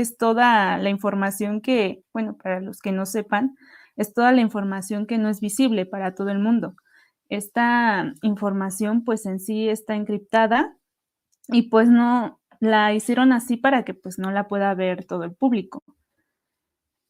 [0.00, 3.56] es toda la información que, bueno, para los que no sepan,
[3.96, 6.74] es toda la información que no es visible para todo el mundo.
[7.28, 10.76] Esta información pues en sí está encriptada
[11.48, 15.34] y pues no la hicieron así para que pues no la pueda ver todo el
[15.34, 15.82] público.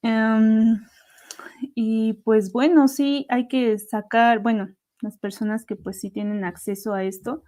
[0.03, 0.85] Em,
[1.75, 4.69] y pues bueno, sí hay que sacar, bueno,
[5.01, 7.43] las personas que pues sí tienen acceso a esto,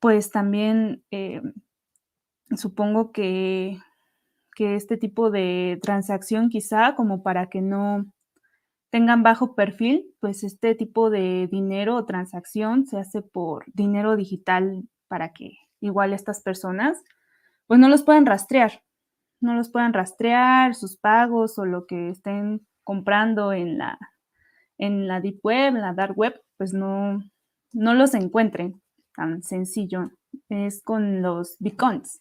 [0.00, 1.42] pues también eh,
[2.56, 3.78] supongo que,
[4.58, 8.06] que este tipo de transacción quizá como para que no
[8.90, 14.82] tengan bajo perfil, pues este tipo de dinero o transacción se hace por dinero digital
[15.06, 17.00] para que igual estas personas
[17.68, 18.82] pues no los puedan rastrear,
[19.40, 23.96] no los puedan rastrear, sus pagos o lo que estén comprando en la,
[24.76, 27.22] en la deep web, en la dark web, pues no,
[27.72, 28.82] no los encuentren
[29.14, 30.10] tan sencillo.
[30.48, 32.20] Es con los beacons,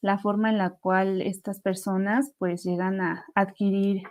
[0.00, 4.02] la forma en la cual estas personas pues llegan a adquirir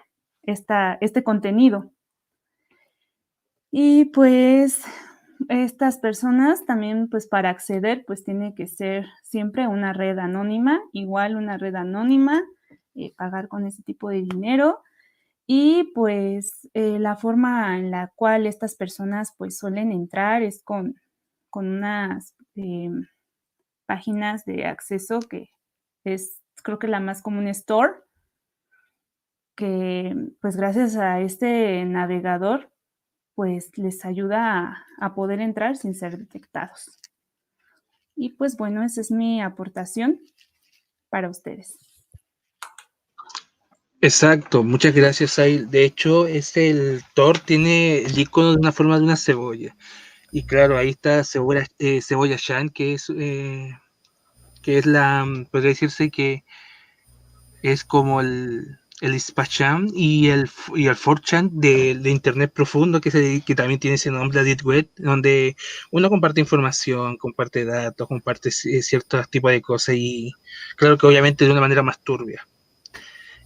[0.44, 1.92] esta, este contenido.
[3.72, 4.84] Y pues
[5.48, 11.36] estas personas también, pues para acceder, pues tiene que ser siempre una red anónima, igual
[11.36, 12.44] una red anónima,
[12.96, 14.82] eh, pagar con ese tipo de dinero.
[15.48, 20.96] Y pues eh, la forma en la cual estas personas pues suelen entrar es con,
[21.50, 23.08] con unas em,
[23.88, 25.50] páginas de acceso que
[26.14, 27.94] es creo que la más común Store,
[29.56, 32.72] que pues gracias a este navegador
[33.36, 37.00] pues les ayuda a, poder entrar sin ser detectados.
[38.14, 40.20] Y pues bueno, esa es mi aportación
[41.08, 41.78] para ustedes.
[44.02, 45.70] Exacto, muchas gracias, Ail.
[45.70, 49.74] De hecho, es el Thor tiene el icono de una forma de una cebolla.
[50.32, 53.72] Y claro, ahí está cebolla, eh, Shan, que es, eh,
[54.62, 56.44] que es la, podría decirse que
[57.62, 63.12] es como el, el Spacham y el, y el 4chan de, de, Internet profundo, que,
[63.12, 65.56] se, que también tiene ese nombre, Deep Web, donde
[65.92, 70.34] uno comparte información, comparte datos, comparte eh, ciertos tipos de cosas y
[70.76, 72.46] claro que obviamente de una manera más turbia.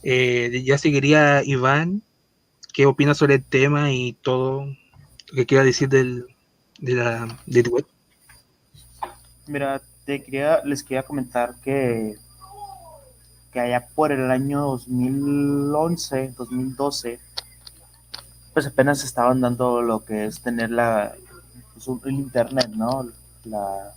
[0.04, 2.02] Eh, ya seguiría Iván,
[2.74, 6.26] ¿qué opina sobre el tema y todo lo que quiera decir del,
[6.80, 7.86] de la Deep Web?
[9.48, 12.18] Mira, te quería, les quería comentar que
[13.54, 17.20] que allá por el año 2011, 2012,
[18.52, 21.14] pues apenas estaban dando lo que es tener la,
[21.74, 23.08] pues, el internet, ¿no?
[23.46, 23.94] La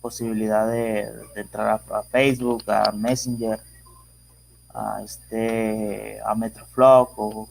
[0.00, 3.60] posibilidad de, entrar a, Facebook, a Messenger,
[4.74, 7.48] a este, a Metroflog o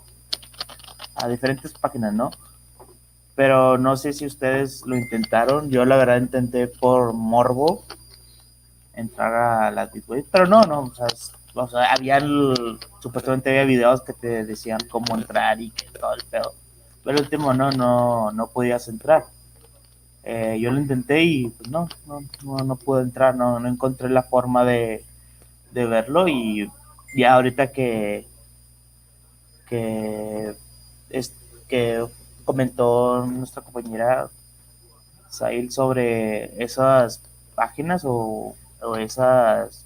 [1.16, 2.32] a diferentes páginas, ¿no?
[3.42, 5.72] Pero no sé si ustedes lo intentaron.
[5.72, 7.84] Yo la verdad intenté por morbo
[8.94, 10.92] entrar a la Deep Web, pero no, no,
[11.56, 12.20] o sea, había,
[13.00, 16.54] supuestamente había videos que te decían cómo entrar y que todo el pedo,
[17.04, 19.26] pero el último no, no, no podías entrar.
[20.24, 24.22] Eh, yo lo intenté y pues no, no, no, pude entrar, no, no encontré la
[24.22, 25.04] forma de,
[25.72, 26.70] de verlo y
[27.16, 28.28] ya ahorita que
[29.68, 30.54] que
[31.10, 31.34] es
[31.68, 32.06] que
[32.42, 34.30] comentó nuestra compañera
[35.30, 37.22] Sail sobre esas
[37.56, 39.86] páginas o o esas,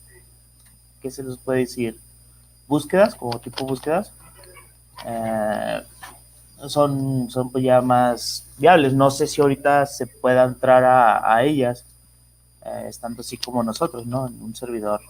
[1.01, 1.99] ¿qué se les puede decir?
[2.67, 4.11] Búsquedas, como tipo búsquedas,
[5.05, 5.83] eh,
[6.67, 8.93] son, son pues ya más viables.
[8.93, 11.85] No sé si ahorita se pueda entrar a, ellas,
[12.63, 14.27] eh, estando así como nosotros, ¿no?
[14.27, 15.01] En un servidor.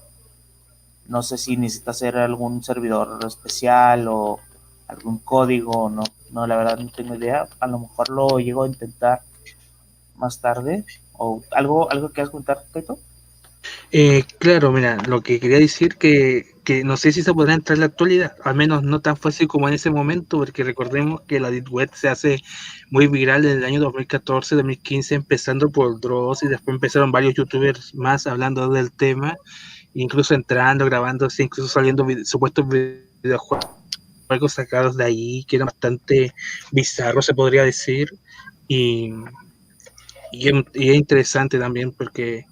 [1.08, 4.40] No sé si necesita ser algún servidor especial o
[4.88, 7.48] algún código, no, no, la verdad no tengo idea.
[7.60, 9.22] A lo mejor lo llego a intentar
[10.18, 10.86] más tarde.
[11.14, 13.00] ¿O algo, algo que has contar, Kaito?
[13.92, 17.78] Eh, claro, mira, lo que quería decir que, que no sé si se podrá entrar
[17.78, 21.40] en la actualidad, al menos no tan fácil como en ese momento, porque recordemos que
[21.40, 22.42] la Deep Web se hace
[22.92, 27.96] muy viral en el año 2014, 2015, empezando por Dross y después empezaron varios youtubers
[27.96, 29.36] más hablando del tema,
[29.94, 32.66] incluso entrando, grabándose, incluso saliendo supuestos
[33.24, 33.85] videojuegos
[34.50, 36.34] sacados de ahí, que eran bastante
[36.72, 38.10] bizarros, se podría decir,
[38.68, 39.12] y,
[40.32, 42.46] y es interesante también porque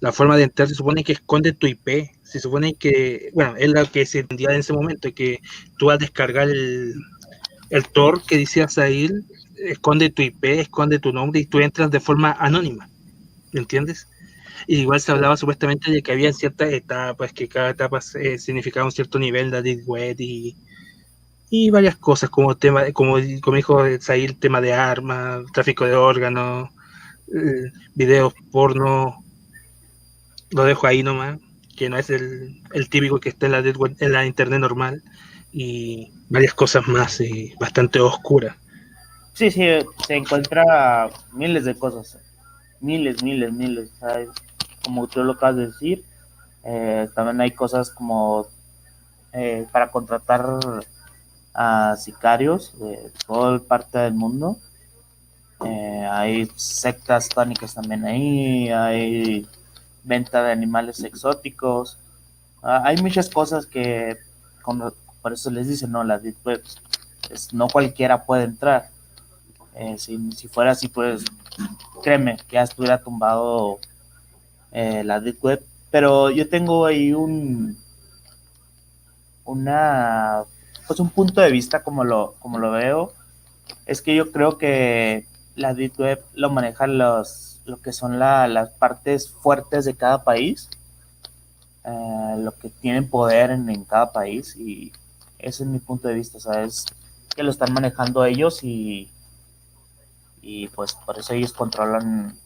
[0.00, 2.10] la forma de entrar se supone que esconde tu IP.
[2.22, 5.40] Se supone que, bueno, es lo que se entendía en ese momento, que
[5.78, 6.94] tú al descargar el,
[7.70, 9.08] el Tor que decías ahí,
[9.56, 12.88] esconde tu IP, esconde tu nombre y tú entras de forma anónima.
[13.52, 14.08] ¿Me entiendes?
[14.66, 18.86] Y igual se hablaba supuestamente de que había ciertas etapas, que cada etapa eh, significaba
[18.86, 20.56] un cierto nivel de Deep Web y,
[21.50, 26.70] y varias cosas, como tema, como, como dijo Zahir, tema de armas, tráfico de órganos,
[27.28, 29.22] eh, videos porno,
[30.50, 31.38] lo dejo ahí nomás.
[31.76, 35.02] que no es el, el típico que está en la, en la internet normal,
[35.52, 38.56] y varias cosas más y bastante oscuras.
[39.34, 39.62] Sí, sí,
[40.06, 42.18] se encuentra miles de cosas,
[42.80, 43.90] miles, miles, miles.
[44.84, 46.04] Como tú lo acabas de decir,
[46.64, 48.46] eh, también hay cosas como
[49.32, 50.44] eh, para contratar
[51.54, 54.58] a sicarios de toda parte del mundo.
[55.64, 59.46] Eh, hay sectas tónicas también ahí, hay
[60.02, 61.98] venta de animales exóticos.
[62.62, 64.16] Ah, hay muchas cosas que,
[65.22, 66.62] por eso les dicen, no, la Deep Web,
[67.52, 68.90] no cualquiera puede entrar.
[69.76, 71.24] Eh, si, fuera así, pues
[72.02, 73.78] créeme que ya estuviera tumbado
[74.72, 75.64] eh, la Deep Web.
[75.90, 77.78] Pero yo tengo ahí un,
[79.44, 80.42] una,
[80.86, 83.12] pues un punto de vista como lo, como lo veo.
[83.86, 88.70] Es que yo creo que la Deep Web lo manejan los, lo que son las
[88.70, 90.68] partes fuertes de cada país,
[91.84, 94.92] eh, lo que tienen poder en, cada país y
[95.38, 96.86] ese es mi punto de vista, ¿sabes?
[97.34, 99.10] Que lo están manejando ellos y,
[100.42, 102.36] y pues por eso ellos controlan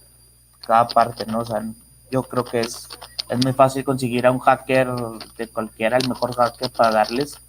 [0.60, 1.40] cada parte, ¿no?
[1.40, 1.64] O sea,
[2.10, 2.88] yo creo que es,
[3.28, 4.88] es muy fácil conseguir a un hacker
[5.36, 7.40] de cualquiera, el mejor hacker para darles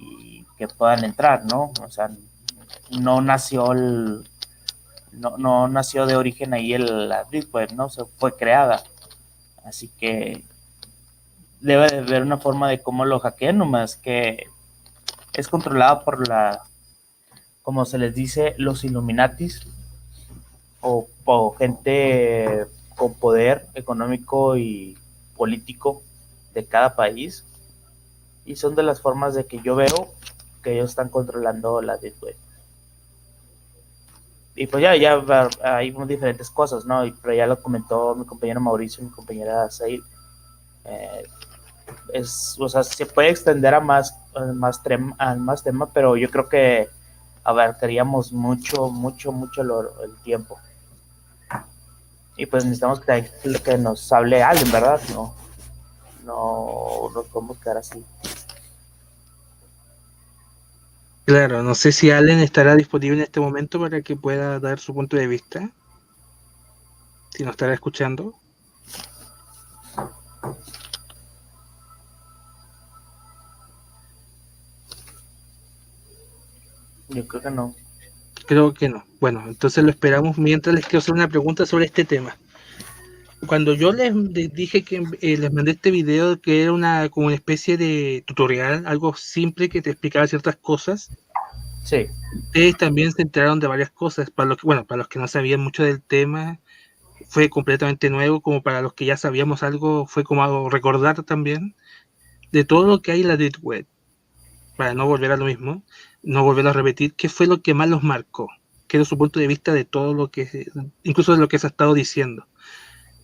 [0.00, 1.72] y que puedan entrar, ¿no?
[1.82, 2.10] O sea,
[2.90, 4.28] no nació el,
[5.12, 7.88] no, no nació de origen ahí el, la Web, ¿no?
[7.88, 8.82] Se fue creada.
[9.64, 10.44] Así que
[11.60, 14.46] debe de haber una forma de cómo lo hackean, nomás que
[15.32, 16.62] es controlada por la,
[17.62, 19.66] como se les dice, los Illuminatis
[20.80, 22.66] o, o gente
[22.96, 24.96] con poder económico y
[25.36, 26.02] político
[26.54, 27.44] de cada país.
[28.44, 30.12] Y son de las formas de que yo veo
[30.62, 32.36] que ellos están controlando la Web
[34.60, 35.22] y pues ya, ya
[35.62, 37.04] hay diferentes cosas, ¿no?
[37.06, 40.02] Y, pero ya lo comentó mi compañero Mauricio, mi compañera Said.
[40.84, 41.22] Eh,
[42.12, 44.14] es, o sea, se puede extender a más,
[44.54, 44.80] más,
[45.18, 46.90] a más tema, pero yo creo que
[47.42, 50.58] abarcaríamos mucho, mucho, mucho el tiempo.
[52.36, 53.30] Y pues necesitamos que,
[53.64, 55.00] que nos hable alguien, ¿verdad?
[55.14, 55.34] No,
[56.24, 58.04] no nos podemos quedar así.
[61.24, 64.94] Claro, no sé si Allen estará disponible en este momento para que pueda dar su
[64.94, 65.70] punto de vista.
[67.30, 68.34] Si nos estará escuchando.
[77.08, 77.74] Yo creo que no.
[78.46, 79.04] Creo que no.
[79.20, 82.36] Bueno, entonces lo esperamos mientras les quiero hacer una pregunta sobre este tema.
[83.46, 84.12] Cuando yo les
[84.52, 88.84] dije que eh, les mandé este video que era una como una especie de tutorial,
[88.86, 91.10] algo simple que te explicaba ciertas cosas,
[91.82, 92.06] Sí.
[92.44, 94.30] Ustedes también se enteraron de varias cosas.
[94.30, 96.60] Para los que, bueno, para los que no sabían mucho del tema,
[97.28, 98.40] fue completamente nuevo.
[98.40, 101.74] Como para los que ya sabíamos algo, fue como algo recordar también
[102.52, 103.86] de todo lo que hay en la Deep Web.
[104.76, 105.82] Para no volver a lo mismo,
[106.22, 108.48] no volver a repetir, ¿qué fue lo que más los marcó?
[108.86, 110.68] ¿Qué era su punto de vista de todo lo que,
[111.02, 112.46] incluso de lo que se ha estado diciendo?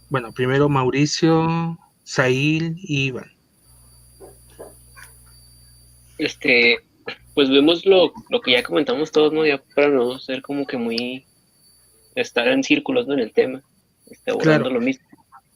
[0.08, 3.32] Bueno, primero Mauricio, Sail y Iván.
[6.18, 6.78] Este,
[7.34, 9.44] pues vemos lo, lo que ya comentamos todos, ¿no?
[9.44, 11.26] Ya para no ser como que muy,
[12.14, 13.14] estar en círculos, ¿no?
[13.14, 13.62] En el tema,
[14.10, 15.06] está abordando lo mismo.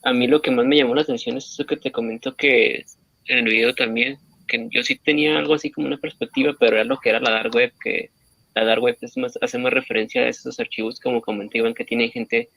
[0.02, 2.84] A mí lo que más me llamó la atención es eso que te comento que
[3.26, 4.18] en el video también,
[4.48, 7.30] que yo sí tenía algo así como una perspectiva, pero era lo que era la
[7.30, 8.10] dark web, que
[8.54, 12.10] la dark web es más, hace más referencia a esos archivos como comentaban que tienen
[12.10, 12.48] gente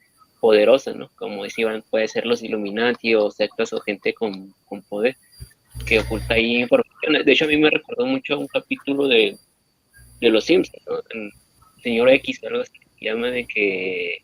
[0.43, 1.09] poderosa, ¿no?
[1.15, 5.15] Como decían, puede ser los Illuminati o sectas o gente con, con poder
[5.87, 7.23] que oculta ahí información.
[7.23, 9.37] De hecho, a mí me recordó mucho un capítulo de,
[10.19, 10.97] de Los Simpsons, ¿no?
[11.11, 11.31] el
[11.81, 14.17] señor X, algo así, que llama de que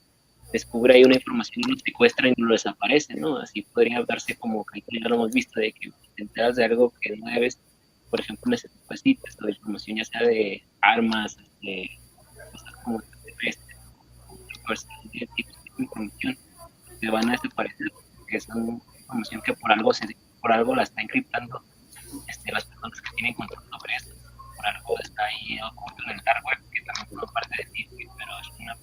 [0.51, 3.37] descubre ahí una información y lo secuestra y lo desaparece, ¿no?
[3.37, 7.15] Así podría darse como que ya lo hemos visto, de que te de algo que
[7.15, 7.61] no debes,
[8.09, 8.67] por ejemplo, ese
[9.01, 11.89] tipo de información, ya sea de armas, de
[12.51, 13.77] cosas como terrestres,
[15.13, 16.37] de tipo de información,
[17.01, 17.87] que van a desaparecer,
[18.17, 20.07] porque es una información que por algo se
[20.41, 21.61] por algo la está encriptando
[22.27, 24.15] este, las personas que tienen control sobre esto.
[24.55, 27.87] Por algo está ahí oculto en el dark web, que también forma parte de ti,
[28.17, 28.75] pero es una,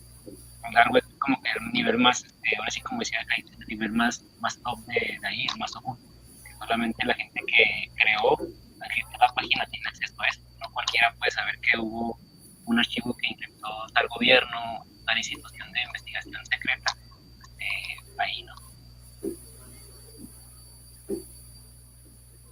[0.66, 3.64] un dark web como que un nivel más, este, ahora sí como decía acá, un
[3.66, 6.04] nivel más, más top de, de ahí, más oculto.
[6.44, 8.36] Que solamente la gente que creó,
[8.78, 10.44] la gente de la página tiene acceso a esto.
[10.60, 12.18] No cualquiera puede saber que hubo
[12.66, 16.96] un archivo que encriptó tal gobierno, tal institución de investigación secreta,
[17.42, 18.54] este, ahí, ¿no?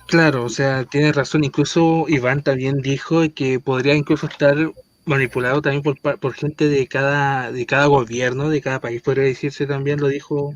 [0.06, 1.44] Claro, o sea, tiene razón.
[1.44, 4.56] Incluso Iván también dijo que podría incluso estar
[5.04, 9.66] manipulado también por, por gente de cada, de cada gobierno, de cada país, podría decirse
[9.66, 10.54] también, lo dijo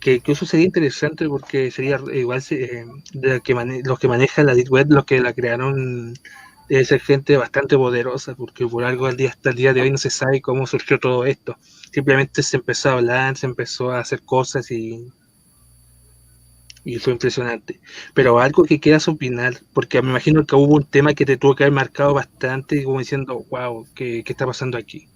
[0.00, 2.86] que incluso sería interesante porque sería igual eh,
[3.84, 6.14] los que manejan la Deep Web, los que la crearon,
[6.70, 9.90] debe ser gente bastante poderosa, porque por algo al día, hasta el día de hoy
[9.90, 11.56] no se sabe cómo surgió todo esto.
[11.92, 15.08] Simplemente se empezó a hablar, se empezó a hacer cosas y,
[16.84, 17.80] y fue impresionante.
[18.14, 21.56] Pero algo que quieras opinar, porque me imagino que hubo un tema que te tuvo
[21.56, 25.08] que haber marcado bastante, como diciendo, wow, ¿qué, qué está pasando aquí?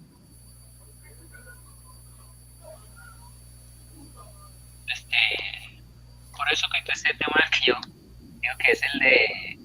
[6.35, 7.75] por eso que ese tema que yo
[8.41, 9.64] digo que es el de,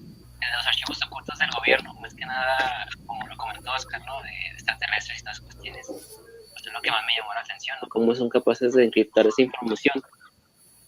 [0.53, 4.21] los archivos ocultos del gobierno, más que nada, como lo comentó Oscar, ¿no?
[4.21, 7.89] de extraterrestres y estas cuestiones, pues es lo que más me llamó la atención, ¿no?
[7.89, 10.01] Cómo son capaces de encriptar esa información.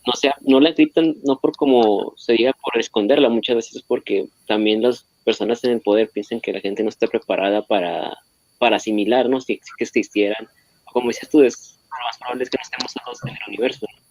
[0.05, 3.83] No sea, no la encriptan no por como se diga por esconderla, muchas veces es
[3.83, 8.17] porque también las personas en el poder piensan que la gente no está preparada para,
[8.59, 9.39] para asimilar, ¿no?
[9.39, 10.47] Si, que existieran.
[10.91, 13.85] Como dices tú, es, lo más probable es que no estemos solos en el universo,
[13.89, 14.03] ¿no?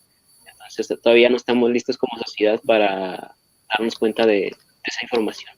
[1.02, 3.34] todavía no estamos listos como sociedad para
[3.68, 5.50] darnos cuenta de, esa información.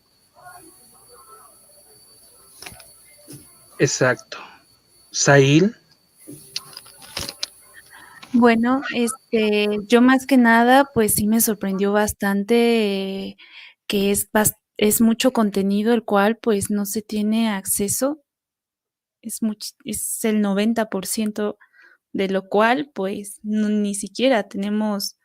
[3.79, 4.39] Exacto.
[5.11, 5.75] Sail.
[8.33, 13.37] Bueno, este, yo más que nada, pues sí me sorprendió bastante eh,
[13.87, 14.29] que es,
[14.77, 18.23] es mucho contenido el cual pues no se tiene acceso.
[19.23, 19.41] Es,
[19.85, 21.59] es el 90%
[22.13, 25.17] de lo cual pues ni siquiera tenemos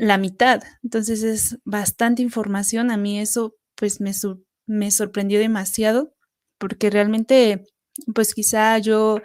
[0.00, 0.62] la mitad.
[0.82, 2.90] Entonces es bastante información.
[2.90, 4.12] A mí eso pues me,
[4.66, 6.14] me sorprendió demasiado
[6.58, 7.66] porque realmente
[8.14, 9.20] pues quizá yo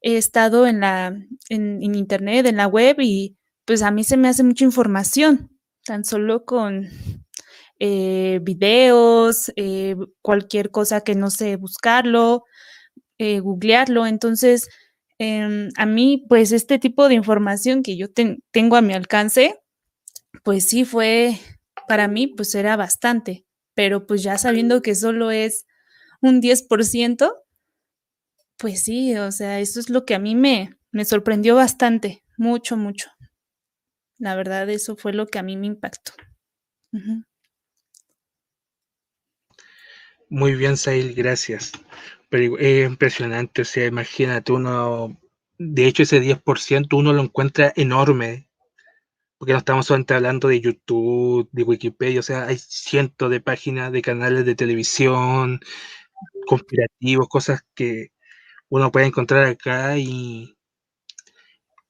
[0.00, 1.14] he estado en la
[1.50, 3.36] en, internet, en la web y
[3.66, 5.50] pues a mí se me hace mucha información,
[5.84, 6.88] tan solo con
[7.78, 12.44] eh, videos, eh, cualquier cosa que no sé buscarlo,
[13.18, 14.06] eh, googlearlo.
[14.06, 14.68] Entonces,
[15.18, 18.08] Em, a mí, pues este tipo de información que yo
[18.52, 19.60] tengo a mi alcance,
[20.42, 21.38] pues sí fue,
[21.88, 25.66] para mí, pues era bastante, pero pues ya sabiendo que solo es
[26.20, 27.34] un 10%,
[28.56, 32.76] pues sí, o sea, eso es lo que a mí me, me sorprendió bastante, mucho,
[32.76, 33.10] mucho.
[34.18, 36.12] La verdad, eso fue lo que a mí me impactó.
[40.28, 41.72] Muy bien, Sail, gracias
[42.34, 45.16] pero es impresionante, o sea, imagínate uno,
[45.56, 48.43] de hecho ese 10% uno lo encuentra enorme,
[49.38, 53.92] porque no estamos solamente hablando de YouTube, de Wikipedia, o sea, hay cientos de páginas
[53.92, 55.60] de canales de televisión,
[56.46, 58.12] conspirativos, cosas que
[58.68, 60.56] uno puede encontrar acá y,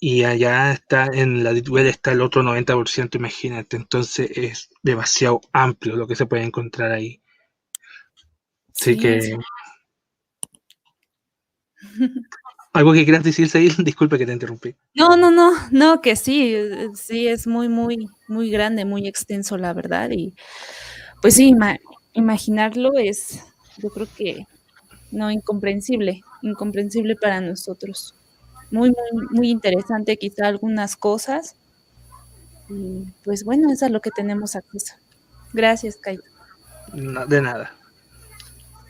[0.01, 5.97] y allá está, en la web está el otro 90%, imagínate, entonces es demasiado amplio
[5.97, 7.23] lo que se puede encontrar ahí.
[8.75, 9.39] Así que...
[12.75, 13.73] ¿Algo que quieras decir, Sail?
[13.85, 14.75] Disculpe que te interrumpí.
[14.95, 16.57] No, no, no, no, que sí,
[16.97, 20.11] sí, es muy, muy, muy grande, muy extenso, la verdad.
[20.11, 20.35] Y
[21.23, 21.55] pues sí,
[22.15, 23.45] imaginarlo es,
[23.79, 24.47] yo creo que,
[25.13, 28.17] no, incomprensible, incomprensible para nosotros.
[28.73, 31.55] Muy, muy, muy interesante, quizá algunas cosas.
[32.69, 34.95] Y pues bueno, eso es lo que tenemos acceso.
[35.53, 36.25] Gracias, Kaito.
[36.93, 37.73] de nada.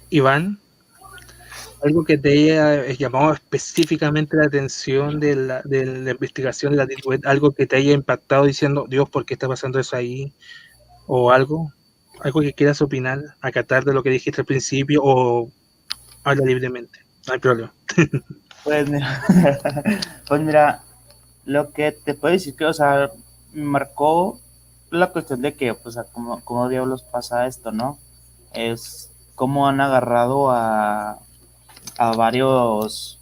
[0.08, 0.63] Iván
[1.84, 6.88] algo que te haya llamado específicamente la atención de la, de la investigación de la
[7.30, 10.32] algo que te haya impactado diciendo, Dios, ¿por qué está pasando eso ahí?
[11.06, 11.72] O algo,
[12.20, 15.50] algo que quieras opinar, acatar de lo que dijiste al principio o
[16.24, 17.72] habla libremente, no hay problema.
[18.64, 19.22] Pues mira,
[20.26, 20.82] pues mira,
[21.44, 23.10] lo que te puedo decir que, o sea,
[23.52, 24.40] marcó
[24.90, 27.98] la cuestión de que, pues, como, como diablos pasa esto, ¿no?
[28.54, 31.18] Es cómo han agarrado a
[31.98, 33.18] a varios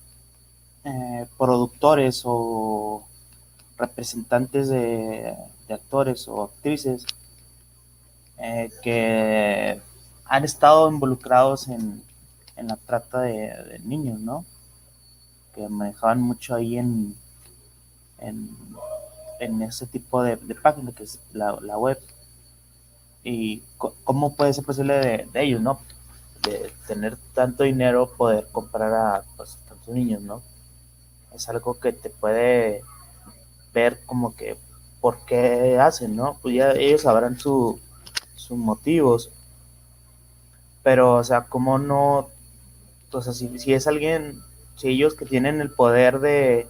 [0.84, 3.06] eh, productores o
[3.76, 5.36] representantes de,
[5.68, 7.06] actores o actrices
[8.38, 9.80] eh, que
[10.26, 12.02] han estado involucrados en,
[12.56, 14.44] la trata de, niños, ¿no?
[15.54, 17.16] Que manejaban mucho ahí en,
[18.18, 21.98] en, ese tipo de, página que es la, web.
[23.24, 25.80] Y cómo puede ser posible de, de ellos, ¿no?
[26.42, 30.42] De tener tanto dinero poder comprar a pues, tantos niños, ¿no?
[31.34, 32.82] Es algo que te puede
[33.72, 34.56] ver como que
[35.00, 36.38] por qué hacen, ¿no?
[36.42, 37.80] Pues ya ellos sabrán sus
[38.50, 39.30] motivos.
[40.82, 42.28] Pero, o sea, como no,
[43.12, 44.42] o sea, si, si, es alguien,
[44.76, 46.66] si ellos que tienen el poder de,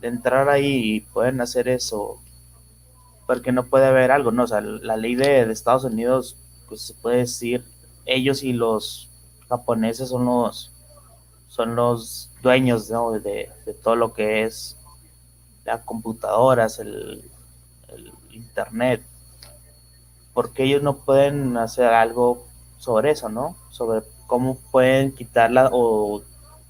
[0.00, 2.18] de entrar ahí y pueden hacer eso,
[3.26, 4.44] porque no puede haber algo, ¿no?
[4.44, 6.36] O sea, la ley de Estados Unidos,
[6.68, 7.64] pues se puede decir
[8.06, 9.08] ellos y los
[9.48, 10.70] japoneses son los
[11.48, 13.50] son los dueños de,
[13.82, 14.76] todo lo que es
[15.64, 17.28] las computadoras, el,
[17.88, 19.02] el internet,
[20.32, 22.46] porque ellos no pueden hacer algo
[22.78, 23.56] sobre eso, ¿no?
[23.70, 26.22] Sobre cómo pueden quitarla o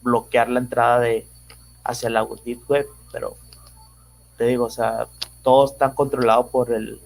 [0.03, 1.27] bloquear la entrada de
[1.85, 3.37] hacia la deep web, pero
[4.39, 5.07] te digo, o sea,
[5.43, 7.01] todo está controlado por el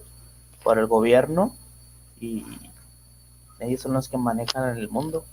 [0.63, 1.55] por el gobierno
[2.19, 2.43] y
[3.59, 5.25] ellos son los que manejan el mundo.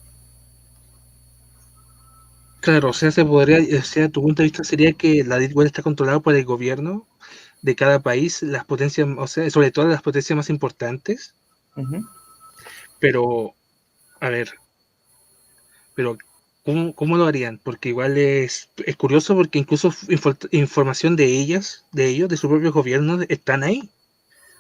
[2.61, 5.57] Claro, o sea, se podría, o sea, tu punto de vista sería que la Deep
[5.57, 7.09] Web está controlada por el gobierno
[7.61, 11.35] de cada país, las potencias, o sea, sobre todo las potencias más importantes.
[13.01, 13.55] Pero,
[14.21, 14.53] a ver,
[15.95, 16.17] pero
[16.65, 17.59] ¿cómo, ¿cómo, lo harían?
[17.63, 19.93] Porque igual es, es curioso porque incluso
[20.53, 23.91] información de ellas, de ellos, de su propio gobierno, están ahí.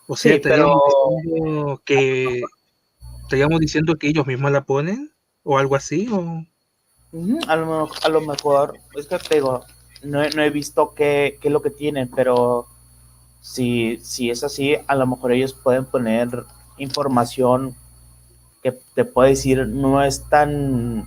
[0.08, 0.80] O sea, Sí, pero-
[1.22, 2.42] diciendo que
[3.32, 5.10] estaríamos diciendo que ellos mismos la ponen
[5.42, 6.44] o algo así o
[7.48, 9.64] A lo, a lo mejor, es que te digo,
[10.02, 12.66] no, no he visto qué, qué es lo que tienen, pero
[13.40, 16.44] si, si es así, a lo mejor ellos pueden poner
[16.78, 17.74] información
[18.62, 21.06] que te puede decir no es tan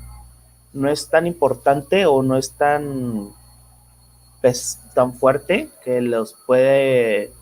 [0.73, 3.29] no es tan importante o no es tan
[4.41, 7.33] pues, tan fuerte que los puede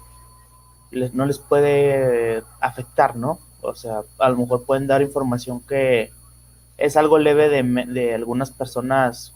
[0.92, 3.40] les- no les puede afectar, ¿no?
[3.64, 6.12] O sea, a lo mejor pueden dar información que
[6.78, 9.34] es algo leve de, de algunas personas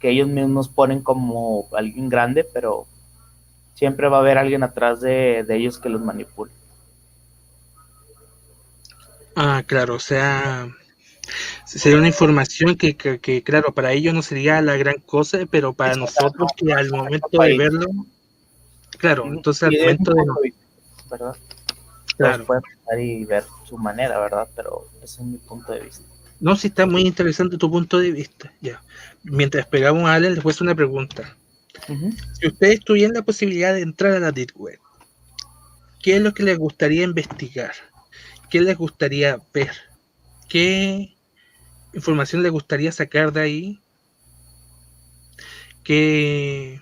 [0.00, 2.86] que ellos mismos ponen como alguien grande, pero
[3.74, 6.52] siempre va a haber alguien atrás de, de ellos que los manipule.
[9.36, 10.68] Ah, claro, o sea,
[11.66, 15.74] sería una información que, que- que, claro, para ellos no sería la gran cosa, pero
[15.74, 17.86] para nosotros que al momento de verlo,
[18.98, 20.24] claro, entonces al Y de momento de...
[21.10, 21.36] ¿verdad?
[22.16, 22.46] Claro.
[22.46, 24.48] Pensar y ver su manera, ¿verdad?
[24.54, 26.04] Pero ese es mi punto de vista.
[26.40, 28.82] No, sí está muy interesante tu punto de vista, ya.
[29.22, 31.36] Mientras esperamos a Allen, les voy a hacer una pregunta.
[32.38, 34.78] Si ustedes tuvieran la posibilidad de entrar a la Deep Web,
[36.02, 37.72] ¿qué es lo que les gustaría investigar?
[38.50, 39.72] ¿Qué les gustaría ver?
[40.48, 41.14] ¿Qué
[41.92, 43.80] información les gustaría sacar de ahí?
[45.82, 46.80] ¿Qué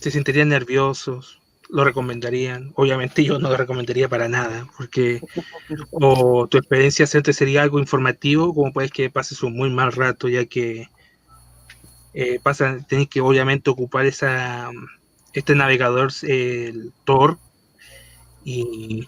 [0.00, 1.40] se sentirían nerviosos?
[1.70, 2.72] ¿Lo recomendarían?
[2.76, 5.20] Obviamente yo no lo recomendaría para nada, porque
[5.90, 10.28] o tu experiencia siempre sería algo informativo, como puedes que pases un muy mal rato,
[10.28, 10.88] ya que
[12.14, 14.70] eh, pasa, tenés que obviamente ocupar esa,
[15.34, 17.38] este navegador, el Tor,
[18.44, 19.06] y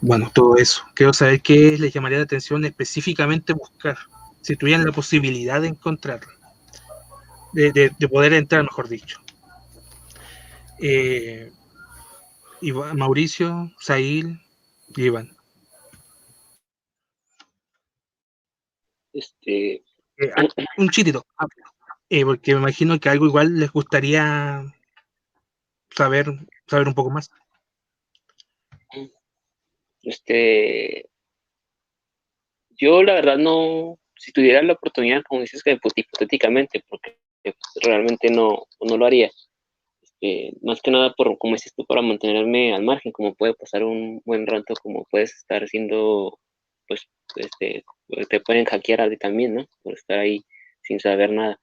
[0.00, 0.84] bueno, todo eso.
[0.94, 3.98] Quiero saber qué les llamaría la atención específicamente buscar,
[4.40, 6.32] si tuvieran la posibilidad de encontrarlo,
[7.52, 9.20] de, de- de poder entrar, mejor dicho.
[10.80, 11.52] Eh,
[12.60, 14.40] Iván- Mauricio, Sail,
[14.96, 15.30] y Iván.
[19.12, 19.82] Este,
[20.20, 20.44] Eh, ah,
[20.78, 21.66] un chitito, rápido.
[22.10, 24.64] Eh, porque me imagino que algo igual les gustaría
[25.90, 26.26] saber,
[26.66, 27.30] saber un poco más.
[30.02, 31.08] este,
[32.70, 37.54] yo la verdad no, si tuviera la oportunidad, como dices que pues, hipotéticamente, porque pues,
[37.82, 39.30] realmente no, no lo haría.
[40.20, 43.84] Este, más que nada por, como dices tú, para mantenerme al margen, como puede pasar
[43.84, 46.38] un buen rato, como puedes estar haciendo,
[46.88, 47.84] pues, este,
[48.28, 49.66] te pueden hackear a ti también, ¿no?
[49.82, 50.40] Por estar ahí
[50.82, 51.60] sin saber nada.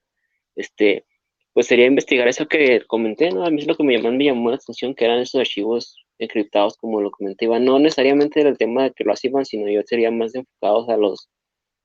[0.56, 1.04] Este,
[1.52, 3.44] pues sería investigar eso que comenté, ¿no?
[3.44, 6.04] A mí es lo que me llamó, me llamó la atención, que eran esos archivos
[6.18, 7.64] encriptados, como lo comenté, Iván.
[7.64, 11.28] no necesariamente del tema de que lo hacían, sino yo sería más enfocados a los,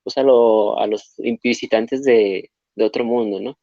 [0.04, 3.58] pues a, lo, a los visitantes de, de otro mundo, ¿no?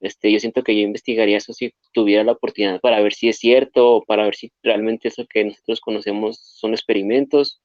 [0.00, 3.38] Este, yo siento que yo investigaría eso si tuviera la oportunidad para ver si es
[3.38, 7.60] cierto o para ver si realmente eso que nosotros conocemos son experimentos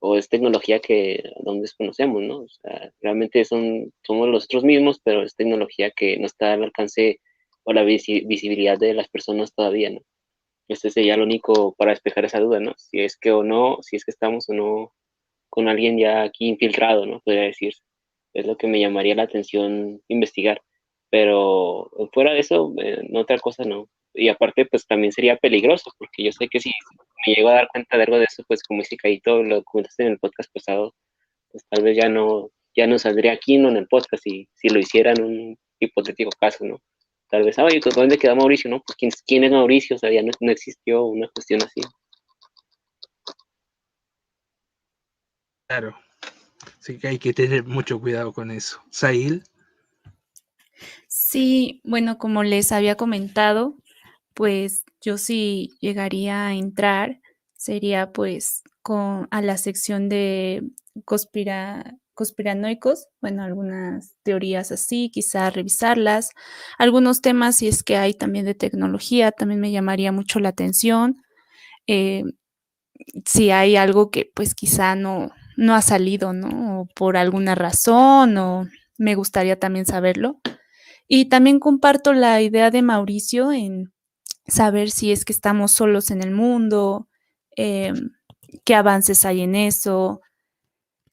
[0.00, 2.38] o es tecnología que aún desconocemos, ¿no?
[2.40, 7.20] O sea, realmente son, somos nosotros mismos, pero es tecnología que no está al alcance
[7.64, 10.00] o la visi- visibilidad de las personas todavía, ¿no?
[10.68, 12.74] Este sería lo único para despejar esa duda, ¿no?
[12.76, 14.92] Si es que o no, si es que estamos o no
[15.50, 17.20] con alguien ya aquí infiltrado, ¿no?
[17.24, 17.82] Podría decirse.
[18.34, 20.62] Es lo que me llamaría la atención investigar.
[21.16, 23.88] Pero fuera de eso, eh, otra cosa no.
[24.12, 26.70] Y aparte, pues también sería peligroso, porque yo sé que si
[27.26, 30.02] me llego a dar cuenta de algo de eso, pues como dice Caíto, lo comentaste
[30.02, 30.94] en el podcast pasado,
[31.50, 34.68] pues tal vez ya no, ya no saldría aquí, no en el podcast, si, si
[34.68, 36.82] lo hiciera en un hipotético caso, ¿no?
[37.30, 38.68] Tal vez, oye, pues, ¿dónde queda Mauricio?
[38.68, 39.96] No, pues ¿quién, quién es Mauricio?
[39.96, 41.80] O sea, ya no, no existió una cuestión así.
[45.66, 45.96] Claro.
[46.78, 48.82] Así que hay que tener mucho cuidado con eso.
[48.90, 49.42] Sail,
[51.28, 53.74] Sí, bueno, como les había comentado,
[54.34, 57.20] pues yo sí llegaría a entrar,
[57.56, 60.62] sería pues con a la sección de
[61.04, 66.30] conspira, conspiranoicos, bueno, algunas teorías así, quizá revisarlas,
[66.78, 71.16] algunos temas, si es que hay también de tecnología, también me llamaría mucho la atención.
[71.88, 72.24] Eh,
[73.26, 76.82] si hay algo que pues quizá no, no ha salido, ¿no?
[76.82, 80.40] O por alguna razón, o me gustaría también saberlo.
[81.08, 83.92] Y también comparto la idea de Mauricio en
[84.46, 87.08] saber si es que estamos solos en el mundo,
[87.56, 87.92] eh,
[88.64, 90.20] qué avances hay en eso,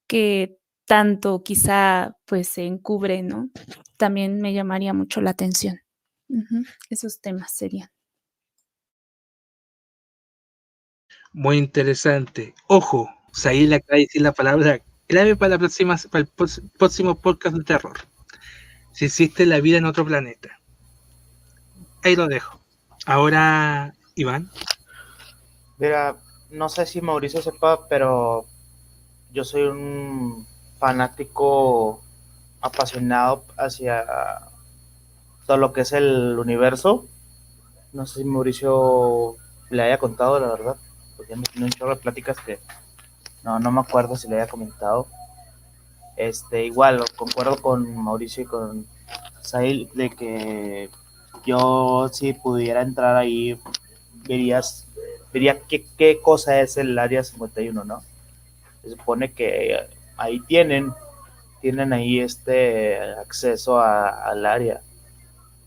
[0.07, 3.49] qué tanto quizá pues se encubre, ¿no?
[3.97, 5.79] También me llamaría mucho la atención.
[6.89, 7.89] Esos temas serían.
[11.31, 12.53] Muy interesante.
[12.67, 16.29] Ojo, Saí le acaba de decir la palabra clave para, la próxima, para el
[16.77, 17.97] próximo podcast de terror.
[18.93, 20.59] Si existe la vida en otro planeta.
[22.03, 22.59] Ahí lo dejo.
[23.05, 24.49] Ahora, Iván.
[25.77, 26.15] Mira,
[26.51, 28.45] no sé si Mauricio sepa, pero
[29.31, 30.47] yo soy un
[30.79, 32.03] fanático
[32.61, 34.05] apasionado hacia
[35.45, 37.07] todo lo que es el universo.
[37.91, 39.35] No sé si Mauricio
[39.69, 40.77] le haya contado, la verdad,
[41.17, 42.59] porque me tiene un chorro de pláticas que
[43.43, 45.07] no, no me acuerdo si le había comentado.
[46.15, 48.87] Este, igual, concuerdo con Mauricio y con
[49.41, 50.89] Sail de que
[51.45, 53.59] yo si pudiera entrar ahí,
[54.27, 54.87] verías,
[55.33, 58.01] vería qué, qué cosa es el área 51, ¿no?
[58.81, 59.87] Se supone que
[60.17, 60.93] ahí tienen,
[61.61, 64.81] tienen ahí este acceso al área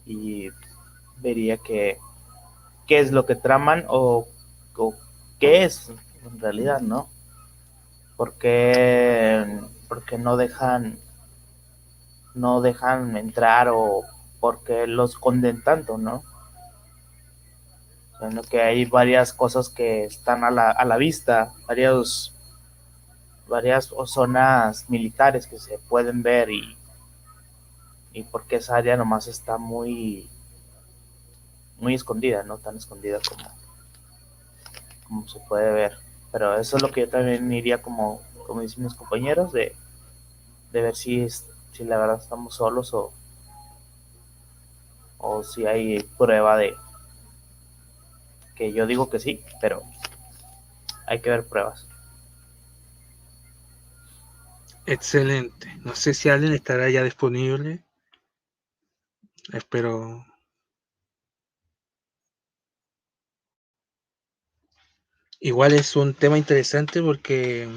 [0.06, 0.48] y
[1.18, 1.98] vería que
[2.86, 4.28] qué es lo que traman o,
[4.76, 4.94] o
[5.40, 5.90] qué es
[6.24, 7.08] en realidad, ¿no?
[8.16, 9.46] porque
[9.88, 10.98] porque no dejan
[12.34, 14.02] no dejan entrar o
[14.40, 16.22] porque los esconden tanto, ¿no?
[18.20, 22.34] Bueno, que hay varias cosas que están a la, a la vista, varios,
[23.48, 26.76] varias zonas militares que se pueden ver y,
[28.12, 30.30] y porque esa área nomás está muy,
[31.78, 33.50] muy escondida, no tan escondida como,
[35.04, 35.98] como se puede ver.
[36.32, 39.74] Pero eso es lo que yo también iría como, como dicen mis compañeros, de,
[40.72, 43.12] de ver si, si la verdad estamos solos o,
[45.18, 46.76] o si hay prueba de
[48.54, 49.82] que yo digo que sí, pero
[51.06, 51.86] hay que ver pruebas.
[54.86, 55.76] Excelente.
[55.84, 57.84] No sé si alguien estará ya disponible.
[59.52, 60.24] Espero
[65.40, 67.68] igual es un tema interesante porque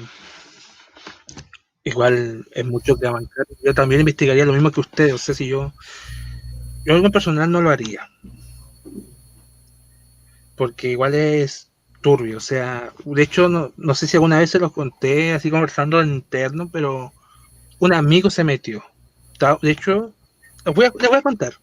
[1.84, 3.46] igual es mucho que avanzar.
[3.62, 5.72] Yo también investigaría lo mismo que usted, o sea, si yo,
[6.84, 8.08] yo en personal no lo haría.
[10.56, 11.70] Porque igual es
[12.02, 15.50] turbio, o sea, de hecho, no, no sé si alguna vez se los conté así
[15.50, 17.12] conversando en interno, pero
[17.78, 18.84] un amigo se metió.
[19.62, 20.12] De hecho,
[20.64, 21.54] les voy a, les voy a contar.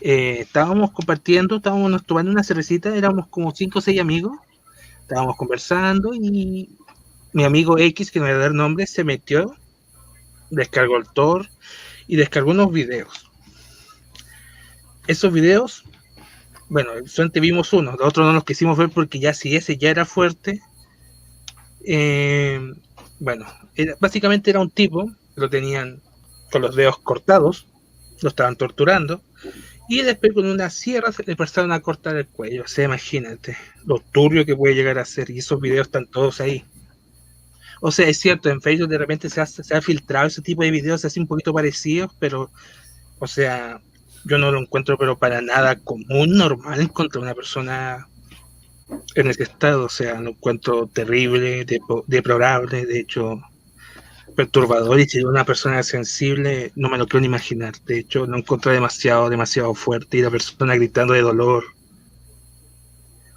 [0.00, 4.36] Eh, estábamos compartiendo, estábamos tomando una cervecita, éramos como cinco o seis amigos,
[5.02, 6.76] estábamos conversando y
[7.36, 9.54] mi amigo X, que no voy a dar nombre, se metió,
[10.48, 11.46] descargó el Tor
[12.06, 13.30] y descargó unos videos.
[15.06, 15.84] Esos videos,
[16.70, 19.90] bueno, solamente vimos uno, los otros no los quisimos ver porque ya si ese ya
[19.90, 20.62] era fuerte,
[21.84, 22.58] eh,
[23.20, 23.44] bueno,
[24.00, 26.00] básicamente era un tipo, lo tenían
[26.50, 27.66] con los dedos cortados,
[28.22, 29.20] lo estaban torturando,
[29.90, 32.62] y después con una sierra se le empezaron a cortar el cuello.
[32.62, 35.28] O sea, imagínate lo turbio que puede llegar a ser.
[35.28, 36.64] Y esos videos están todos ahí.
[37.80, 40.62] O sea, es cierto, en Facebook de repente se ha, se ha filtrado ese tipo
[40.62, 42.50] de videos así un poquito parecidos, pero,
[43.18, 43.80] o sea,
[44.24, 48.08] yo no lo encuentro, pero para nada común, normal encontrar una persona
[49.14, 49.84] en ese estado.
[49.84, 51.66] O sea, lo encuentro terrible,
[52.06, 52.86] deplorable.
[52.86, 53.40] De hecho,
[54.34, 57.74] perturbador y si una persona sensible no me lo quiero ni imaginar.
[57.86, 61.64] De hecho, no encontré demasiado, demasiado fuerte y la persona gritando de dolor.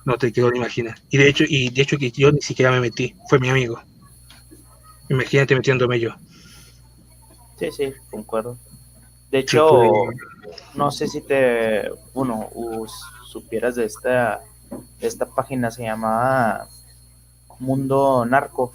[0.06, 0.98] No te quiero ni imaginar.
[1.10, 3.82] Y de hecho, y de hecho que yo ni siquiera me metí, fue mi amigo.
[5.10, 6.12] Imagínate metiéndome yo.
[7.58, 8.58] Sí, sí, concuerdo.
[9.32, 9.84] De hecho,
[10.76, 12.50] no sé si te, bueno,
[13.26, 14.42] supieras de esta,
[15.00, 16.68] de esta página, se llamaba
[17.60, 18.74] Mundo Narco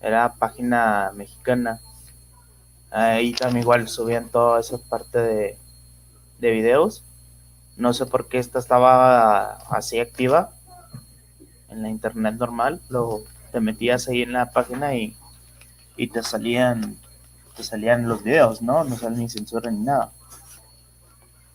[0.00, 1.80] era página mexicana.
[2.90, 5.58] Ahí también igual subían toda esa parte de,
[6.38, 7.04] de videos.
[7.76, 10.52] No sé por qué esta estaba así activa
[11.68, 12.80] en la internet normal.
[12.88, 13.24] Lo,
[13.56, 15.16] te metías ahí en la página y,
[15.96, 16.98] y te salían
[17.56, 18.84] te salían los videos, ¿no?
[18.84, 20.12] No salen ni censura ni nada.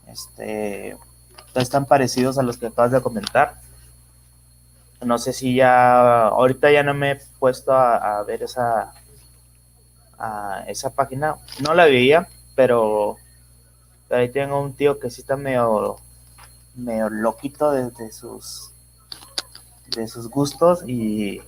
[0.08, 0.98] Este,
[1.54, 3.62] están parecidos a los que acabas de comentar.
[5.06, 8.94] No sé si ya, ahorita ya no me he puesto a, ver esa,
[10.18, 11.36] a esa página.
[11.60, 13.18] No la veía, pero
[14.10, 15.98] ahí tengo un tío que sí está medio,
[16.74, 18.72] medio loquito de, sus
[19.96, 21.44] de sus gustos y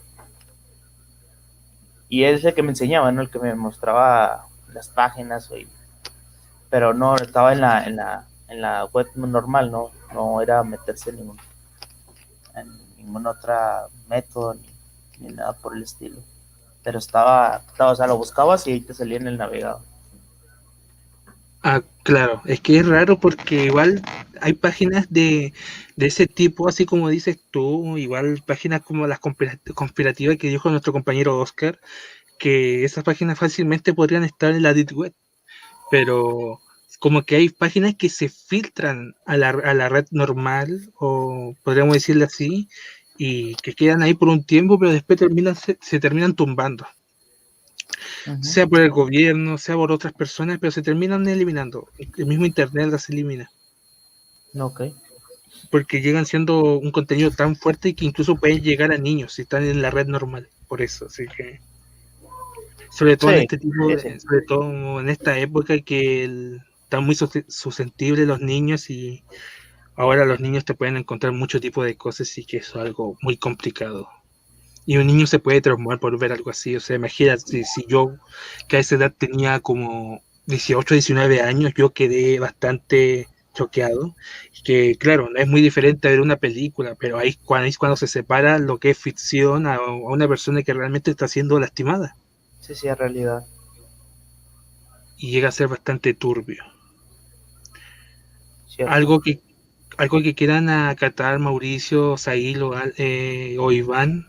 [2.13, 3.23] y él es el que me enseñaba, ¿no?
[3.23, 5.49] El que me mostraba las páginas,
[6.69, 9.89] pero no estaba en la, en la, en la web normal, ¿no?
[10.13, 11.39] No era meterse en ningún,
[12.53, 13.55] en ningún otro
[14.07, 14.69] método ni,
[15.21, 16.19] ni nada por el estilo.
[16.83, 19.81] Pero estaba, estaba, o sea, lo buscabas y ahí te salía en el navegador.
[21.63, 24.01] Ah, claro, es que es raro porque igual
[24.41, 25.53] hay páginas de,
[25.95, 30.69] de ese tipo, así como dices tú, igual páginas como las conspira- conspirativas que dijo
[30.69, 31.79] nuestro compañero Oscar,
[32.39, 35.13] que esas páginas fácilmente podrían estar en la Deep Web,
[35.91, 36.61] pero
[36.99, 41.95] como que hay páginas que se filtran a la, a la red normal, o podríamos
[41.95, 42.69] decirle así,
[43.17, 46.87] y que quedan ahí por un tiempo, pero después terminan, se, se terminan tumbando
[48.41, 51.87] Sea por el gobierno, sea por otras personas, pero se terminan eliminando.
[52.17, 53.49] El mismo Internet las elimina,
[54.59, 54.81] Ok.
[55.71, 59.63] porque llegan siendo un contenido tan fuerte que incluso pueden llegar a niños si están
[59.65, 60.49] en la red normal.
[60.67, 61.59] Por eso, así que.
[62.91, 67.03] Sobre todo en este tipo, de- sí, sobre todo en esta época que el- están
[67.05, 69.23] muy sus- susceptibles los niños y
[69.95, 73.17] ahora los niños te pueden encontrar mucho tipo de cosas y que eso es algo
[73.21, 74.07] muy complicado.
[74.85, 76.75] Y un niño se puede traumar por ver algo así.
[76.75, 78.15] O sea, imagínate, si, si yo
[78.67, 84.15] que a esa edad tenía como 18, 19 años, yo quedé bastante choqueado.
[84.63, 88.07] Que claro, es muy diferente a ver una película, pero ahí, cuando, es cuando se
[88.07, 92.15] separa lo que es ficción a, a una persona que realmente está siendo lastimada.
[92.61, 93.43] Sí, sí, es realidad.
[95.17, 96.63] Y llega a ser bastante turbio.
[98.67, 98.93] Cierto.
[98.93, 99.39] Algo que,
[99.97, 104.27] algo que quieran acatar Mauricio, Sail o, Al- eh, o Iván.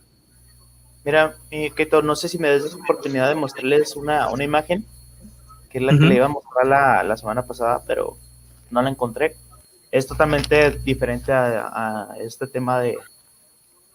[1.04, 4.86] Mira, mi Keito, no sé si me des la oportunidad de mostrarles una, una imagen,
[5.70, 8.16] que es la que le iba a mostrar la, la semana pasada, pero
[8.70, 9.36] no la encontré.
[9.90, 12.96] Es totalmente diferente a, a este tema de,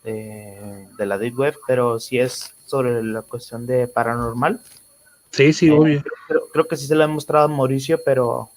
[0.04, 4.62] de, de la Deep Web, pero sí es sobre la cuestión de paranormal.
[5.32, 6.04] Sí, sí, Eh, obvio.
[6.28, 8.50] Creo, creo que sí se lo he mostrado a Mauricio, pero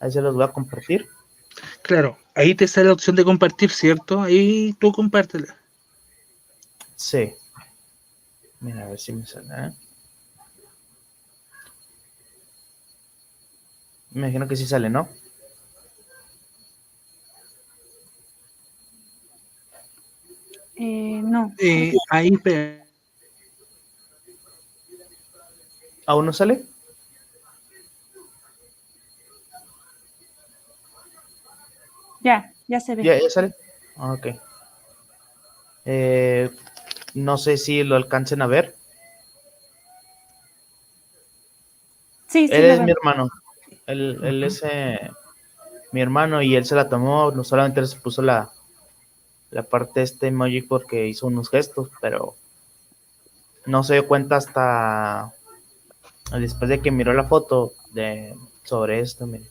[0.00, 1.06] ahí se los voy a compartir.
[1.82, 4.22] Claro, ahí te sale la opción de compartir, ¿cierto?
[4.22, 5.54] Ahí tú compártela.
[6.96, 7.34] Sí.
[8.64, 9.46] Mira, a ver si me sale.
[9.54, 9.70] ¿eh?
[14.12, 15.06] Me imagino que sí sale, ¿no?
[20.76, 21.52] Eh, no.
[21.58, 22.86] Eh, ahí, espera.
[26.06, 26.64] ¿Aún no sale?
[32.22, 33.04] Ya, ya se ve.
[33.04, 33.54] ¿Ya, ya sale?
[33.96, 34.28] Ah, Ok.
[35.84, 36.50] Eh,
[37.14, 38.76] no sé si lo alcancen a ver.
[42.28, 42.54] Sí, sí.
[42.54, 43.28] él es mi hermano.
[43.86, 45.10] Él, él es eh,
[45.92, 47.30] mi hermano y él se la tomó.
[47.30, 48.50] No solamente se puso la,
[49.50, 52.34] la parte de este emoji porque hizo unos gestos, pero
[53.66, 55.32] no se dio cuenta hasta
[56.38, 58.34] después de que miró la foto de
[58.64, 59.26] sobre esto.
[59.26, 59.48] mire.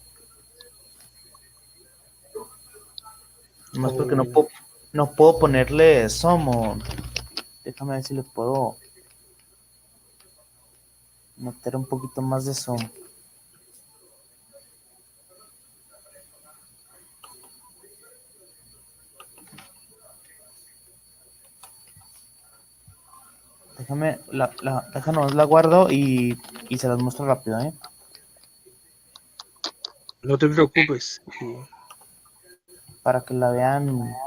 [3.73, 4.31] Más porque no Oh.
[4.31, 4.47] puedo,
[4.91, 6.77] no puedo ponerle somo.
[7.63, 8.77] Déjame ver si le puedo
[11.37, 12.89] meter un poquito más de somo.
[23.77, 26.37] Déjame, la, la, déjanos, la guardo y,
[26.69, 27.73] y se las muestro rápido, ¿eh?
[30.23, 31.21] No te preocupes.
[33.03, 33.85] Para que la vean.
[33.93, 34.17] Mira,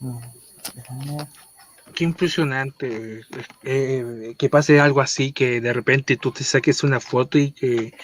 [0.00, 0.39] déjame-
[1.94, 3.22] Qué impresionante
[3.62, 7.94] eh, que pase algo así, que de repente tú te saques una foto y que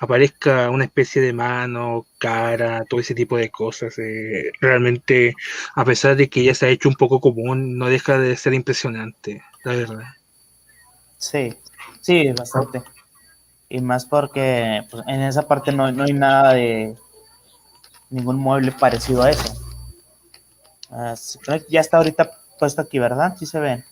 [0.00, 3.98] aparezca una especie de mano, cara, todo ese tipo de cosas.
[3.98, 5.34] eh, realmente,
[5.74, 8.54] a pesar de que ya se ha hecho un poco común, no deja de ser
[8.54, 10.04] impresionante, la verdad.
[11.18, 11.54] Sí,
[12.00, 12.82] sí, bastante.
[13.68, 16.96] Y más porque pues, en esa parte no hay nada de
[18.08, 19.59] ningún mueble parecido a eso.
[20.90, 23.36] Que ya está ahorita puesto aquí, ¿verdad?
[23.38, 23.84] Sí se ven.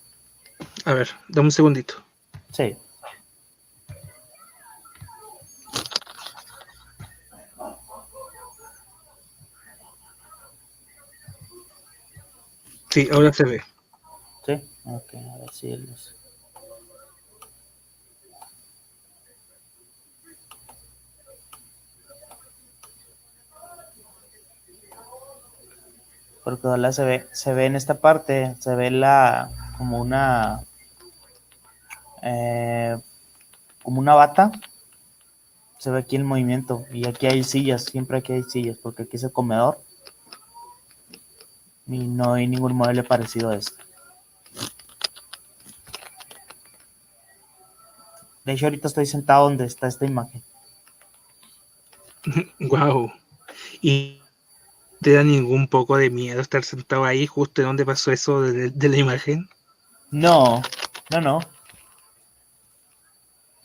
[0.85, 1.95] A ver, dame un segundito.
[2.53, 2.77] Sí.
[12.91, 13.63] Sí, ahora se ve.
[14.47, 14.55] Sí.
[14.85, 16.18] Ok, a ver si los...
[26.49, 30.65] Porque ahora se ve, se ve en esta parte, se ve la como una
[32.23, 32.97] eh,
[33.83, 34.53] como una bata.
[35.79, 36.87] Se ve aquí el movimiento.
[36.91, 39.79] Y aquí hay sillas, siempre aquí hay sillas, porque aquí es el comedor.
[41.87, 43.85] Y no hay ningún mueble parecido a este.
[48.47, 50.43] De hecho, ahorita estoy sentado donde está esta imagen.
[52.59, 53.13] Wow.
[53.83, 54.23] ¿Y
[55.01, 58.89] te da ningún poco de miedo estar sentado ahí justo donde pasó eso de, de
[58.89, 59.49] la imagen?
[60.11, 60.63] No,
[61.11, 61.41] no, no.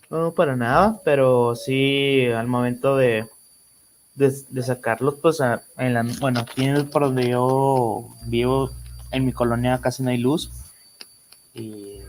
[0.09, 3.27] No, para nada, pero sí al momento de,
[4.15, 8.71] de, sacarlos, pues a- en la, bueno, aquí en el- por donde yo vivo,
[9.11, 10.51] en mi colonia casi no hay luz.
[11.53, 11.99] Y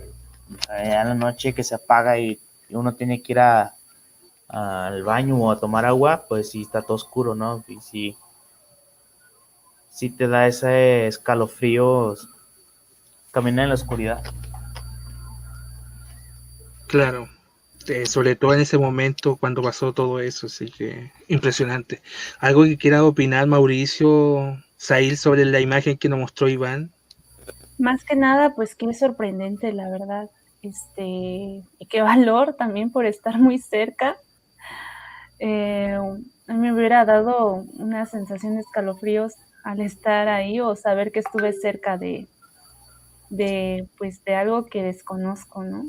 [0.68, 2.38] allá en la noche que se apaga y
[2.70, 3.74] uno tiene que ir a,
[4.48, 7.64] al baño o a tomar agua, pues sí está todo oscuro, ¿no?
[7.68, 8.16] Y sí,
[9.94, 12.16] sí te da ese escalofrío
[13.30, 14.22] caminar en la oscuridad.
[16.88, 17.28] Claro.
[17.86, 22.02] Eh, sobre todo en ese momento cuando pasó todo eso, así que impresionante.
[22.40, 26.90] ¿Algo que quiera opinar Mauricio, Sail, sobre la imagen que nos mostró Iván?
[27.78, 30.30] Más que nada, pues qué sorprendente, la verdad.
[30.62, 34.16] Este, y qué valor también por estar muy cerca.
[35.38, 35.98] Eh,
[36.46, 39.34] me hubiera dado una sensación de escalofríos
[39.64, 42.28] al estar ahí o saber que estuve cerca de,
[43.30, 45.86] de, pues, de algo que desconozco, ¿no?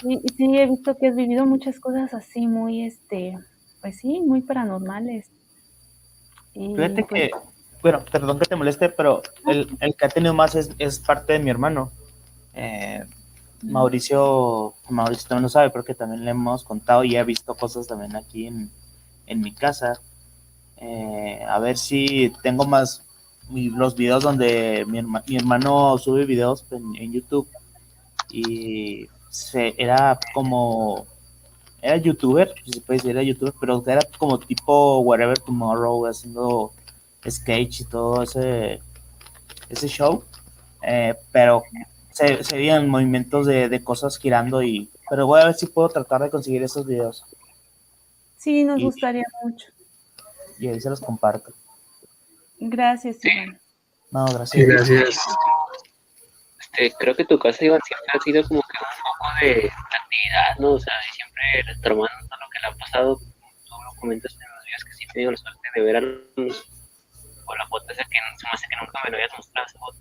[0.00, 3.38] Sí, sí, he visto que has vivido muchas cosas así muy, este,
[3.80, 5.30] pues sí, muy paranormales.
[6.52, 7.30] Y Fíjate pues, que,
[7.82, 11.32] bueno, perdón que te moleste, pero el, el que ha tenido más es, es parte
[11.32, 11.90] de mi hermano.
[12.54, 13.02] Eh,
[13.62, 18.14] Mauricio, Mauricio también lo sabe, porque también le hemos contado y ha visto cosas también
[18.16, 18.70] aquí en,
[19.26, 20.00] en mi casa.
[20.80, 23.02] Eh, a ver si tengo más
[23.50, 27.48] los videos donde mi, herma- mi hermano sube videos en, en YouTube
[28.30, 31.06] y se, era como
[31.82, 36.72] era youtuber, si se puede decir, era youtuber, pero era como tipo Whatever Tomorrow, haciendo
[37.28, 38.80] sketch y todo ese,
[39.68, 40.22] ese show.
[40.82, 41.62] Eh, pero
[42.12, 44.90] se, se veían movimientos de, de cosas girando y...
[45.08, 47.24] Pero voy a ver si puedo tratar de conseguir esos videos
[48.38, 49.66] sí, nos y- gustaría mucho.
[50.60, 51.52] Y ahí se los comparto.
[52.58, 53.58] Gracias, Iván.
[54.12, 54.88] No, Sí, gracias.
[55.00, 55.26] gracias.
[56.60, 60.56] Este, creo que tu casa, Iván, siempre ha sido como que un poco de actividad,
[60.58, 60.72] ¿no?
[60.72, 64.32] O sea, y siempre tu hermano, todo lo que le ha pasado, tú lo comentas
[64.34, 66.68] en los días que sí he tenido la suerte de ver a los-
[67.46, 69.78] o la foto esa que se me hace que nunca me lo habías mostrado esa
[69.78, 69.98] foto.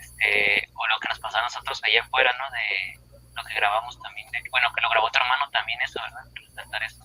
[0.00, 2.44] Este, o lo que nos pasó a nosotros allá afuera, ¿no?
[2.50, 6.24] De lo que grabamos también, de, bueno, que lo grabó tu hermano también eso, ¿verdad?
[6.34, 7.04] Resaltar eso.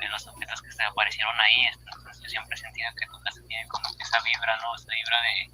[0.00, 3.40] De los objetos que se aparecieron ahí, entonces yo siempre he sentido que tu casa
[3.48, 4.74] tiene como que esa vibra, ¿no?
[4.74, 5.50] Esa vibra de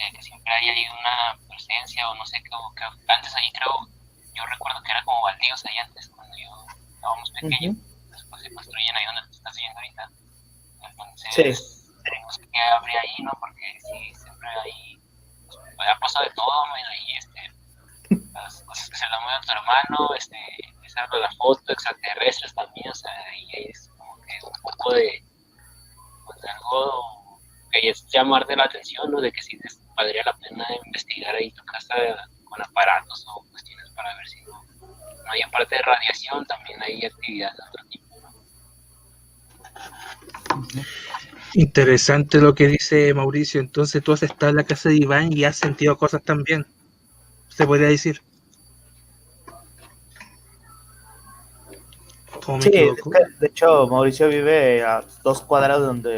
[0.00, 3.86] de que siempre hay ahí una presencia o no sé qué, que antes ahí creo,
[4.34, 7.76] yo recuerdo que era como baldíos ahí antes cuando yo estábamos pequeños,
[8.10, 10.10] después se construyen ahí donde tú estás viviendo ahorita.
[10.88, 11.92] Entonces, Sí.
[12.04, 13.30] tenemos que abrir ahí, ¿no?
[13.40, 14.98] Porque sí, siempre ahí
[15.76, 16.74] pues, ha pasado de todo, ¿no?
[16.78, 17.52] Y este,
[18.32, 20.38] las cosas que se le mueven a tu hermano, este,
[20.94, 25.22] de la foto, extraterrestres también, o sea, ahí es como que un poco de,
[26.26, 27.40] pues, algo
[27.72, 29.20] que es llamar de la atención, ¿no?
[29.20, 31.94] De que sí les valdría la pena investigar ahí tu casa
[32.44, 34.62] con aparatos o cuestiones para ver si no,
[35.24, 38.10] no hay aparte de radiación, también hay actividades de otro tipo.
[41.54, 43.60] Interesante lo que dice Mauricio.
[43.60, 46.66] Entonces tú has estado en la casa de Iván y has sentido cosas también.
[47.48, 48.22] Se podría decir.
[52.46, 56.10] ¿O me Sí, de hecho, Mauricio vive a dos cuadras de donde,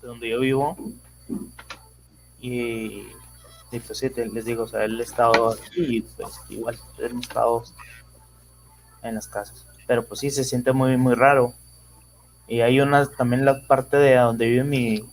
[0.00, 0.76] de donde yo vivo.
[2.40, 3.08] Y,
[3.72, 6.78] y pues sí, te- les digo, o sea, él ha estado aquí y pues igual
[6.98, 7.64] hemos estado
[9.02, 9.66] en las casas.
[9.86, 11.54] Pero pues sí, se siente muy, muy raro.
[12.46, 15.04] Y hay una, también la parte de donde vive mi,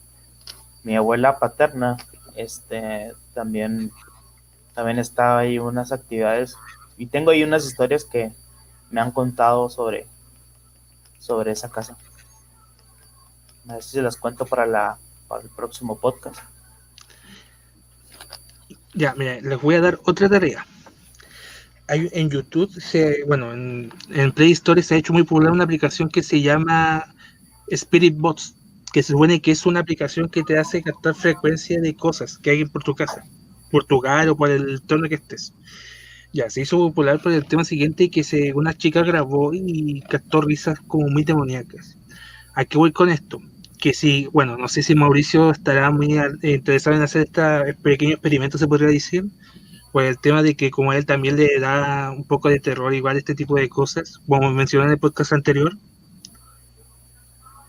[0.84, 1.98] mi abuela paterna,
[2.36, 3.92] este, también,
[4.74, 6.56] también está ahí unas actividades.
[6.98, 8.32] Y tengo ahí unas historias que
[8.90, 10.06] me han contado sobre,
[11.22, 11.96] sobre esa casa.
[13.70, 16.38] A ver si se las cuento para, la, para el próximo podcast.
[18.94, 20.66] Ya, mira, les voy a dar otra tarea.
[21.88, 26.10] Hay, en YouTube, se, bueno, en, Play Store se ha hecho muy popular una aplicación
[26.10, 27.14] que se llama
[27.68, 28.56] Spirit Box,
[28.92, 32.50] que se supone que es una aplicación que te hace captar frecuencia de cosas que
[32.50, 33.24] hay por tu casa,
[33.70, 35.54] por tu hogar o por el entorno que estés.
[36.34, 40.42] Ya, se hizo popular por el tema siguiente que se, una chica grabó y captó
[40.42, 41.98] risas como muy demoníacas.
[42.54, 43.42] ¿A qué voy con esto?
[43.80, 48.14] Que si, bueno, no sé si Mauricio estará muy eh, interesado en hacer este pequeño
[48.14, 49.26] experimento, se podría decir,
[49.92, 53.18] Por el tema de que como él también le da un poco de terror igual
[53.18, 55.74] este tipo de cosas, como mencioné en el podcast anterior.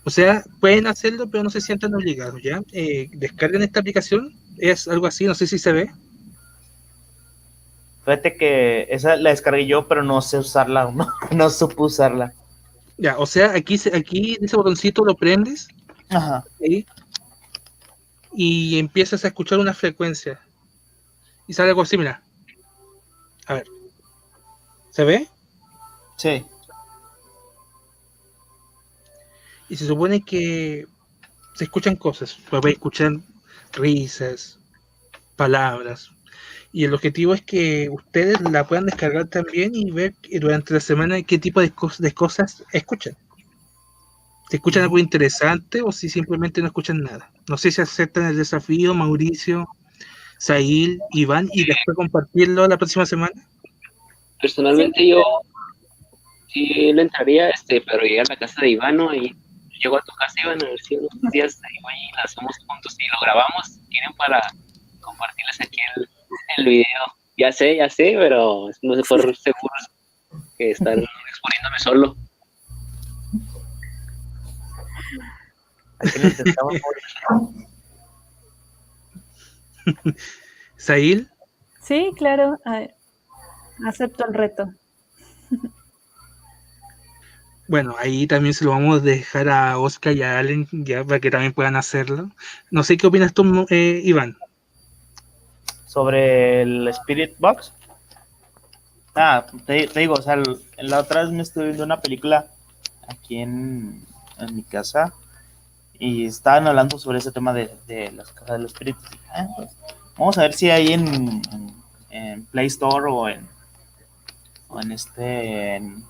[0.04, 2.60] O sea, pueden hacerlo, pero no se sientan obligados, ¿ya?
[2.72, 5.90] Eh, descarguen esta aplicación, es algo así, no sé si se ve.
[8.04, 12.32] Fíjate que esa la descargué yo, pero no sé usarla, no, no supe usarla.
[12.98, 15.68] Ya, o sea, aquí, aquí ese botoncito lo prendes
[16.10, 16.44] Ajá.
[16.60, 16.86] ¿sí?
[18.34, 20.40] y empiezas a escuchar una frecuencia.
[21.46, 22.22] Y sale algo así, mira.
[23.46, 23.66] A ver.
[24.90, 25.28] ¿Se ve?
[26.16, 26.44] Sí.
[29.68, 30.86] Y se supone que
[31.54, 32.36] se escuchan cosas.
[32.48, 33.12] Pues escuchar
[33.72, 34.58] risas,
[35.36, 36.10] palabras.
[36.72, 40.80] Y el objetivo es que ustedes la puedan descargar también y ver que durante la
[40.80, 43.14] semana qué tipo de, cos- de cosas escuchan.
[44.48, 47.30] Si escuchan algo interesante o si simplemente no escuchan nada.
[47.48, 49.68] No sé si aceptan el desafío, Mauricio,
[50.38, 53.32] Sail, Iván, y después compartirlo la próxima semana.
[54.40, 55.22] Personalmente yo
[56.48, 59.34] sí le entraría, este, pero llegar a la casa de Ivano y
[59.82, 62.56] llego a tu casa, Iván, a ver si unos días ahí voy y la hacemos
[62.66, 63.78] juntos y lo grabamos.
[63.88, 64.40] Tienen para
[65.00, 66.08] compartirles aquí el,
[66.56, 66.84] el video.
[67.36, 69.74] Ya sé, ya sé, pero no sé por seguro
[70.58, 72.16] que estar exponiéndome solo.
[80.76, 81.28] Sail,
[81.82, 82.58] Sí, claro.
[82.64, 82.86] a-
[83.88, 84.68] acepto el reto.
[87.68, 91.20] Bueno, ahí también se lo vamos a dejar a Oscar y a Allen ya para
[91.20, 92.30] que también puedan hacerlo.
[92.70, 94.36] No sé qué opinas tú, eh, Iván.
[95.92, 97.70] Sobre el Spirit Box.
[99.14, 100.42] Ah, te, te digo, o sea,
[100.78, 102.46] la otra vez me estuve viendo una película
[103.06, 104.06] aquí en,
[104.38, 105.12] en mi casa
[105.98, 109.00] y estaban hablando sobre ese tema de, de las casas del espíritu.
[109.04, 109.70] Y dije, ah, pues,
[110.16, 111.06] vamos a ver si hay en,
[111.52, 111.74] en,
[112.08, 113.46] en Play Store o en,
[114.68, 116.02] o en este, en,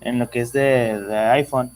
[0.00, 1.72] en lo que es de, de iPhone.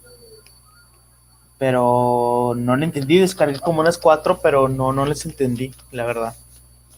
[1.59, 6.37] Pero no le entendí, descargué como unas cuatro, pero no, no les entendí, la verdad.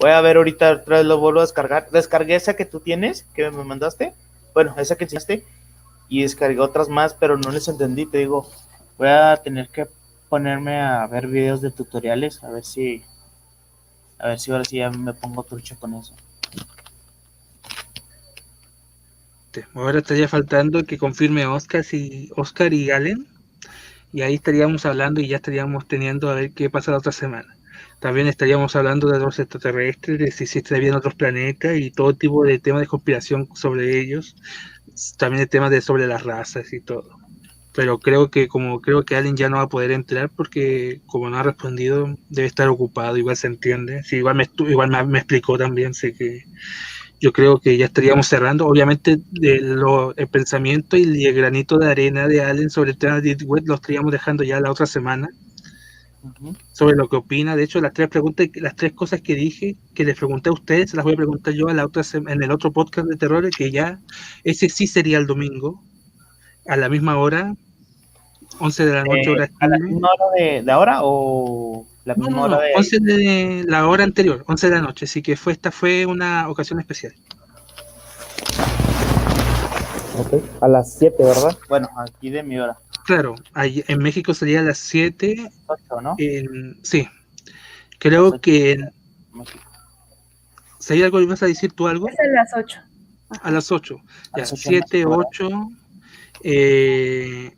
[0.05, 1.89] Voy a ver ahorita otra vez lo vuelvo a descargar.
[1.91, 4.13] Descargué esa que tú tienes, que me mandaste.
[4.53, 5.47] Bueno, esa que hiciste.
[6.11, 8.05] Y descargué otras más, pero no les entendí.
[8.05, 8.47] Te digo,
[8.99, 9.87] voy a tener que
[10.29, 12.45] ponerme a ver videos de tutoriales.
[12.45, 13.03] A ver si.
[14.19, 16.15] A ver si ahora sí ya me pongo trucho con eso.
[19.73, 23.27] Ahora estaría faltando que confirme Oscar, si, Oscar y Allen.
[24.13, 27.54] Y ahí estaríamos hablando y ya estaríamos teniendo a ver qué pasa la otra semana.
[28.05, 32.45] También estaríamos hablando de los extraterrestres, de si existen bien otros planetas y todo tipo
[32.45, 34.37] de temas de conspiración sobre ellos.
[35.19, 37.09] También el tema de sobre las razas y todo.
[37.75, 41.31] Pero creo que como creo que Allen ya no va a poder entrar porque como
[41.31, 44.03] no ha respondido debe estar ocupado, igual se entiende.
[44.05, 46.43] Sí, igual me, igual me explicó también, sé que
[47.21, 48.67] yo creo que ya estaríamos cerrando.
[48.67, 53.17] Obviamente, de lo- el pensamiento y el granito de arena de Allen sobre el tema
[53.21, 55.29] de Deep Web lo estaríamos dejando ya la otra semana,
[56.73, 57.57] Sobre lo que opina.
[57.57, 60.91] De hecho, las tres preguntas, las tres cosas que dije, que les pregunté a ustedes,
[60.91, 63.49] se las voy a preguntar yo a la otra en el otro podcast de terror,
[63.51, 64.01] que ya
[64.43, 65.83] ese sí sería el domingo,
[66.67, 67.55] a la misma hora,
[68.59, 72.15] 11 de la noche, Eh, hora ¿A la misma hora de, de ahora o la
[72.15, 72.73] misma no, hora de.?
[72.77, 76.49] 11 de la hora anterior, 11 de la noche, así que fue esta fue una
[76.49, 77.15] ocasión especial.
[80.17, 81.57] Ok, A las 7, ¿verdad?
[81.69, 82.79] Bueno, aquí de mi hora.
[83.05, 86.15] Claro, ahí en México sería a las 7 8, ¿no?
[86.19, 87.09] En- sí,
[87.99, 88.91] creo que en-
[89.33, 89.61] México.
[90.79, 92.81] si hay algo, ibas a decir tú algo Es a las 8.
[93.43, 93.97] a las 8,
[94.33, 95.69] A ya, las ocho 7, en México, 8,
[96.43, 97.51] eh,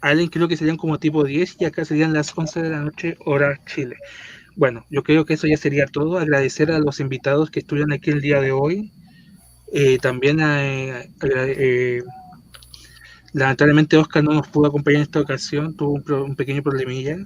[0.00, 3.16] Allen creo que serían como tipo 10 y acá serían las 11 de la noche,
[3.24, 3.96] hora Chile.
[4.56, 6.18] Bueno, yo creo que eso ya sería todo.
[6.18, 8.92] Agradecer a los invitados que estuvieron aquí el día de hoy.
[9.72, 10.56] Eh, también a,
[11.20, 12.02] agra- eh,
[13.32, 17.18] lamentablemente Oscar no nos pudo acompañar en esta ocasión, tuvo un, pro- pequeño problemilla,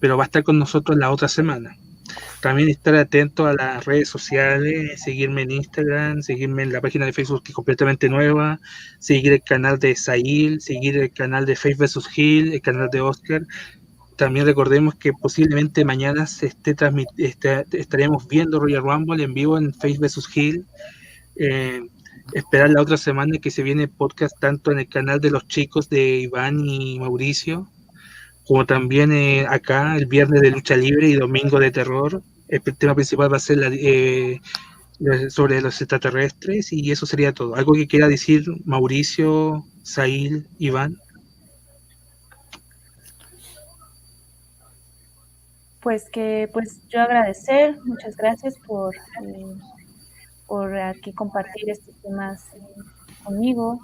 [0.00, 1.76] pero va a estar con nosotros la otra semana.
[2.40, 7.12] También estar atento a las redes sociales, seguirme en Instagram, seguirme en la página de
[7.12, 8.60] Facebook que es completamente nueva,
[8.98, 12.08] seguir el canal de Sail, seguir el canal de Faith vs.
[12.16, 13.42] Hill, el canal de Oscar.
[14.16, 16.74] También recordemos que posiblemente mañana se esté
[17.18, 20.28] este- estaremos viendo Royal Rumble en vivo en Faith vs.
[20.36, 20.66] Hill.
[22.32, 25.88] Esperar la otra semana que se viene podcast tanto en el canal de los chicos
[25.88, 27.68] de Iván y Mauricio,
[28.46, 32.22] como también eh, acá el viernes de lucha libre y domingo de terror.
[32.48, 34.40] El tema principal va a ser la, eh,
[35.28, 37.54] sobre los extraterrestres y eso sería todo.
[37.54, 40.96] ¿Algo que quiera decir Mauricio, Sail, Iván?
[45.80, 49.56] Pues que pues yo agradecer, muchas gracias por, eh,
[50.52, 52.44] por aquí compartir estos temas
[53.24, 53.80] conmigo.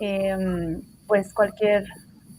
[0.00, 1.84] Em, pues cualquier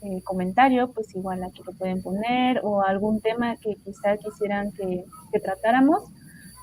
[0.01, 5.05] eh, comentario, pues igual aquí lo pueden poner, o algún tema que quizá quisieran que,
[5.43, 6.09] tratáramos,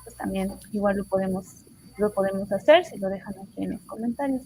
[0.03, 1.45] pues también igual lo podemos,
[1.97, 4.41] lo podemos hacer si lo dejan aquí en los comentarios.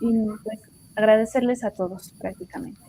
[0.00, 0.60] Y pues
[0.94, 2.80] agradecerles a todos prácticamente.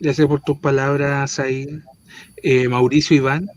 [0.00, 1.68] Gracias por tus palabras ahí.
[2.42, 3.48] Eh, Mauricio Iván.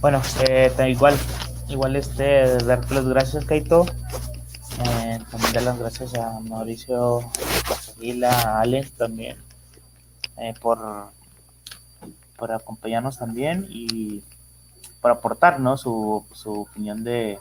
[0.00, 1.14] Bueno, eh, igual,
[1.68, 3.84] igual este, darte las gracias, Kaito.
[4.82, 9.36] Eh, también dar las gracias a Mauricio, a a Alex también,
[10.38, 10.78] eh, por,
[12.38, 14.24] por acompañarnos también y
[15.02, 17.38] por aportarnos su, su opinión de,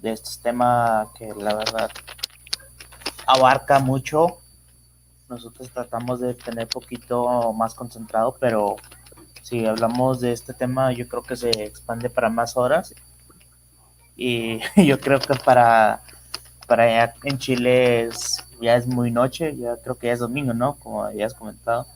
[0.00, 1.90] de estos temas que la verdad
[3.24, 4.38] abarca mucho.
[5.28, 8.74] Nosotros tratamos de tener poquito más concentrado, pero
[9.46, 12.92] si hablamos de este tema, yo creo que se expande para más horas.
[14.16, 16.02] Y yo creo que para,
[16.66, 18.08] para allá en Chile
[18.60, 20.74] ya es muy noche, ya creo que ya es domingo, ¿no?
[20.74, 21.86] Como ya has comentado.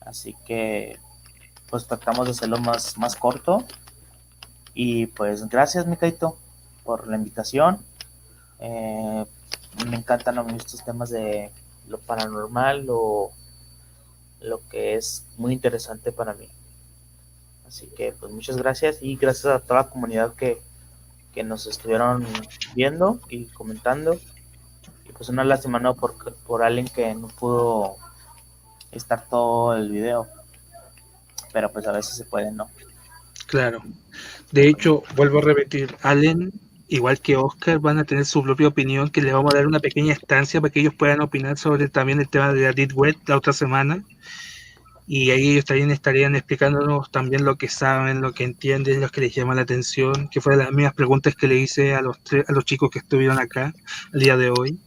[0.00, 0.98] Así que
[1.70, 3.64] pues tratamos de hacerlo más, más corto.
[4.74, 6.36] Y pues gracias, Mikaito,
[6.84, 7.78] por la invitación.
[8.58, 9.24] Eh,
[9.88, 11.50] me encantan a mí estos temas de
[11.88, 13.30] lo paranormal, lo,
[14.42, 16.50] lo que es muy interesante para mí.
[17.66, 20.60] Así que pues muchas gracias y gracias a toda la comunidad que,
[21.34, 22.26] que nos estuvieron
[22.74, 24.18] viendo y comentando.
[25.08, 26.14] Y pues una lástima no por,
[26.46, 27.96] por alguien que no pudo
[28.92, 30.28] estar todo el video
[31.56, 32.68] pero pues a veces se puede no.
[33.46, 33.82] Claro.
[34.52, 36.52] De hecho, vuelvo a repetir, Allen,
[36.88, 39.80] igual que Oscar, van a tener su propia opinión, que le vamos a dar una
[39.80, 43.16] pequeña estancia para que ellos puedan opinar sobre también el tema de la Deep Web
[43.26, 44.04] la otra semana.
[45.06, 49.20] Y ahí ellos también estarían explicándonos también lo que saben, lo que entienden, lo que
[49.20, 52.52] les llama la atención, que fueron las mismas preguntas que le hice a los, a
[52.52, 53.72] los chicos que estuvieron acá
[54.12, 54.80] el día de hoy.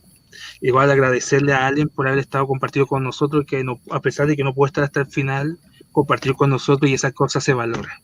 [0.62, 4.36] Igual agradecerle a Allen por haber estado compartido con nosotros, que no, a pesar de
[4.36, 5.58] que no pudo estar hasta el final,
[5.92, 8.02] compartir con nosotros y esa cosa se valora.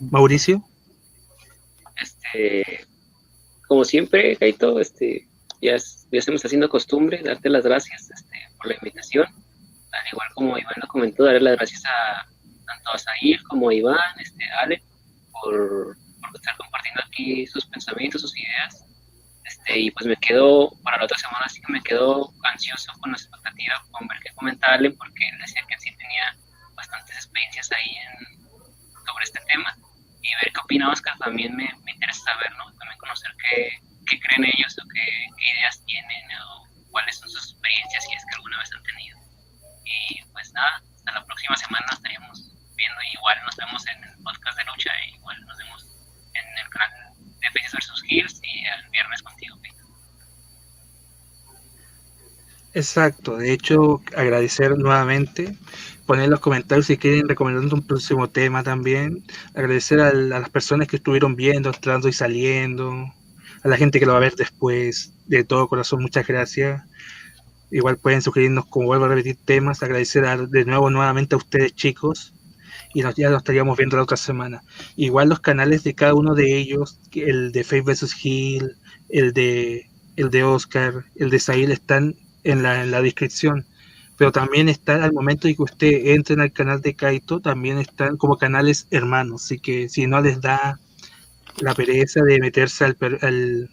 [0.00, 0.64] Mauricio.
[2.00, 2.86] Este,
[3.66, 5.26] como siempre, Kaito, este,
[5.60, 9.26] ya, ya estamos haciendo costumbre darte las gracias este, por la invitación.
[9.92, 12.26] Al igual como Iván lo comentó, darle las gracias a
[12.66, 14.82] tanto a Zahir como a Iván, este, Ale,
[15.32, 18.84] por, por estar compartiendo aquí sus pensamientos, sus ideas.
[19.44, 23.12] Este, y pues me quedo, para la otra semana sí que me quedo ansioso con
[23.12, 26.36] la expectativa con ver qué comentarle, porque él decía que sí tenía
[26.74, 27.96] bastantes experiencias ahí
[29.06, 29.74] sobre este tema
[30.22, 32.64] y ver qué opina Oscar también me, me interesa saber, ¿no?
[32.78, 33.70] También conocer qué,
[34.06, 35.04] qué creen ellos o qué,
[35.38, 39.18] qué, ideas tienen o cuáles son sus experiencias si es que alguna vez han tenido.
[39.88, 44.58] Y pues nada, hasta la próxima semana estaríamos viendo igual nos vemos en el podcast
[44.58, 45.86] de lucha e igual nos vemos
[46.34, 46.90] en el canal
[47.40, 48.02] de Faces vs.
[48.08, 49.56] Hills y el viernes contigo.
[52.74, 55.56] Exacto, de hecho agradecer nuevamente
[56.08, 59.22] poner en los comentarios si quieren recomendando un próximo tema también.
[59.54, 63.12] Agradecer a, las personas que estuvieron viendo, entrando y saliendo,
[63.62, 65.12] a la gente que lo va a ver después.
[65.26, 66.82] De todo corazón, muchas gracias.
[67.70, 69.82] Igual pueden sugerirnos, como vuelvo a repetir, temas.
[69.82, 72.34] Agradecer de nuevo nuevamente a ustedes, chicos.
[72.94, 74.62] Y ya nos estaríamos viendo la otra semana.
[74.96, 78.14] Igual los canales de cada uno de ellos, el de Faith vs.
[78.24, 78.76] Hill,
[79.10, 82.14] el de, el de Oscar, el de Sahil, están
[82.44, 83.66] en la, en la descripción
[84.18, 88.16] pero también están al momento de que usted entre al canal de Kaito, también están
[88.16, 90.80] como canales hermanos, así que si no les da
[91.60, 92.96] la pereza de meterse al,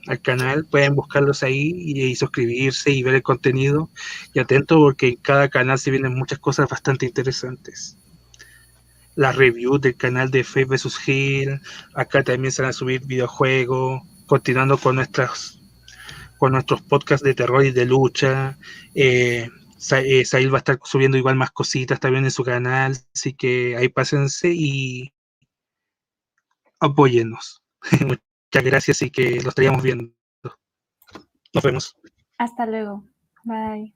[0.08, 3.90] al, canal, pueden buscarlos ahí y, suscribirse y ver el contenido
[4.34, 7.98] y atento porque en cada canal se vienen muchas cosas bastante interesantes.
[9.16, 11.08] Las reviews del canal de Faith vs.
[11.08, 11.62] Hill,
[11.94, 15.60] acá también se van a subir videojuegos, continuando con nuestras
[16.38, 18.58] con nuestros podcasts de terror y de lucha,
[18.94, 19.50] eh,
[19.92, 23.88] eh, va a estar subiendo igual más cositas también en su canal, así que ahí
[23.88, 25.14] pásense y
[26.80, 27.65] apóyennos.
[28.06, 30.12] Muchas gracias y que lo estaríamos viendo.
[31.54, 31.96] Nos vemos.
[32.38, 33.04] Hasta luego.
[33.44, 33.94] Bye.